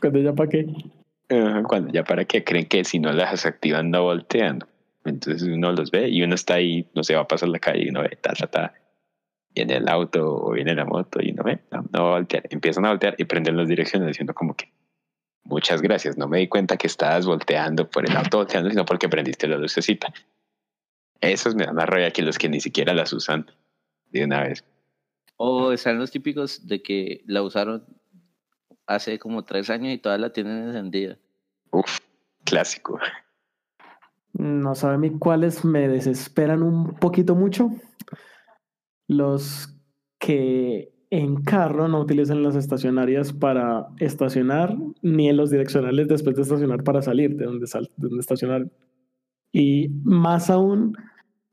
¿Cuando 0.00 0.18
ya 0.20 0.32
para 0.32 0.48
qué? 0.48 0.66
cuando 1.66 1.90
ya 1.90 2.04
para 2.04 2.24
qué 2.26 2.44
creen 2.44 2.66
que 2.66 2.84
si 2.84 2.98
no 2.98 3.12
las 3.12 3.46
activan 3.46 3.90
no 3.90 4.02
voltean. 4.04 4.60
Entonces 5.04 5.42
uno 5.42 5.72
los 5.72 5.90
ve 5.90 6.08
y 6.08 6.22
uno 6.22 6.34
está 6.34 6.54
ahí, 6.54 6.88
no 6.94 7.04
se 7.04 7.14
va 7.14 7.22
a 7.22 7.28
pasar 7.28 7.48
la 7.50 7.58
calle 7.58 7.84
y 7.84 7.88
uno 7.90 8.02
ve, 8.02 8.16
ta, 8.20 8.32
ta, 8.32 8.46
ta. 8.46 8.74
Viene 9.54 9.76
el 9.76 9.88
auto 9.88 10.46
o 10.46 10.52
viene 10.52 10.74
la 10.74 10.84
moto 10.84 11.20
y 11.22 11.30
uno 11.30 11.44
ve, 11.44 11.60
no, 11.70 11.84
no 11.92 12.04
va 12.04 12.08
a 12.10 12.12
voltear. 12.18 12.44
Empiezan 12.50 12.86
a 12.86 12.90
voltear 12.90 13.14
y 13.18 13.24
prenden 13.24 13.56
las 13.56 13.68
direcciones 13.68 14.08
diciendo 14.08 14.34
como 14.34 14.56
que 14.56 14.72
muchas 15.44 15.82
gracias, 15.82 16.16
no 16.16 16.26
me 16.26 16.38
di 16.38 16.48
cuenta 16.48 16.76
que 16.76 16.86
estabas 16.86 17.26
volteando 17.26 17.88
por 17.88 18.08
el 18.08 18.16
auto 18.16 18.38
volteando, 18.38 18.70
sino 18.70 18.84
porque 18.84 19.08
prendiste 19.08 19.46
la 19.46 19.58
lucecita. 19.58 20.12
Esos 21.20 21.54
me 21.54 21.64
dan 21.64 21.74
más 21.74 21.88
rabia 21.88 22.10
que 22.10 22.22
los 22.22 22.38
que 22.38 22.48
ni 22.48 22.60
siquiera 22.60 22.92
las 22.94 23.12
usan 23.12 23.50
de 24.10 24.24
una 24.24 24.42
vez. 24.42 24.64
O 25.36 25.72
están 25.72 25.98
los 25.98 26.10
típicos 26.10 26.66
de 26.66 26.82
que 26.82 27.22
la 27.26 27.42
usaron 27.42 27.84
hace 28.86 29.18
como 29.18 29.44
tres 29.44 29.70
años 29.70 29.92
y 29.92 29.98
todavía 29.98 30.26
la 30.26 30.32
tienen 30.32 30.68
encendida. 30.68 31.18
Uf, 31.70 32.00
clásico. 32.44 33.00
No 34.44 34.74
sabe 34.74 34.98
mí 34.98 35.10
cuáles 35.18 35.64
me 35.64 35.88
desesperan 35.88 36.62
un 36.62 36.96
poquito 36.96 37.34
mucho. 37.34 37.70
Los 39.08 39.74
que 40.18 40.92
en 41.08 41.42
carro 41.42 41.88
no 41.88 41.98
utilizan 41.98 42.42
las 42.42 42.54
estacionarias 42.54 43.32
para 43.32 43.86
estacionar, 44.00 44.76
ni 45.00 45.30
en 45.30 45.38
los 45.38 45.50
direccionales 45.50 46.08
después 46.08 46.36
de 46.36 46.42
estacionar 46.42 46.84
para 46.84 47.00
salir 47.00 47.36
de 47.36 47.46
donde, 47.46 47.66
sal, 47.66 47.90
de 47.96 48.08
donde 48.08 48.20
estacionar. 48.20 48.70
Y 49.50 49.88
más 50.02 50.50
aún, 50.50 50.94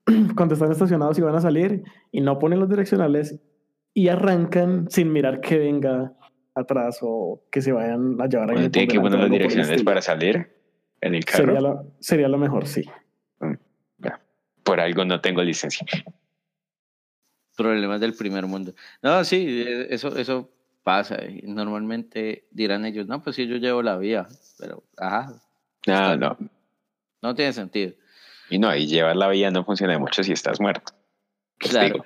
cuando 0.35 0.55
están 0.55 0.73
estacionados 0.73 1.17
y 1.17 1.21
van 1.21 1.35
a 1.35 1.39
salir 1.39 1.83
y 2.11 2.19
no 2.19 2.39
ponen 2.39 2.59
los 2.59 2.69
direccionales 2.69 3.39
y 3.93 4.09
arrancan 4.09 4.89
sin 4.89 5.13
mirar 5.13 5.39
que 5.39 5.57
venga 5.57 6.13
atrás 6.55 6.99
o 7.03 7.41
que 7.49 7.61
se 7.61 7.71
vayan 7.71 8.19
a 8.19 8.27
llevar 8.27 8.51
a 8.51 8.69
tiene 8.69 8.89
que 8.89 8.99
poner 8.99 9.17
las 9.17 9.31
direccionales 9.31 9.81
para 9.81 10.01
salir 10.01 10.60
en 11.01 11.15
el 11.15 11.25
carro. 11.25 11.45
Sería 11.45 11.61
lo, 11.61 11.91
sería 11.99 12.27
lo 12.27 12.37
mejor, 12.37 12.67
sí. 12.67 12.83
Mm, 13.39 13.55
por 14.63 14.79
algo 14.79 15.03
no 15.03 15.19
tengo 15.19 15.43
licencia. 15.43 15.85
Problemas 17.57 17.99
del 17.99 18.13
primer 18.13 18.45
mundo. 18.45 18.73
No, 19.01 19.23
sí, 19.23 19.63
e, 19.67 19.93
eso, 19.93 20.15
eso 20.15 20.49
pasa. 20.83 21.17
Normalmente 21.43 22.47
dirán 22.51 22.85
ellos, 22.85 23.07
no, 23.07 23.21
pues 23.21 23.35
sí, 23.35 23.47
yo 23.47 23.57
llevo 23.57 23.81
la 23.81 23.97
vía, 23.97 24.27
pero, 24.59 24.83
ajá. 24.97 25.41
No, 25.87 26.15
no. 26.15 26.37
No 27.21 27.35
tiene 27.35 27.53
sentido. 27.53 27.93
Y 28.49 28.59
no, 28.59 28.75
y 28.75 28.85
llevar 28.85 29.15
la 29.15 29.29
vía 29.29 29.49
no 29.51 29.63
funciona 29.63 29.97
mucho 29.97 30.23
si 30.23 30.31
estás 30.31 30.59
muerto. 30.59 30.93
Claro. 31.57 32.03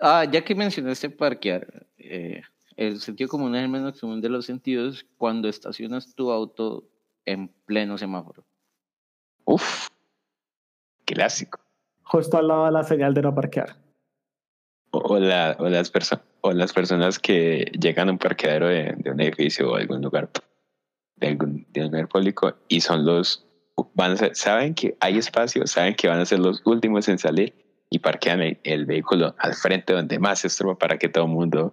Ah, 0.00 0.24
ya 0.24 0.42
que 0.42 0.54
mencionaste 0.54 1.10
parquear, 1.10 1.86
eh, 1.96 2.42
el 2.76 3.00
sentido 3.00 3.28
común 3.28 3.54
es 3.54 3.62
el 3.62 3.68
menos 3.68 4.00
común 4.00 4.20
de 4.20 4.28
los 4.28 4.46
sentidos 4.46 5.06
cuando 5.16 5.48
estacionas 5.48 6.14
tu 6.14 6.32
auto 6.32 6.88
en 7.26 7.48
pleno 7.66 7.98
semáforo. 7.98 8.44
Uf, 9.44 9.88
clásico. 11.04 11.60
Justo 12.02 12.38
al 12.38 12.48
lado 12.48 12.66
de 12.66 12.72
la 12.72 12.84
señal 12.84 13.14
de 13.14 13.22
no 13.22 13.34
parquear. 13.34 13.76
O, 14.90 15.18
la, 15.18 15.56
o, 15.58 15.68
las, 15.68 15.90
o 16.42 16.52
las 16.52 16.72
personas 16.72 17.18
que 17.18 17.70
llegan 17.80 18.08
a 18.08 18.12
un 18.12 18.18
parqueadero 18.18 18.68
de, 18.68 19.10
un 19.10 19.20
edificio 19.20 19.72
o 19.72 19.76
algún 19.76 20.02
lugar 20.02 20.30
de 21.16 21.28
algún, 21.28 21.66
de 21.70 21.84
lugar 21.84 22.08
público 22.08 22.54
y 22.68 22.82
son 22.82 23.06
los 23.06 23.46
van 23.94 24.12
a 24.12 24.16
ser, 24.16 24.36
saben 24.36 24.74
que 24.74 24.96
hay 25.00 25.18
espacio, 25.18 25.66
saben 25.66 25.94
que 25.94 26.08
van 26.08 26.20
a 26.20 26.26
ser 26.26 26.40
los 26.40 26.60
últimos 26.66 27.08
en 27.08 27.18
salir 27.18 27.54
y 27.90 27.98
parquean 27.98 28.58
el, 28.62 28.86
vehículo 28.86 29.34
al 29.38 29.54
frente 29.54 29.92
donde 29.92 30.18
más 30.18 30.44
estorba 30.44 30.76
para 30.76 30.98
que 30.98 31.08
todo 31.08 31.24
el 31.24 31.30
mundo 31.30 31.72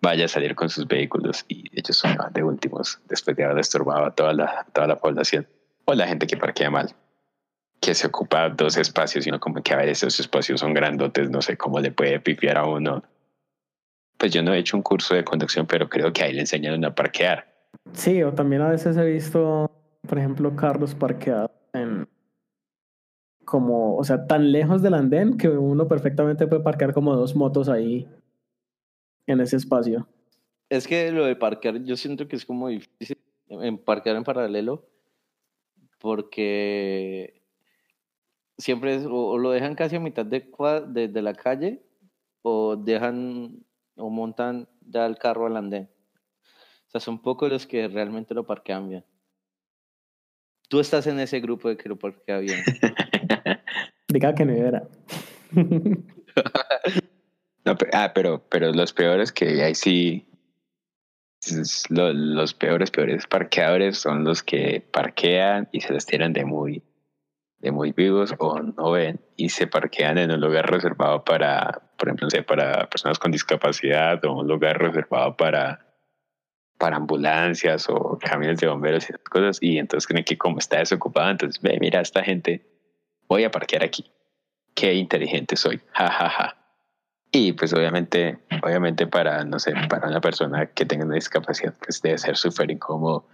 vaya 0.00 0.26
a 0.26 0.28
salir 0.28 0.54
con 0.54 0.68
sus 0.68 0.86
vehículos 0.86 1.44
y 1.48 1.64
ellos 1.72 1.96
son 1.96 2.16
de 2.32 2.42
últimos 2.42 3.00
después 3.08 3.36
de 3.36 3.44
haber 3.44 3.58
estorbado 3.58 4.06
a 4.06 4.14
toda 4.14 4.32
la, 4.32 4.66
toda 4.72 4.86
la 4.86 4.98
población 4.98 5.46
o 5.84 5.94
la 5.94 6.06
gente 6.06 6.26
que 6.26 6.36
parquea 6.36 6.70
mal 6.70 6.94
que 7.80 7.94
se 7.94 8.06
ocupa 8.06 8.48
dos 8.48 8.76
espacios 8.76 9.24
sino 9.24 9.38
como 9.38 9.62
que 9.62 9.72
a 9.72 9.76
ver 9.76 9.88
esos 9.88 10.18
espacios 10.20 10.60
son 10.60 10.74
grandotes 10.74 11.30
no 11.30 11.42
sé 11.42 11.56
cómo 11.56 11.80
le 11.80 11.90
puede 11.90 12.20
pifiar 12.20 12.58
a 12.58 12.66
uno. 12.66 13.02
Pues 14.18 14.32
yo 14.32 14.42
no 14.42 14.52
he 14.52 14.58
hecho 14.58 14.76
un 14.76 14.82
curso 14.82 15.14
de 15.14 15.24
conducción 15.24 15.66
pero 15.66 15.88
creo 15.88 16.12
que 16.12 16.22
ahí 16.22 16.32
le 16.32 16.40
enseñan 16.40 16.84
a 16.84 16.94
parquear. 16.94 17.46
Sí 17.92 18.22
o 18.22 18.32
también 18.32 18.62
a 18.62 18.68
veces 18.68 18.96
he 18.96 19.04
visto 19.04 19.70
por 20.06 20.18
ejemplo, 20.18 20.56
carros 20.56 20.94
parqueados 20.94 21.50
en 21.72 22.08
como, 23.44 23.96
o 23.96 24.04
sea, 24.04 24.26
tan 24.26 24.52
lejos 24.52 24.82
del 24.82 24.92
andén 24.92 25.38
que 25.38 25.48
uno 25.48 25.88
perfectamente 25.88 26.46
puede 26.46 26.62
parquear 26.62 26.92
como 26.92 27.16
dos 27.16 27.34
motos 27.34 27.70
ahí 27.70 28.06
en 29.28 29.40
ese 29.40 29.56
espacio. 29.56 30.08
Es 30.68 30.86
que 30.86 31.12
lo 31.12 31.24
de 31.24 31.36
parquear, 31.36 31.82
yo 31.84 31.96
siento 31.96 32.28
que 32.28 32.36
es 32.36 32.44
como 32.44 32.68
difícil 32.68 33.16
en 33.48 33.78
parquear 33.78 34.16
en 34.16 34.24
paralelo 34.24 34.86
porque 35.98 37.42
siempre 38.56 38.96
es, 38.96 39.06
o, 39.08 39.38
lo 39.38 39.50
dejan 39.50 39.74
casi 39.74 39.96
a 39.96 40.00
mitad 40.00 40.26
de, 40.26 40.50
de, 40.88 41.08
de 41.08 41.22
la 41.22 41.34
calle 41.34 41.82
o 42.42 42.76
dejan 42.76 43.64
o 43.96 44.10
montan 44.10 44.68
ya 44.80 45.06
el 45.06 45.16
carro 45.16 45.46
al 45.46 45.56
andén. 45.56 45.88
O 46.86 46.90
sea, 46.90 47.00
son 47.00 47.20
pocos 47.20 47.50
los 47.50 47.66
que 47.66 47.88
realmente 47.88 48.34
lo 48.34 48.46
parquean 48.46 48.88
bien. 48.88 49.04
Tú 50.68 50.80
estás 50.80 51.06
en 51.06 51.18
ese 51.18 51.40
grupo 51.40 51.68
de 51.68 51.76
que 51.76 51.88
lo 51.88 51.98
parquea 51.98 52.38
bien. 52.38 52.60
Diga 54.08 54.34
que 54.34 54.44
no 54.44 54.52
era. 54.52 54.88
ah, 57.92 58.12
pero, 58.14 58.46
pero 58.48 58.72
los 58.72 58.92
peores 58.92 59.32
que 59.32 59.62
ahí 59.62 59.74
sí. 59.74 60.26
los 61.88 62.54
peores, 62.54 62.90
peores 62.90 63.26
parqueadores 63.26 63.98
son 63.98 64.24
los 64.24 64.42
que 64.42 64.80
parquean 64.92 65.68
y 65.72 65.80
se 65.80 65.92
les 65.92 66.06
tiran 66.06 66.32
de 66.32 66.44
muy, 66.44 66.82
de 67.58 67.72
muy 67.72 67.92
vivos 67.92 68.34
o 68.38 68.60
no 68.60 68.92
ven 68.92 69.20
y 69.36 69.48
se 69.48 69.66
parquean 69.66 70.18
en 70.18 70.30
un 70.32 70.40
lugar 70.40 70.70
reservado 70.70 71.24
para, 71.24 71.90
por 71.96 72.08
ejemplo, 72.08 72.28
para 72.46 72.88
personas 72.88 73.18
con 73.18 73.30
discapacidad 73.30 74.24
o 74.24 74.40
un 74.40 74.48
lugar 74.48 74.78
reservado 74.78 75.36
para 75.36 75.88
para 76.78 76.96
ambulancias 76.96 77.88
o 77.88 78.18
camiones 78.18 78.60
de 78.60 78.68
bomberos 78.68 79.04
y 79.04 79.12
esas 79.12 79.24
cosas, 79.24 79.58
y 79.60 79.78
entonces 79.78 80.06
creen 80.06 80.24
que 80.24 80.38
como 80.38 80.58
está 80.58 80.78
desocupado, 80.78 81.30
entonces 81.30 81.60
ve, 81.60 81.76
mira, 81.80 82.00
esta 82.00 82.22
gente, 82.22 82.64
voy 83.28 83.44
a 83.44 83.50
parquear 83.50 83.82
aquí. 83.82 84.10
Qué 84.74 84.94
inteligente 84.94 85.56
soy, 85.56 85.80
jajaja. 85.92 86.28
Ja, 86.28 86.30
ja. 86.30 86.57
Y 87.30 87.52
pues 87.52 87.72
obviamente, 87.74 88.38
obviamente 88.62 89.06
para, 89.06 89.44
no 89.44 89.58
sé, 89.58 89.74
para 89.88 90.08
una 90.08 90.20
persona 90.20 90.66
que 90.66 90.86
tenga 90.86 91.04
una 91.04 91.14
discapacidad, 91.14 91.74
pues 91.84 92.00
debe 92.00 92.18
ser 92.18 92.36
súper 92.36 92.70
incómodo 92.70 93.26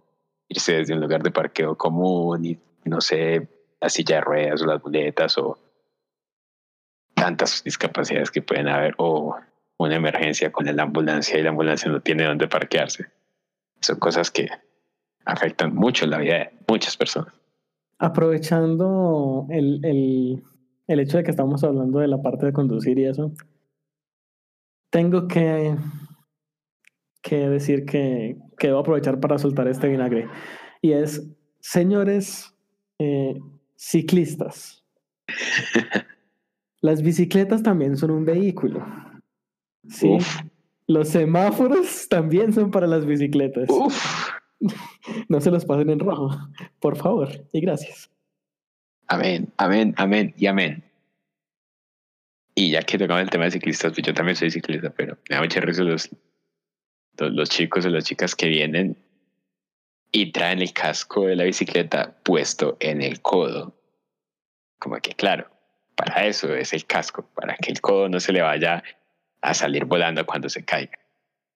irse 0.48 0.74
desde 0.74 0.94
un 0.94 1.00
lugar 1.00 1.22
de 1.22 1.30
parqueo 1.30 1.76
común 1.76 2.44
y, 2.44 2.58
no 2.84 3.00
sé, 3.00 3.48
la 3.80 3.88
silla 3.88 4.16
de 4.16 4.20
ruedas 4.22 4.62
o 4.62 4.66
las 4.66 4.82
muletas 4.82 5.38
o 5.38 5.58
tantas 7.14 7.62
discapacidades 7.64 8.30
que 8.30 8.42
pueden 8.42 8.68
haber 8.68 8.94
o 8.98 9.36
una 9.78 9.96
emergencia 9.96 10.52
con 10.52 10.66
la 10.74 10.82
ambulancia 10.82 11.38
y 11.38 11.42
la 11.42 11.50
ambulancia 11.50 11.90
no 11.90 12.00
tiene 12.00 12.24
dónde 12.24 12.48
parquearse 12.48 13.06
son 13.84 13.98
cosas 13.98 14.30
que 14.30 14.48
afectan 15.24 15.74
mucho 15.74 16.06
la 16.06 16.18
vida 16.18 16.34
de 16.34 16.50
muchas 16.68 16.96
personas. 16.96 17.32
Aprovechando 17.98 19.46
el, 19.50 19.84
el, 19.84 20.42
el 20.86 21.00
hecho 21.00 21.18
de 21.18 21.24
que 21.24 21.30
estamos 21.30 21.62
hablando 21.64 22.00
de 22.00 22.08
la 22.08 22.20
parte 22.20 22.46
de 22.46 22.52
conducir 22.52 22.98
y 22.98 23.06
eso, 23.06 23.32
tengo 24.94 25.26
que, 25.26 25.74
que 27.20 27.48
decir 27.48 27.84
que 27.84 28.36
que 28.56 28.68
debo 28.68 28.78
aprovechar 28.78 29.18
para 29.18 29.38
soltar 29.38 29.66
este 29.66 29.88
vinagre. 29.88 30.28
Y 30.80 30.92
es, 30.92 31.28
señores 31.58 32.54
eh, 33.00 33.40
ciclistas, 33.76 34.84
las 36.80 37.02
bicicletas 37.02 37.62
también 37.62 37.96
son 37.96 38.12
un 38.12 38.24
vehículo. 38.24 38.86
Sí. 39.88 40.08
Uf, 40.08 40.40
Los 40.86 41.08
semáforos 41.08 42.08
también 42.08 42.52
son 42.52 42.70
para 42.70 42.86
las 42.86 43.04
bicicletas. 43.04 43.68
uf. 43.68 44.30
No 45.28 45.40
se 45.40 45.50
los 45.50 45.66
pasen 45.66 45.90
en 45.90 45.98
rojo, 45.98 46.30
por 46.78 46.96
favor. 46.96 47.28
Y 47.52 47.60
gracias. 47.60 48.10
Amén, 49.08 49.52
amén, 49.58 49.92
amén 49.98 50.32
y 50.38 50.46
amén. 50.46 50.83
Y 52.54 52.70
ya 52.70 52.82
que 52.82 52.98
tocamos 52.98 53.22
el 53.22 53.30
tema 53.30 53.44
de 53.44 53.50
ciclistas, 53.52 53.92
pues 53.92 54.06
yo 54.06 54.14
también 54.14 54.36
soy 54.36 54.50
ciclista, 54.50 54.90
pero 54.90 55.18
me 55.28 55.36
da 55.36 55.42
mucha 55.42 55.60
risa 55.60 55.82
los, 55.82 56.08
los, 57.18 57.32
los 57.32 57.48
chicos 57.50 57.84
o 57.86 57.90
las 57.90 58.04
chicas 58.04 58.34
que 58.36 58.48
vienen 58.48 58.96
y 60.12 60.30
traen 60.30 60.60
el 60.60 60.72
casco 60.72 61.26
de 61.26 61.34
la 61.36 61.44
bicicleta 61.44 62.16
puesto 62.22 62.76
en 62.78 63.02
el 63.02 63.20
codo. 63.20 63.74
Como 64.78 64.96
que, 65.00 65.14
claro, 65.14 65.50
para 65.96 66.26
eso 66.26 66.54
es 66.54 66.72
el 66.72 66.84
casco, 66.86 67.28
para 67.34 67.56
que 67.56 67.72
el 67.72 67.80
codo 67.80 68.08
no 68.08 68.20
se 68.20 68.32
le 68.32 68.42
vaya 68.42 68.84
a 69.42 69.54
salir 69.54 69.84
volando 69.84 70.24
cuando 70.24 70.48
se 70.48 70.64
caiga. 70.64 70.98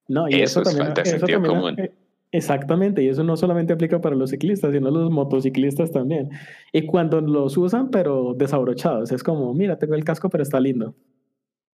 No, 0.08 0.28
y 0.28 0.34
Eso 0.42 0.60
eso, 0.60 0.62
es 0.62 0.68
también, 0.68 0.86
falta 0.86 1.02
de 1.02 1.08
eso 1.10 1.18
sentido 1.18 1.42
también- 1.42 1.76
común. 1.76 2.07
Eh, 2.32 2.38
Exactamente, 2.38 3.02
y 3.02 3.08
eso 3.08 3.24
no 3.24 3.36
solamente 3.36 3.72
aplica 3.72 4.00
para 4.00 4.16
los 4.16 4.30
ciclistas, 4.30 4.72
sino 4.72 4.90
los 4.90 5.10
motociclistas 5.10 5.90
también. 5.90 6.30
Y 6.72 6.86
cuando 6.86 7.20
los 7.20 7.56
usan, 7.56 7.90
pero 7.90 8.34
desabrochados, 8.36 9.12
es 9.12 9.22
como, 9.22 9.54
mira, 9.54 9.78
tengo 9.78 9.94
el 9.94 10.04
casco, 10.04 10.28
pero 10.28 10.42
está 10.42 10.60
lindo. 10.60 10.94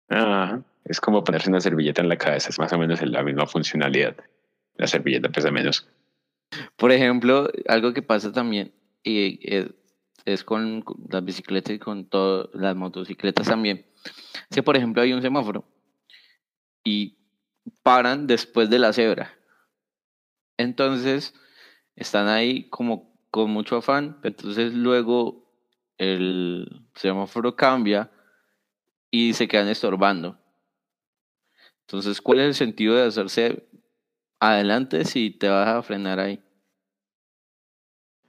Ah, 0.08 0.60
es 0.84 1.00
como 1.00 1.22
ponerse 1.22 1.50
una 1.50 1.60
servilleta 1.60 2.00
en 2.00 2.08
la 2.08 2.16
cabeza, 2.16 2.48
es 2.48 2.58
más 2.58 2.72
o 2.72 2.78
menos 2.78 3.02
la 3.02 3.22
misma 3.22 3.46
funcionalidad. 3.46 4.16
La 4.76 4.86
servilleta 4.86 5.28
pesa 5.28 5.50
menos. 5.50 5.88
Por 6.76 6.92
ejemplo, 6.92 7.50
algo 7.66 7.92
que 7.92 8.02
pasa 8.02 8.32
también 8.32 8.72
y 9.02 9.38
es, 9.42 9.66
es 10.24 10.44
con 10.44 10.82
con 10.82 10.96
las 11.10 11.24
bicicletas 11.24 11.74
y 11.74 11.78
con 11.78 12.06
todas 12.06 12.48
las 12.54 12.74
motocicletas 12.74 13.46
también. 13.46 13.84
Es 14.50 14.54
que, 14.54 14.62
por 14.62 14.76
ejemplo, 14.76 15.02
hay 15.02 15.12
un 15.12 15.22
semáforo 15.22 15.64
y 16.84 17.18
paran 17.82 18.26
después 18.26 18.70
de 18.70 18.78
la 18.78 18.92
cebra. 18.92 19.37
Entonces, 20.58 21.34
están 21.96 22.28
ahí 22.28 22.68
como 22.68 23.16
con 23.30 23.50
mucho 23.50 23.76
afán, 23.76 24.18
pero 24.20 24.36
entonces 24.36 24.74
luego 24.74 25.50
el 25.98 26.86
semáforo 26.94 27.56
cambia 27.56 28.10
y 29.10 29.34
se 29.34 29.48
quedan 29.48 29.68
estorbando. 29.68 30.38
Entonces, 31.82 32.20
¿cuál 32.20 32.40
es 32.40 32.46
el 32.46 32.54
sentido 32.54 32.94
de 32.96 33.06
hacerse 33.06 33.66
adelante 34.40 35.04
si 35.04 35.30
te 35.30 35.48
vas 35.48 35.68
a 35.68 35.82
frenar 35.82 36.20
ahí? 36.20 36.42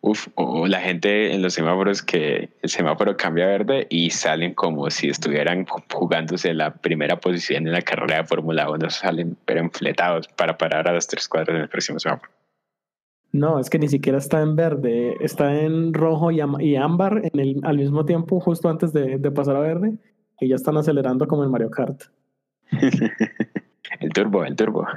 Uf, 0.02 0.30
o 0.36 0.66
la 0.66 0.80
gente 0.80 1.34
en 1.34 1.42
los 1.42 1.54
semáforos 1.54 2.02
que 2.02 2.50
el 2.62 2.70
semáforo 2.70 3.18
cambia 3.18 3.44
a 3.44 3.48
verde 3.48 3.86
y 3.90 4.10
salen 4.12 4.54
como 4.54 4.90
si 4.90 5.10
estuvieran 5.10 5.66
jugándose 5.66 6.54
la 6.54 6.74
primera 6.74 7.20
posición 7.20 7.68
en 7.68 7.74
la 7.74 7.82
carrera 7.82 8.18
de 8.18 8.24
Fórmula 8.24 8.70
1, 8.72 8.90
salen 8.90 9.36
pero 9.44 9.60
enfletados 9.60 10.30
para 10.30 10.58
parar 10.58 10.88
a 10.88 10.94
las 10.94 11.08
tres 11.08 11.28
cuadras 11.28 11.56
en 11.56 11.64
el 11.64 11.70
próximo 11.70 12.00
semáforo. 12.00 12.32
No, 13.34 13.60
es 13.60 13.70
que 13.70 13.78
ni 13.78 13.90
siquiera 13.90 14.18
está 14.18 14.42
en 14.42 14.56
verde, 14.56 15.16
está 15.20 15.54
en 15.54 15.94
rojo 15.94 16.32
y, 16.32 16.40
y 16.60 16.76
ámbar 16.78 17.22
en 17.32 17.40
el, 17.40 17.60
al 17.64 17.78
mismo 17.78 18.06
tiempo, 18.06 18.40
justo 18.40 18.70
antes 18.70 18.94
de, 18.94 19.18
de 19.18 19.32
pasar 19.32 19.58
a 19.58 19.60
verde, 19.60 19.98
y 20.40 20.48
ya 20.48 20.56
están 20.56 20.78
acelerando 20.78 21.28
como 21.28 21.44
en 21.44 21.52
Mario 21.52 21.70
Kart. 21.70 22.04
el 24.00 24.14
turbo, 24.14 24.46
el 24.46 24.56
turbo. 24.56 24.88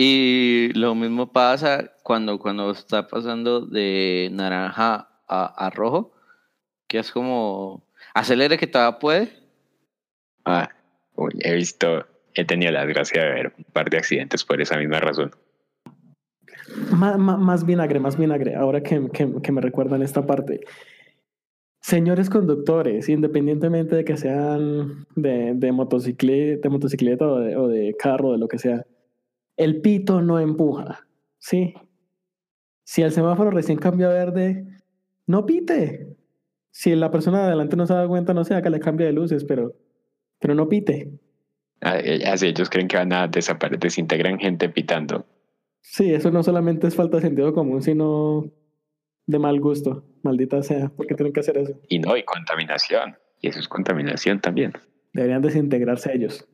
Y 0.00 0.70
lo 0.74 0.94
mismo 0.94 1.32
pasa 1.32 1.90
cuando, 2.04 2.38
cuando 2.38 2.70
está 2.70 3.08
pasando 3.08 3.66
de 3.66 4.30
naranja 4.32 5.08
a, 5.26 5.66
a 5.66 5.70
rojo, 5.70 6.12
que 6.86 7.00
es 7.00 7.10
como, 7.10 7.82
acelere 8.14 8.58
que 8.58 8.68
todavía 8.68 9.00
puede. 9.00 9.28
Ah, 10.44 10.70
uy, 11.16 11.32
he 11.40 11.52
visto, 11.52 12.06
he 12.34 12.44
tenido 12.44 12.70
la 12.70 12.86
desgracia 12.86 13.24
de 13.24 13.28
ver 13.28 13.52
un 13.58 13.64
par 13.72 13.90
de 13.90 13.96
accidentes 13.98 14.44
por 14.44 14.60
esa 14.60 14.78
misma 14.78 15.00
razón. 15.00 15.32
Má- 16.92 17.18
má- 17.18 17.36
más 17.36 17.66
vinagre, 17.66 17.98
más 17.98 18.16
vinagre, 18.16 18.54
ahora 18.54 18.80
que, 18.84 19.08
que, 19.12 19.28
que 19.42 19.50
me 19.50 19.60
recuerdan 19.60 20.02
esta 20.02 20.24
parte. 20.24 20.60
Señores 21.80 22.30
conductores, 22.30 23.08
independientemente 23.08 23.96
de 23.96 24.04
que 24.04 24.16
sean 24.16 25.08
de, 25.16 25.54
de, 25.54 25.72
motocicleta, 25.72 26.60
de 26.62 26.68
motocicleta 26.68 27.26
o 27.26 27.40
de, 27.40 27.56
o 27.56 27.66
de 27.66 27.96
carro, 27.98 28.30
de 28.30 28.38
lo 28.38 28.46
que 28.46 28.58
sea, 28.60 28.86
el 29.58 29.80
pito 29.82 30.22
no 30.22 30.38
empuja, 30.38 31.06
¿sí? 31.38 31.74
Si 32.84 33.02
el 33.02 33.12
semáforo 33.12 33.50
recién 33.50 33.76
cambió 33.76 34.08
a 34.08 34.14
verde, 34.14 34.66
no 35.26 35.44
pite. 35.44 36.16
Si 36.70 36.94
la 36.94 37.10
persona 37.10 37.40
de 37.40 37.46
adelante 37.48 37.76
no 37.76 37.86
se 37.86 37.92
da 37.92 38.06
cuenta, 38.06 38.32
no 38.32 38.44
sé, 38.44 38.62
que 38.62 38.70
le 38.70 38.80
cambie 38.80 39.06
de 39.06 39.12
luces, 39.12 39.44
pero, 39.44 39.74
pero 40.38 40.54
no 40.54 40.68
pite. 40.68 41.10
Ah, 41.80 41.98
eh, 41.98 42.24
Así 42.26 42.46
ellos 42.46 42.70
creen 42.70 42.88
que 42.88 42.96
van 42.96 43.12
a 43.12 43.26
desaparecer, 43.26 43.80
desintegran 43.80 44.38
gente 44.38 44.68
pitando. 44.68 45.26
Sí, 45.80 46.14
eso 46.14 46.30
no 46.30 46.42
solamente 46.42 46.86
es 46.86 46.94
falta 46.94 47.16
de 47.16 47.24
sentido 47.24 47.52
común, 47.52 47.82
sino 47.82 48.50
de 49.26 49.38
mal 49.38 49.60
gusto. 49.60 50.04
Maldita 50.22 50.62
sea, 50.62 50.88
¿por 50.88 51.06
qué 51.06 51.14
tienen 51.14 51.32
que 51.32 51.40
hacer 51.40 51.58
eso? 51.58 51.74
Y 51.88 51.98
no, 51.98 52.16
y 52.16 52.22
contaminación. 52.22 53.16
Y 53.40 53.48
eso 53.48 53.58
es 53.58 53.68
contaminación 53.68 54.40
también. 54.40 54.72
Deberían 55.12 55.42
desintegrarse 55.42 56.14
ellos. 56.14 56.48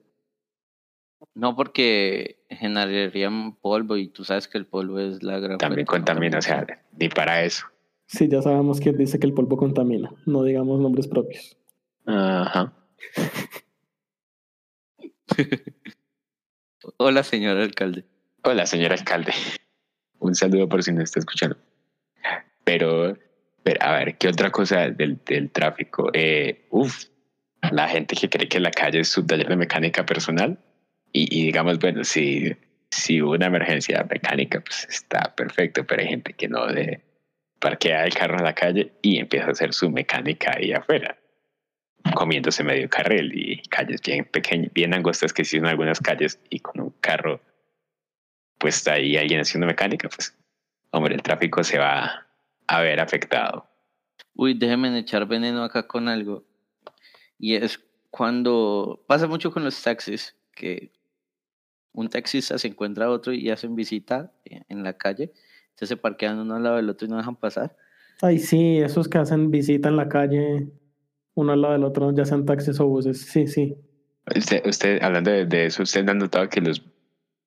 No 1.34 1.56
porque 1.56 2.44
generarían 2.50 3.54
polvo 3.56 3.96
y 3.96 4.08
tú 4.08 4.24
sabes 4.24 4.48
que 4.48 4.58
el 4.58 4.66
polvo 4.66 4.98
es 5.00 5.22
la 5.22 5.38
gran... 5.38 5.58
También 5.58 5.86
contamina, 5.86 6.38
o 6.38 6.42
sea, 6.42 6.66
ni 6.98 7.08
para 7.08 7.42
eso. 7.42 7.66
Sí, 8.06 8.28
ya 8.28 8.42
sabemos 8.42 8.80
quién 8.80 8.96
dice 8.96 9.18
que 9.18 9.26
el 9.26 9.34
polvo 9.34 9.56
contamina. 9.56 10.10
No 10.26 10.44
digamos 10.44 10.80
nombres 10.80 11.08
propios. 11.08 11.56
Ajá. 12.06 12.72
Hola, 16.98 17.22
señor 17.22 17.56
alcalde. 17.58 18.04
Hola, 18.42 18.66
señor 18.66 18.92
alcalde. 18.92 19.32
Un 20.18 20.34
saludo 20.34 20.68
por 20.68 20.82
si 20.82 20.92
no 20.92 21.02
está 21.02 21.18
escuchando. 21.18 21.56
Pero, 22.64 23.16
pero 23.62 23.82
a 23.82 23.92
ver, 23.98 24.18
¿qué 24.18 24.28
otra 24.28 24.50
cosa 24.50 24.90
del, 24.90 25.18
del 25.24 25.50
tráfico? 25.50 26.10
Eh, 26.12 26.66
uf, 26.70 27.06
la 27.72 27.88
gente 27.88 28.16
que 28.16 28.28
cree 28.28 28.48
que 28.48 28.60
la 28.60 28.70
calle 28.70 29.00
es 29.00 29.08
su 29.08 29.26
taller 29.26 29.48
de 29.48 29.56
mecánica 29.56 30.04
personal. 30.04 30.58
Y, 31.14 31.40
y 31.40 31.46
digamos, 31.46 31.78
bueno, 31.78 32.04
si, 32.04 32.54
si 32.90 33.22
hubo 33.22 33.32
una 33.32 33.46
emergencia 33.46 34.04
mecánica, 34.10 34.60
pues 34.60 34.86
está 34.90 35.34
perfecto, 35.34 35.86
pero 35.86 36.02
hay 36.02 36.08
gente 36.08 36.32
que 36.34 36.48
no 36.48 36.66
de 36.66 37.00
parquea 37.60 38.04
el 38.04 38.12
carro 38.12 38.36
en 38.36 38.44
la 38.44 38.54
calle 38.54 38.92
y 39.00 39.18
empieza 39.18 39.46
a 39.46 39.52
hacer 39.52 39.72
su 39.72 39.88
mecánica 39.90 40.52
ahí 40.56 40.72
afuera, 40.72 41.16
comiéndose 42.14 42.64
medio 42.64 42.90
carril 42.90 43.32
y 43.32 43.62
calles 43.68 44.02
bien 44.02 44.24
pequeñas, 44.24 44.72
bien 44.74 44.92
angostas 44.92 45.32
que 45.32 45.44
sí 45.44 45.58
son 45.58 45.68
algunas 45.68 46.00
calles 46.00 46.40
y 46.50 46.58
con 46.58 46.82
un 46.82 46.90
carro 47.00 47.40
pues 48.58 48.76
está 48.76 48.94
ahí 48.94 49.16
alguien 49.16 49.40
haciendo 49.40 49.66
mecánica, 49.66 50.08
pues, 50.08 50.36
hombre, 50.90 51.14
el 51.14 51.22
tráfico 51.22 51.62
se 51.62 51.78
va 51.78 52.26
a 52.66 52.80
ver 52.80 52.98
afectado. 52.98 53.68
Uy, 54.34 54.54
déjenme 54.54 54.98
echar 54.98 55.26
veneno 55.26 55.62
acá 55.62 55.86
con 55.86 56.08
algo. 56.08 56.44
Y 57.38 57.56
es 57.56 57.80
cuando 58.10 59.04
pasa 59.06 59.26
mucho 59.26 59.52
con 59.52 59.64
los 59.64 59.80
taxis, 59.82 60.34
que 60.54 60.92
un 61.94 62.08
taxista 62.08 62.58
se 62.58 62.68
encuentra 62.68 63.06
a 63.06 63.10
otro 63.10 63.32
y 63.32 63.50
hacen 63.50 63.74
visita 63.74 64.32
en 64.44 64.82
la 64.82 64.98
calle, 64.98 65.32
entonces 65.70 65.88
se 65.88 65.96
parquean 65.96 66.38
uno 66.38 66.56
al 66.56 66.62
lado 66.62 66.76
del 66.76 66.90
otro 66.90 67.06
y 67.06 67.10
no 67.10 67.16
dejan 67.16 67.36
pasar. 67.36 67.76
Ay, 68.20 68.38
sí, 68.38 68.78
esos 68.78 69.08
que 69.08 69.18
hacen 69.18 69.50
visita 69.50 69.88
en 69.88 69.96
la 69.96 70.08
calle, 70.08 70.68
uno 71.34 71.52
al 71.52 71.62
lado 71.62 71.72
del 71.74 71.84
otro, 71.84 72.14
ya 72.14 72.24
sean 72.24 72.44
taxis 72.44 72.78
o 72.80 72.86
buses. 72.86 73.22
Sí, 73.22 73.46
sí. 73.46 73.76
Usted, 74.36 74.66
usted 74.66 75.02
hablando 75.02 75.30
de, 75.30 75.46
de 75.46 75.66
eso, 75.66 75.82
¿usted 75.82 76.08
ha 76.08 76.14
notado 76.14 76.48
que 76.48 76.60
los 76.60 76.82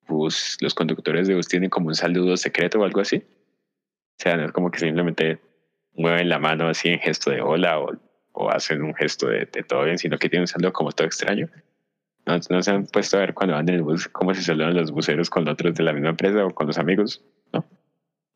bus, 0.07 0.57
los 0.61 0.73
conductores 0.73 1.27
de 1.27 1.35
bus 1.35 1.47
tienen 1.47 1.69
como 1.69 1.87
un 1.87 1.95
saludo 1.95 2.37
secreto 2.37 2.79
o 2.79 2.83
algo 2.83 3.01
así? 3.01 3.17
O 3.17 4.19
sea, 4.19 4.37
no 4.37 4.45
es 4.45 4.51
como 4.51 4.71
que 4.71 4.79
simplemente 4.79 5.39
mueven 5.93 6.29
la 6.29 6.39
mano 6.39 6.67
así 6.69 6.89
en 6.89 6.99
gesto 6.99 7.31
de 7.31 7.41
hola 7.41 7.79
o, 7.79 7.91
o 8.33 8.49
hacen 8.49 8.81
un 8.81 8.95
gesto 8.95 9.27
de, 9.27 9.47
de, 9.51 9.63
todo 9.63 9.83
bien, 9.83 9.97
sino 9.97 10.17
que 10.17 10.29
tienen 10.29 10.43
un 10.43 10.47
saludo 10.47 10.73
como 10.73 10.91
todo 10.91 11.07
extraño. 11.07 11.49
¿No, 12.27 12.37
¿No, 12.49 12.61
se 12.61 12.71
han 12.71 12.85
puesto 12.87 13.17
a 13.17 13.21
ver 13.21 13.33
cuando 13.33 13.55
van 13.55 13.69
en 13.69 13.75
el 13.75 13.81
bus 13.83 14.07
cómo 14.09 14.33
se 14.33 14.41
saludan 14.41 14.75
los 14.75 14.91
buceros 14.91 15.29
con 15.29 15.47
otros 15.47 15.73
de 15.75 15.83
la 15.83 15.93
misma 15.93 16.09
empresa 16.09 16.45
o 16.45 16.53
con 16.53 16.67
los 16.67 16.77
amigos? 16.77 17.23
¿No? 17.53 17.65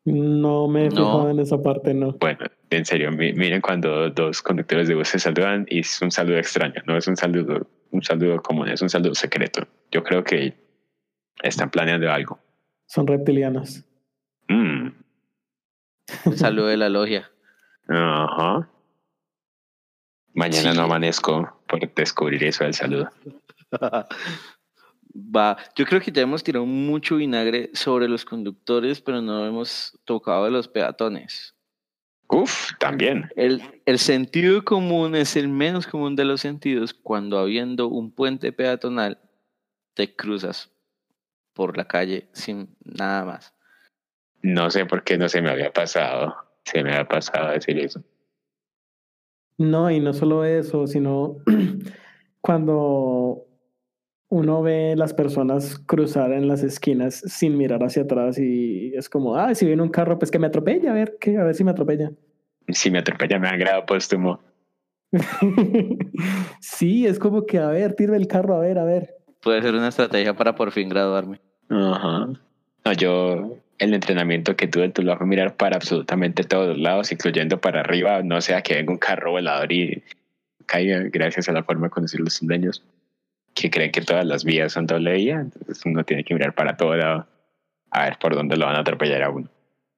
No 0.04 0.66
me 0.66 0.86
he 0.86 0.88
No. 0.88 0.96
fijado 0.96 1.30
en 1.30 1.38
esa 1.40 1.62
parte, 1.62 1.92
no. 1.94 2.12
Bueno, 2.12 2.40
en 2.70 2.84
serio, 2.86 3.12
mi- 3.12 3.32
miren 3.34 3.60
cuando 3.60 4.08
dos 4.10 4.42
conductores 4.42 4.88
de 4.88 4.94
bus 4.94 5.08
se 5.08 5.18
saludan 5.18 5.66
y 5.68 5.80
es 5.80 6.00
un 6.02 6.10
saludo 6.10 6.38
extraño, 6.38 6.82
no 6.86 6.96
es 6.96 7.06
un 7.06 7.16
saludo, 7.16 7.68
un 7.90 8.02
saludo 8.02 8.40
común, 8.42 8.68
es 8.68 8.80
un 8.82 8.88
saludo 8.88 9.14
secreto. 9.14 9.68
Yo 9.90 10.02
creo 10.02 10.24
que 10.24 10.54
están 11.42 11.70
planeando 11.70 12.10
algo. 12.10 12.38
Son 12.86 13.06
reptilianos. 13.06 13.84
Mm, 14.48 14.88
El 16.26 16.36
saludo 16.38 16.66
de 16.68 16.76
la 16.78 16.88
logia. 16.88 17.30
Ajá. 17.88 18.68
Mañana 20.34 20.72
Sí. 20.72 20.78
no 20.78 20.84
amanezco 20.84 21.62
por 21.68 21.92
descubrir 21.94 22.42
eso 22.44 22.64
del 22.64 22.74
saludo. 22.74 23.10
Va, 25.14 25.58
yo 25.76 25.84
creo 25.84 26.00
que 26.00 26.10
ya 26.10 26.22
hemos 26.22 26.42
tirado 26.42 26.64
mucho 26.64 27.16
vinagre 27.16 27.70
sobre 27.74 28.08
los 28.08 28.24
conductores, 28.24 29.00
pero 29.00 29.20
no 29.20 29.46
hemos 29.46 29.98
tocado 30.04 30.46
de 30.46 30.50
los 30.50 30.68
peatones. 30.68 31.54
Uf, 32.28 32.70
también. 32.78 33.28
El, 33.36 33.62
el 33.84 33.98
sentido 33.98 34.64
común 34.64 35.14
es 35.14 35.36
el 35.36 35.48
menos 35.48 35.86
común 35.86 36.16
de 36.16 36.24
los 36.24 36.40
sentidos 36.40 36.94
cuando 36.94 37.38
habiendo 37.38 37.88
un 37.88 38.10
puente 38.10 38.52
peatonal 38.52 39.18
te 39.92 40.16
cruzas 40.16 40.70
por 41.52 41.76
la 41.76 41.86
calle 41.86 42.28
sin 42.32 42.74
nada 42.82 43.26
más. 43.26 43.54
No 44.40 44.70
sé 44.70 44.86
por 44.86 45.04
qué 45.04 45.18
no 45.18 45.28
se 45.28 45.42
me 45.42 45.50
había 45.50 45.72
pasado. 45.72 46.34
Se 46.64 46.82
me 46.82 46.92
había 46.92 47.06
pasado 47.06 47.50
decir 47.50 47.78
eso. 47.78 48.02
No, 49.58 49.90
y 49.90 50.00
no 50.00 50.14
solo 50.14 50.44
eso, 50.44 50.86
sino 50.86 51.36
cuando 52.40 53.46
uno 54.32 54.62
ve 54.62 54.94
las 54.96 55.12
personas 55.12 55.78
cruzar 55.84 56.32
en 56.32 56.48
las 56.48 56.62
esquinas 56.62 57.22
sin 57.26 57.58
mirar 57.58 57.84
hacia 57.84 58.04
atrás 58.04 58.38
y 58.38 58.94
es 58.94 59.10
como, 59.10 59.36
ah, 59.36 59.54
si 59.54 59.66
viene 59.66 59.82
un 59.82 59.90
carro, 59.90 60.18
pues 60.18 60.30
que 60.30 60.38
me 60.38 60.46
atropella, 60.46 60.90
a 60.90 60.94
ver, 60.94 61.18
que, 61.20 61.36
a 61.36 61.44
ver 61.44 61.54
si 61.54 61.64
me 61.64 61.70
atropella. 61.70 62.12
Si 62.68 62.90
me 62.90 63.00
atropella 63.00 63.38
me 63.38 63.48
han 63.48 63.58
grado 63.58 63.84
póstumo. 63.84 64.40
sí, 66.60 67.06
es 67.06 67.18
como 67.18 67.44
que, 67.44 67.58
a 67.58 67.66
ver, 67.66 67.92
tira 67.92 68.16
el 68.16 68.26
carro, 68.26 68.56
a 68.56 68.60
ver, 68.60 68.78
a 68.78 68.84
ver. 68.84 69.16
Puede 69.42 69.60
ser 69.60 69.74
una 69.74 69.88
estrategia 69.88 70.32
para 70.32 70.54
por 70.54 70.72
fin 70.72 70.88
graduarme. 70.88 71.38
Ajá. 71.68 72.28
No, 72.86 72.92
yo, 72.94 73.58
el 73.76 73.92
entrenamiento 73.92 74.56
que 74.56 74.66
tuve, 74.66 74.88
tú 74.88 75.02
lo 75.02 75.12
a 75.12 75.26
mirar 75.26 75.56
para 75.56 75.76
absolutamente 75.76 76.42
todos 76.44 76.68
los 76.68 76.78
lados, 76.78 77.12
incluyendo 77.12 77.60
para 77.60 77.80
arriba, 77.80 78.22
no 78.22 78.40
sea 78.40 78.62
que 78.62 78.76
venga 78.76 78.92
un 78.92 78.98
carro 78.98 79.32
volador 79.32 79.70
y 79.70 80.02
caiga 80.64 81.02
gracias 81.12 81.50
a 81.50 81.52
la 81.52 81.62
forma 81.62 81.88
de 81.88 81.90
conocer 81.90 82.20
los 82.20 82.32
sueños 82.32 82.82
que 83.62 83.70
creen 83.70 83.92
que 83.92 84.00
todas 84.00 84.26
las 84.26 84.44
vías 84.44 84.72
son 84.72 84.86
doble 84.86 85.14
vía, 85.14 85.38
entonces 85.40 85.80
uno 85.86 86.04
tiene 86.04 86.24
que 86.24 86.34
mirar 86.34 86.52
para 86.52 86.76
todo 86.76 86.96
lado 86.96 87.28
a 87.90 88.04
ver 88.04 88.18
por 88.18 88.34
dónde 88.34 88.56
lo 88.56 88.66
van 88.66 88.74
a 88.74 88.80
atropellar 88.80 89.22
a 89.22 89.30
uno. 89.30 89.48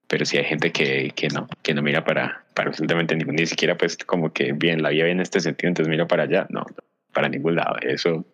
Pero 0.06 0.26
si 0.26 0.36
hay 0.36 0.44
gente 0.44 0.70
que, 0.70 1.12
que 1.16 1.28
no, 1.28 1.48
que 1.62 1.72
no 1.72 1.80
mira 1.80 2.04
para, 2.04 2.44
para 2.54 2.68
absolutamente 2.68 3.16
ningún, 3.16 3.36
ni 3.36 3.46
siquiera 3.46 3.78
pues 3.78 3.96
como 3.96 4.34
que 4.34 4.52
bien, 4.52 4.82
la 4.82 4.90
vía 4.90 5.04
viene 5.04 5.18
en 5.18 5.22
este 5.22 5.40
sentido, 5.40 5.68
entonces 5.68 5.90
miro 5.90 6.06
para 6.06 6.24
allá, 6.24 6.46
no, 6.50 6.66
para 7.14 7.30
ningún 7.30 7.56
lado, 7.56 7.76
eso 7.80 8.26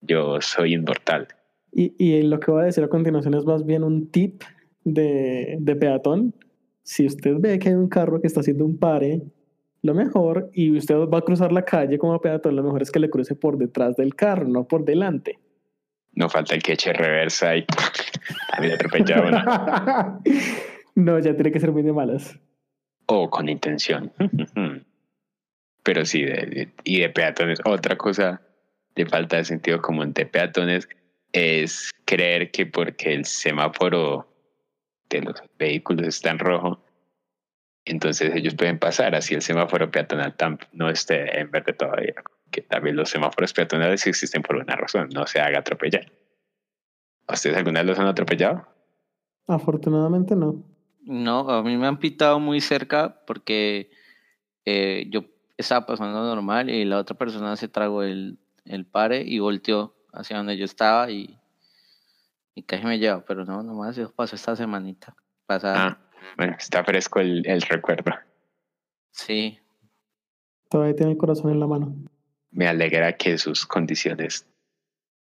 yo 0.00 0.40
soy 0.40 0.74
inmortal. 0.74 1.26
Y, 1.72 1.94
y 1.98 2.22
lo 2.22 2.38
que 2.38 2.52
voy 2.52 2.62
a 2.62 2.66
decir 2.66 2.84
a 2.84 2.88
continuación 2.88 3.34
es 3.34 3.44
más 3.44 3.66
bien 3.66 3.82
un 3.82 4.12
tip 4.12 4.42
de, 4.84 5.56
de 5.58 5.76
peatón. 5.76 6.34
Si 6.84 7.04
usted 7.04 7.34
ve 7.38 7.58
que 7.58 7.70
hay 7.70 7.74
un 7.74 7.88
carro 7.88 8.20
que 8.20 8.28
está 8.28 8.40
haciendo 8.40 8.64
un 8.64 8.78
pare 8.78 9.22
lo 9.82 9.94
mejor, 9.94 10.50
y 10.52 10.76
usted 10.76 10.94
va 10.94 11.18
a 11.18 11.22
cruzar 11.22 11.52
la 11.52 11.64
calle 11.64 11.98
como 11.98 12.20
peatón, 12.20 12.56
lo 12.56 12.62
mejor 12.62 12.82
es 12.82 12.90
que 12.90 13.00
le 13.00 13.08
cruce 13.08 13.34
por 13.34 13.56
detrás 13.56 13.96
del 13.96 14.14
carro, 14.14 14.46
no 14.46 14.64
por 14.68 14.84
delante. 14.84 15.38
No 16.12 16.28
falta 16.28 16.54
el 16.54 16.62
que 16.62 16.72
eche 16.72 16.92
reversa 16.92 17.56
y 17.56 17.64
había 18.52 18.74
atropellado 18.74 19.30
no, 20.94 21.18
ya 21.18 21.34
tiene 21.34 21.52
que 21.52 21.60
ser 21.60 21.72
muy 21.72 21.82
de 21.82 21.92
malas. 21.92 22.38
O 23.06 23.30
con 23.30 23.48
intención. 23.48 24.12
Pero 25.82 26.04
sí, 26.04 26.22
de, 26.22 26.68
y 26.84 27.00
de 27.00 27.08
peatones. 27.08 27.60
Otra 27.64 27.96
cosa 27.96 28.42
de 28.94 29.06
falta 29.06 29.36
de 29.36 29.44
sentido 29.44 29.80
común 29.80 30.12
de 30.12 30.26
peatones 30.26 30.88
es 31.32 31.90
creer 32.04 32.50
que 32.50 32.66
porque 32.66 33.14
el 33.14 33.24
semáforo 33.24 34.28
de 35.08 35.22
los 35.22 35.42
vehículos 35.58 36.06
está 36.06 36.30
en 36.30 36.38
rojo, 36.38 36.84
entonces 37.84 38.34
ellos 38.34 38.54
pueden 38.54 38.78
pasar 38.78 39.14
así 39.14 39.34
el 39.34 39.42
semáforo 39.42 39.90
peatonal 39.90 40.34
no 40.72 40.88
esté 40.90 41.40
en 41.40 41.50
verde 41.50 41.72
todavía. 41.72 42.14
Que 42.50 42.62
también 42.62 42.96
los 42.96 43.10
semáforos 43.10 43.52
peatonales 43.52 44.06
existen 44.06 44.42
por 44.42 44.56
una 44.56 44.76
razón, 44.76 45.08
no 45.14 45.26
se 45.26 45.40
haga 45.40 45.60
atropellar. 45.60 46.10
¿Ustedes 47.28 47.56
alguna 47.56 47.80
vez 47.80 47.88
los 47.88 47.98
han 47.98 48.06
atropellado? 48.06 48.66
Afortunadamente 49.46 50.34
no. 50.34 50.64
No, 51.02 51.48
a 51.48 51.62
mí 51.62 51.76
me 51.76 51.86
han 51.86 51.98
pitado 51.98 52.40
muy 52.40 52.60
cerca 52.60 53.22
porque 53.26 53.90
eh, 54.64 55.06
yo 55.10 55.24
estaba 55.56 55.86
pasando 55.86 56.22
normal 56.22 56.70
y 56.70 56.84
la 56.84 56.98
otra 56.98 57.16
persona 57.16 57.56
se 57.56 57.68
tragó 57.68 58.02
el, 58.02 58.38
el 58.64 58.84
pare 58.84 59.22
y 59.22 59.38
volteó 59.38 59.94
hacia 60.12 60.36
donde 60.36 60.56
yo 60.56 60.64
estaba 60.64 61.10
y, 61.10 61.38
y 62.54 62.62
casi 62.62 62.84
me 62.84 62.98
lleva, 62.98 63.24
pero 63.24 63.44
no, 63.44 63.62
nomás 63.62 63.96
eso 63.96 64.12
pasó 64.14 64.36
esta 64.36 64.56
semanita 64.56 65.14
pasada. 65.46 65.86
Ah. 65.86 66.09
Bueno, 66.36 66.56
está 66.58 66.84
fresco 66.84 67.20
el, 67.20 67.46
el 67.46 67.62
recuerdo. 67.62 68.12
Sí. 69.10 69.58
Todavía 70.68 70.94
tiene 70.94 71.12
el 71.12 71.18
corazón 71.18 71.50
en 71.50 71.60
la 71.60 71.66
mano. 71.66 71.94
Me 72.52 72.66
alegra 72.66 73.16
que 73.16 73.38
sus 73.38 73.66
condiciones 73.66 74.46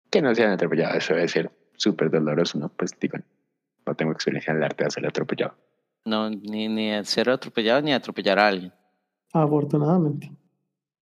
que 0.10 0.22
no 0.22 0.34
sean 0.36 0.52
atropelladas, 0.52 0.98
eso 0.98 1.16
debe 1.16 1.28
ser 1.28 1.52
súper 1.76 2.12
doloroso, 2.12 2.60
¿no? 2.60 2.70
Pues 2.70 2.98
digo, 3.00 3.18
no 3.86 3.96
tengo 3.96 4.12
experiencia 4.12 4.52
en 4.52 4.58
el 4.58 4.64
arte 4.64 4.84
de 4.84 4.92
ser 4.92 5.08
atropellado. 5.08 5.56
No, 6.06 6.30
ni, 6.30 6.68
ni 6.68 7.04
ser 7.06 7.30
atropellado 7.30 7.82
ni 7.82 7.94
atropellar 7.94 8.38
a 8.40 8.48
alguien. 8.48 8.74
Afortunadamente. 9.32 10.32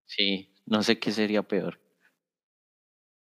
Sí, 0.06 0.54
no 0.66 0.82
sé 0.82 0.98
qué 1.00 1.12
sería 1.12 1.44
peor. 1.44 1.80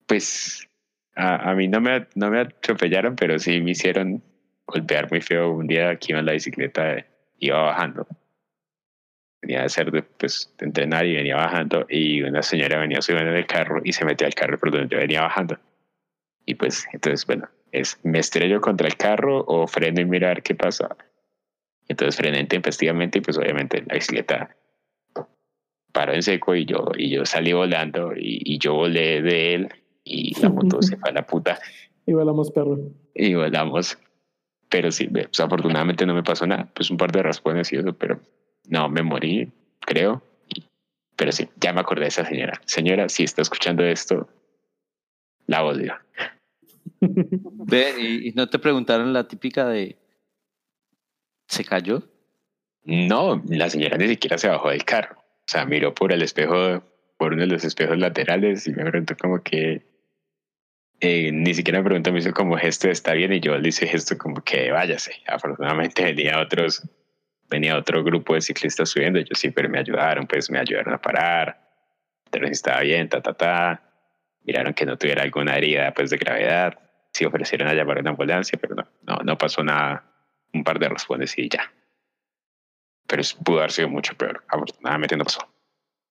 Pues 0.06 0.68
a, 1.14 1.50
a 1.50 1.54
mí 1.54 1.68
no 1.68 1.80
me, 1.80 2.08
no 2.14 2.30
me 2.30 2.40
atropellaron, 2.40 3.14
pero 3.14 3.38
sí 3.38 3.60
me 3.60 3.72
hicieron 3.72 4.22
golpear 4.66 5.10
muy 5.10 5.20
feo. 5.20 5.52
Un 5.52 5.66
día 5.66 5.90
aquí 5.90 6.12
en 6.12 6.24
la 6.24 6.32
bicicleta 6.32 7.04
iba 7.38 7.62
bajando. 7.62 8.06
Venía 9.42 9.62
a 9.62 9.66
hacer 9.66 9.90
de, 9.90 10.02
pues, 10.02 10.52
de 10.58 10.66
entrenar 10.66 11.06
y 11.06 11.14
venía 11.14 11.36
bajando 11.36 11.86
y 11.88 12.22
una 12.22 12.42
señora 12.42 12.80
venía 12.80 13.00
subiendo 13.00 13.30
en 13.30 13.36
el 13.36 13.46
carro 13.46 13.80
y 13.84 13.92
se 13.92 14.04
metió 14.04 14.26
al 14.26 14.34
carro 14.34 14.58
por 14.58 14.70
donde 14.70 14.88
yo 14.88 14.98
venía 14.98 15.22
bajando. 15.22 15.58
Y 16.46 16.54
pues, 16.54 16.86
entonces, 16.92 17.26
bueno, 17.26 17.48
es, 17.72 18.00
¿me 18.02 18.18
estrello 18.18 18.60
contra 18.60 18.88
el 18.88 18.96
carro 18.96 19.44
o 19.46 19.66
freno 19.66 20.00
y 20.00 20.04
mirar 20.04 20.42
qué 20.42 20.54
pasa? 20.54 20.96
Entonces 21.88 22.16
frené 22.16 22.40
intempestivamente 22.40 23.18
y 23.18 23.20
pues 23.20 23.38
obviamente 23.38 23.84
la 23.86 23.94
bicicleta 23.94 24.56
paró 25.92 26.12
en 26.12 26.22
seco 26.22 26.54
y 26.54 26.64
yo, 26.64 26.88
y 26.96 27.10
yo 27.10 27.24
salí 27.24 27.52
volando 27.52 28.12
y, 28.14 28.42
y 28.44 28.58
yo 28.58 28.74
volé 28.74 29.22
de 29.22 29.54
él 29.54 29.68
y 30.04 30.40
la 30.40 30.48
moto 30.48 30.80
se 30.82 30.96
fue 30.96 31.10
a 31.10 31.12
la 31.12 31.26
puta. 31.26 31.58
Y 32.06 32.12
volamos, 32.12 32.50
perro. 32.50 32.78
Y 33.14 33.34
volamos. 33.34 33.98
Pero 34.68 34.90
sí, 34.90 35.06
pues, 35.08 35.38
afortunadamente 35.38 36.06
no 36.06 36.14
me 36.14 36.22
pasó 36.22 36.46
nada. 36.46 36.68
Pues 36.74 36.90
un 36.90 36.96
par 36.96 37.12
de 37.12 37.22
raspones 37.22 37.72
y 37.72 37.76
eso, 37.76 37.92
pero 37.92 38.20
no, 38.68 38.88
me 38.88 39.02
morí, 39.02 39.52
creo. 39.80 40.22
Pero 41.16 41.32
sí, 41.32 41.48
ya 41.60 41.72
me 41.72 41.80
acordé 41.80 42.02
de 42.02 42.08
esa 42.08 42.24
señora. 42.24 42.60
Señora, 42.64 43.08
si 43.08 43.24
está 43.24 43.42
escuchando 43.42 43.84
esto, 43.84 44.28
la 45.46 45.64
odio. 45.64 45.94
Ve, 47.00 47.94
¿y, 47.98 48.32
no 48.32 48.48
te 48.48 48.58
preguntaron 48.58 49.12
la 49.12 49.26
típica 49.26 49.66
de 49.66 49.96
¿se 51.48 51.64
cayó? 51.64 52.02
No, 52.84 53.42
la 53.48 53.70
señora 53.70 53.96
ni 53.96 54.08
siquiera 54.08 54.38
se 54.38 54.48
bajó 54.48 54.70
del 54.70 54.84
carro. 54.84 55.16
O 55.18 55.48
sea, 55.48 55.64
miró 55.64 55.94
por 55.94 56.12
el 56.12 56.22
espejo, 56.22 56.82
por 57.16 57.32
uno 57.32 57.42
de 57.42 57.48
los 57.48 57.64
espejos 57.64 57.98
laterales 57.98 58.66
y 58.66 58.72
me 58.72 58.84
preguntó 58.84 59.16
como 59.16 59.42
que 59.42 59.84
eh, 61.00 61.30
ni 61.32 61.54
siquiera 61.54 61.80
me 61.80 61.84
preguntó, 61.84 62.12
me 62.12 62.20
hizo 62.20 62.32
como 62.32 62.56
gesto 62.56 62.88
está 62.88 63.12
bien 63.12 63.32
y 63.32 63.40
yo 63.40 63.56
le 63.58 63.68
hice 63.68 63.86
gesto 63.86 64.16
como 64.16 64.42
que 64.42 64.70
váyase. 64.70 65.12
Afortunadamente 65.26 66.02
venía 66.14 66.40
otros, 66.40 66.82
venía 67.48 67.76
otro 67.76 68.02
grupo 68.02 68.34
de 68.34 68.40
ciclistas 68.40 68.90
subiendo, 68.90 69.18
ellos 69.18 69.38
sí, 69.38 69.50
pero 69.50 69.68
me 69.68 69.78
ayudaron, 69.78 70.26
pues 70.26 70.50
me 70.50 70.58
ayudaron 70.58 70.94
a 70.94 71.00
parar, 71.00 71.60
pero 72.30 72.46
estaba 72.48 72.80
bien, 72.80 73.08
ta, 73.08 73.20
ta, 73.20 73.34
ta. 73.34 73.82
Miraron 74.44 74.74
que 74.74 74.86
no 74.86 74.96
tuviera 74.96 75.22
alguna 75.22 75.56
herida 75.56 75.92
pues 75.92 76.10
de 76.10 76.16
gravedad, 76.18 76.78
sí 77.12 77.24
ofrecieron 77.24 77.68
a 77.68 77.74
llamar 77.74 77.98
a 77.98 78.00
una 78.00 78.10
ambulancia, 78.10 78.58
pero 78.60 78.76
no, 78.76 78.86
no, 79.02 79.16
no 79.24 79.38
pasó 79.38 79.62
nada, 79.62 80.04
un 80.54 80.64
par 80.64 80.78
de 80.78 80.88
respondes 80.88 81.36
y 81.36 81.48
ya. 81.48 81.72
Pero 83.08 83.22
pudo 83.44 83.58
haber 83.58 83.72
sido 83.72 83.88
mucho 83.88 84.16
peor, 84.16 84.44
afortunadamente 84.48 85.16
no 85.16 85.24
pasó 85.24 85.55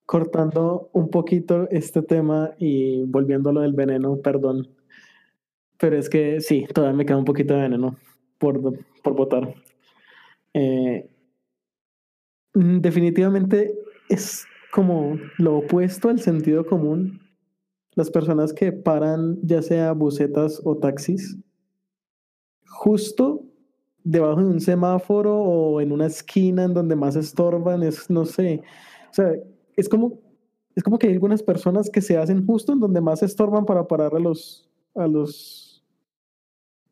cortando 0.06 0.88
un 0.92 1.10
poquito 1.10 1.68
este 1.70 2.00
tema 2.00 2.52
y 2.58 3.02
volviendo 3.04 3.50
a 3.50 3.52
lo 3.52 3.60
del 3.60 3.72
veneno, 3.72 4.16
perdón. 4.18 4.68
Pero 5.78 5.98
es 5.98 6.08
que 6.08 6.40
sí, 6.40 6.64
todavía 6.72 6.96
me 6.96 7.04
queda 7.04 7.18
un 7.18 7.24
poquito 7.24 7.54
de 7.54 7.62
veneno 7.62 7.96
por, 8.38 8.60
por 9.02 9.14
votar. 9.14 9.54
Eh, 10.54 11.10
definitivamente 12.54 13.74
es 14.08 14.46
como 14.72 15.18
lo 15.38 15.58
opuesto 15.58 16.08
al 16.08 16.20
sentido 16.20 16.64
común. 16.64 17.20
Las 17.94 18.10
personas 18.10 18.52
que 18.52 18.72
paran, 18.72 19.38
ya 19.42 19.60
sea 19.60 19.92
bucetas 19.92 20.60
o 20.64 20.76
taxis, 20.76 21.36
justo 22.68 23.42
debajo 24.04 24.40
de 24.40 24.46
un 24.46 24.60
semáforo 24.60 25.34
o 25.34 25.80
en 25.80 25.90
una 25.90 26.06
esquina 26.06 26.64
en 26.64 26.74
donde 26.74 26.94
más 26.94 27.16
estorban, 27.16 27.82
es, 27.82 28.08
no 28.08 28.24
sé, 28.24 28.62
o 29.10 29.14
sea, 29.14 29.32
es 29.76 29.88
como, 29.88 30.20
es 30.74 30.82
como 30.82 30.98
que 30.98 31.06
hay 31.06 31.12
algunas 31.12 31.42
personas 31.42 31.90
que 31.90 32.00
se 32.00 32.16
hacen 32.16 32.46
justo 32.46 32.72
en 32.72 32.80
donde 32.80 33.00
más 33.00 33.22
estorban 33.22 33.66
para 33.66 33.86
parar 33.86 34.14
a 34.14 34.18
los, 34.18 34.68
a 34.94 35.06
los, 35.06 35.84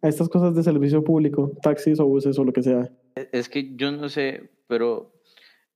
a 0.02 0.08
estas 0.08 0.28
cosas 0.28 0.54
de 0.54 0.62
servicio 0.62 1.02
público, 1.02 1.52
taxis 1.62 1.98
o 1.98 2.06
buses 2.06 2.38
o 2.38 2.44
lo 2.44 2.52
que 2.52 2.62
sea. 2.62 2.90
Es 3.32 3.48
que 3.48 3.74
yo 3.76 3.90
no 3.90 4.08
sé, 4.08 4.50
pero 4.66 5.12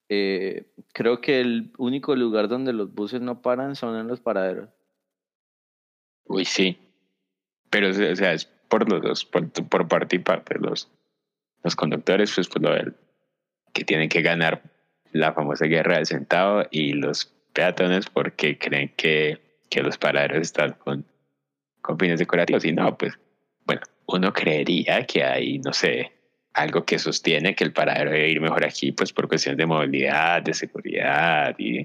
eh, 0.09 0.70
creo 0.92 1.20
que 1.20 1.40
el 1.40 1.72
único 1.78 2.14
lugar 2.14 2.48
donde 2.48 2.72
los 2.72 2.94
buses 2.94 3.20
no 3.20 3.42
paran 3.42 3.74
son 3.74 3.96
en 3.96 4.06
los 4.06 4.20
paraderos. 4.20 4.68
Uy, 6.26 6.44
sí. 6.44 6.78
Pero, 7.70 7.88
o 7.90 7.92
sea, 8.16 8.32
es 8.32 8.46
por 8.68 8.90
los 8.90 9.02
dos, 9.02 9.24
por, 9.24 9.50
por 9.50 9.88
parte 9.88 10.16
y 10.16 10.18
parte. 10.18 10.56
Los, 10.59 10.90
los 11.62 11.76
conductores, 11.76 12.32
pues, 12.34 12.48
por 12.48 12.62
lo 12.62 12.70
del, 12.72 12.94
que 13.72 13.84
tienen 13.84 14.09
que 14.09 14.22
ganar 14.22 14.62
la 15.12 15.32
famosa 15.32 15.66
guerra 15.66 15.96
del 15.96 16.06
centavo 16.06 16.62
y 16.70 16.92
los 16.92 17.32
peatones 17.52 18.09
porque 18.09 18.59
creen 18.59 18.92
que, 18.96 19.40
que 19.70 19.82
los 19.82 19.98
paraderos 19.98 20.42
están 20.42 20.72
con, 20.72 21.04
con 21.80 21.98
fines 21.98 22.18
decorativos. 22.18 22.64
Y 22.64 22.72
no, 22.72 22.96
pues, 22.96 23.18
bueno, 23.64 23.82
uno 24.06 24.32
creería 24.32 25.04
que 25.06 25.24
hay, 25.24 25.59
no 25.59 25.72
sé, 25.72 26.12
algo 26.54 26.84
que 26.84 26.98
sostiene 26.98 27.54
que 27.54 27.64
el 27.64 27.72
paradero 27.72 28.11
debe 28.11 28.28
ir 28.28 28.40
mejor 28.40 28.64
aquí, 28.64 28.92
pues 28.92 29.12
por 29.12 29.28
cuestiones 29.28 29.59
de 29.59 29.66
movilidad, 29.66 30.42
de 30.42 30.54
seguridad 30.54 31.54
y, 31.59 31.80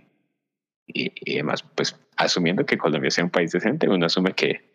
y, 0.88 1.12
y, 1.16 1.36
demás. 1.36 1.64
Pues 1.64 2.00
asumiendo 2.18 2.66
que 2.66 2.78
Colombia 2.78 3.12
sea 3.12 3.24
un 3.24 3.30
país 3.30 3.52
decente, 3.52 3.88
uno 3.88 4.06
asume 4.06 4.34
que 4.34 4.74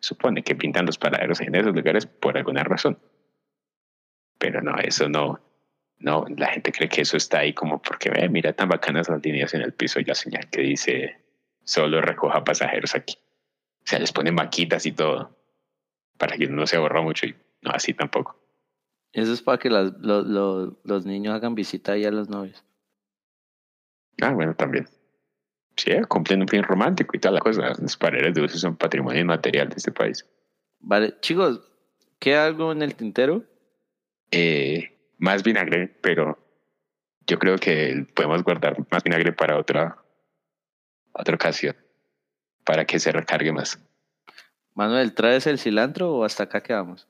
supone 0.00 0.42
que 0.42 0.54
pintan 0.54 0.86
los 0.86 0.98
paraderos 0.98 1.40
en 1.40 1.54
esos 1.54 1.74
lugares 1.74 2.06
por 2.06 2.36
alguna 2.36 2.62
razón. 2.62 2.98
Pero 4.38 4.62
no, 4.62 4.76
eso 4.78 5.08
no, 5.08 5.40
no, 6.00 6.24
la 6.36 6.48
gente 6.48 6.72
cree 6.72 6.88
que 6.88 7.02
eso 7.02 7.16
está 7.16 7.40
ahí 7.40 7.52
como 7.52 7.82
porque, 7.82 8.10
ve, 8.10 8.28
mira 8.28 8.52
tan 8.52 8.68
bacanas 8.68 9.08
las 9.08 9.22
líneas 9.24 9.54
en 9.54 9.62
el 9.62 9.72
piso 9.72 9.98
y 10.00 10.04
la 10.04 10.14
señal 10.14 10.48
que 10.50 10.60
dice 10.60 11.18
solo 11.64 12.00
recoja 12.00 12.44
pasajeros 12.44 12.94
aquí. 12.94 13.18
O 13.82 13.86
sea, 13.86 13.98
les 13.98 14.12
ponen 14.12 14.34
maquitas 14.34 14.86
y 14.86 14.92
todo 14.92 15.36
para 16.16 16.36
que 16.36 16.46
no 16.46 16.66
se 16.66 16.76
ahorra 16.76 17.00
mucho 17.00 17.26
y 17.26 17.34
no, 17.62 17.70
así 17.70 17.94
tampoco. 17.94 18.38
Eso 19.12 19.32
es 19.32 19.42
para 19.42 19.58
que 19.58 19.70
las, 19.70 19.92
lo, 19.98 20.22
lo, 20.22 20.78
los 20.84 21.06
niños 21.06 21.34
hagan 21.34 21.54
visita 21.54 21.92
ahí 21.92 22.04
a 22.04 22.10
los 22.10 22.28
novios. 22.28 22.64
Ah, 24.20 24.32
bueno, 24.32 24.54
también. 24.54 24.86
Sí, 25.76 25.92
cumplen 26.08 26.42
un 26.42 26.48
fin 26.48 26.62
romántico 26.62 27.16
y 27.16 27.20
toda 27.20 27.34
la 27.34 27.40
cosa. 27.40 27.72
Las 27.78 27.96
paredes 27.96 28.34
de 28.34 28.42
uso 28.42 28.58
son 28.58 28.76
patrimonio 28.76 29.20
inmaterial 29.20 29.68
de 29.68 29.76
este 29.76 29.92
país. 29.92 30.26
Vale, 30.80 31.14
chicos, 31.20 31.60
¿queda 32.18 32.46
algo 32.46 32.72
en 32.72 32.82
el 32.82 32.94
tintero? 32.94 33.44
Eh, 34.30 34.97
más 35.18 35.42
vinagre, 35.42 35.88
pero 36.00 36.38
yo 37.26 37.38
creo 37.38 37.58
que 37.58 38.06
podemos 38.14 38.42
guardar 38.42 38.76
más 38.90 39.04
vinagre 39.04 39.32
para 39.32 39.58
otra, 39.58 39.98
otra 41.12 41.34
ocasión, 41.34 41.76
para 42.64 42.86
que 42.86 42.98
se 42.98 43.12
recargue 43.12 43.52
más. 43.52 43.78
Manuel, 44.74 45.12
¿traes 45.12 45.46
el 45.46 45.58
cilantro 45.58 46.14
o 46.14 46.24
hasta 46.24 46.44
acá 46.44 46.62
quedamos? 46.62 47.06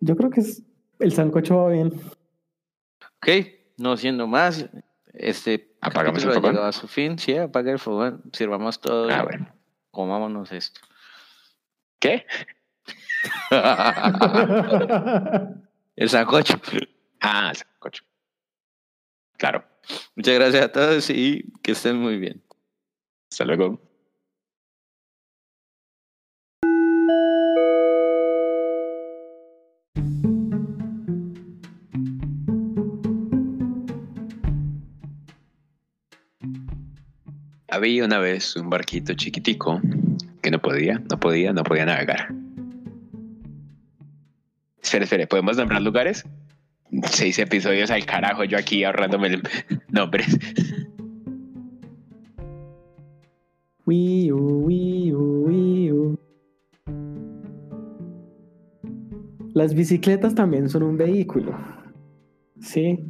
Yo 0.00 0.16
creo 0.16 0.30
que 0.30 0.40
es, 0.40 0.62
el 0.98 1.12
sancocho 1.12 1.58
va 1.58 1.70
bien. 1.70 1.92
Ok, 3.18 3.28
no 3.76 3.96
siendo 3.96 4.26
más, 4.26 4.68
este 5.12 5.76
apagamos 5.80 6.24
el 6.24 6.32
fogón. 6.32 6.52
llegado 6.52 6.66
a 6.66 6.72
su 6.72 6.88
fin. 6.88 7.18
Sí, 7.18 7.36
apaga 7.36 7.70
el 7.70 7.78
fogón, 7.78 8.22
sirvamos 8.32 8.80
todo. 8.80 9.08
Ah, 9.10 9.22
bueno. 9.22 9.54
Comámonos 9.90 10.52
esto. 10.52 10.80
¿Qué? 11.98 12.26
el 15.96 16.08
sancocho. 16.10 16.60
Ah, 17.20 17.52
sancocho. 17.54 18.04
Claro. 19.38 19.64
Muchas 20.14 20.34
gracias 20.34 20.64
a 20.64 20.72
todos 20.72 21.10
y 21.10 21.44
que 21.62 21.72
estén 21.72 21.96
muy 21.96 22.18
bien. 22.18 22.42
Hasta 23.30 23.44
luego. 23.44 23.80
Había 37.68 38.04
una 38.04 38.18
vez 38.18 38.56
un 38.56 38.70
barquito 38.70 39.12
chiquitico 39.14 39.80
que 40.40 40.50
no 40.50 40.60
podía, 40.60 40.98
no 41.10 41.20
podía, 41.20 41.52
no 41.52 41.62
podía 41.62 41.84
navegar. 41.84 42.45
Espere, 44.86 45.02
espere, 45.02 45.26
¿podemos 45.26 45.56
nombrar 45.56 45.82
lugares? 45.82 46.24
Seis 47.10 47.40
episodios 47.40 47.90
al 47.90 48.06
carajo, 48.06 48.44
yo 48.44 48.56
aquí 48.56 48.84
ahorrándome 48.84 49.26
el- 49.26 49.42
nombres. 49.88 50.38
Wii 53.84 54.30
U, 54.30 54.64
Wii 54.64 55.12
U, 55.12 55.44
Wii 55.48 55.92
U. 55.92 56.18
Las 59.54 59.74
bicicletas 59.74 60.36
también 60.36 60.68
son 60.68 60.84
un 60.84 60.96
vehículo. 60.96 61.58
Sí. 62.60 63.00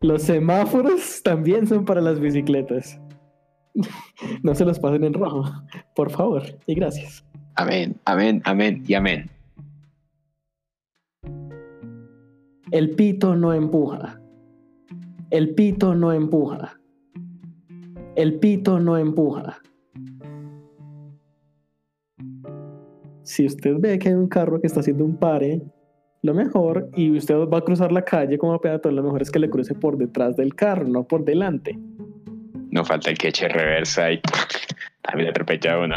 Los 0.00 0.22
semáforos 0.22 1.22
también 1.22 1.66
son 1.66 1.84
para 1.84 2.00
las 2.00 2.18
bicicletas. 2.20 2.98
No 4.42 4.54
se 4.54 4.64
los 4.64 4.80
pasen 4.80 5.04
en 5.04 5.12
rojo, 5.12 5.44
por 5.94 6.10
favor, 6.10 6.42
y 6.66 6.74
gracias. 6.74 7.22
Amén, 7.54 7.96
amén, 8.06 8.40
amén 8.46 8.82
y 8.88 8.94
amén. 8.94 9.30
El 12.70 12.90
pito 12.90 13.34
no 13.34 13.54
empuja. 13.54 14.20
El 15.30 15.54
pito 15.54 15.94
no 15.94 16.12
empuja. 16.12 16.78
El 18.14 18.38
pito 18.38 18.78
no 18.78 18.98
empuja. 18.98 19.58
Si 23.22 23.46
usted 23.46 23.76
ve 23.78 23.98
que 23.98 24.08
hay 24.08 24.14
un 24.14 24.28
carro 24.28 24.60
que 24.60 24.66
está 24.66 24.80
haciendo 24.80 25.04
un 25.04 25.16
pare, 25.16 25.62
lo 26.22 26.34
mejor, 26.34 26.90
y 26.94 27.16
usted 27.16 27.36
va 27.36 27.58
a 27.58 27.62
cruzar 27.62 27.90
la 27.90 28.04
calle 28.04 28.36
como 28.36 28.60
peatón, 28.60 28.96
lo 28.96 29.02
mejor 29.02 29.22
es 29.22 29.30
que 29.30 29.38
le 29.38 29.48
cruce 29.48 29.74
por 29.74 29.96
detrás 29.96 30.36
del 30.36 30.54
carro, 30.54 30.86
no 30.86 31.04
por 31.04 31.24
delante. 31.24 31.78
No 32.70 32.84
falta 32.84 33.10
el 33.10 33.16
que 33.16 33.28
eche 33.28 33.48
reversa 33.48 34.12
y 34.12 34.20
también 35.02 35.30
atropella 35.30 35.74
a 35.74 35.84
uno. 35.84 35.96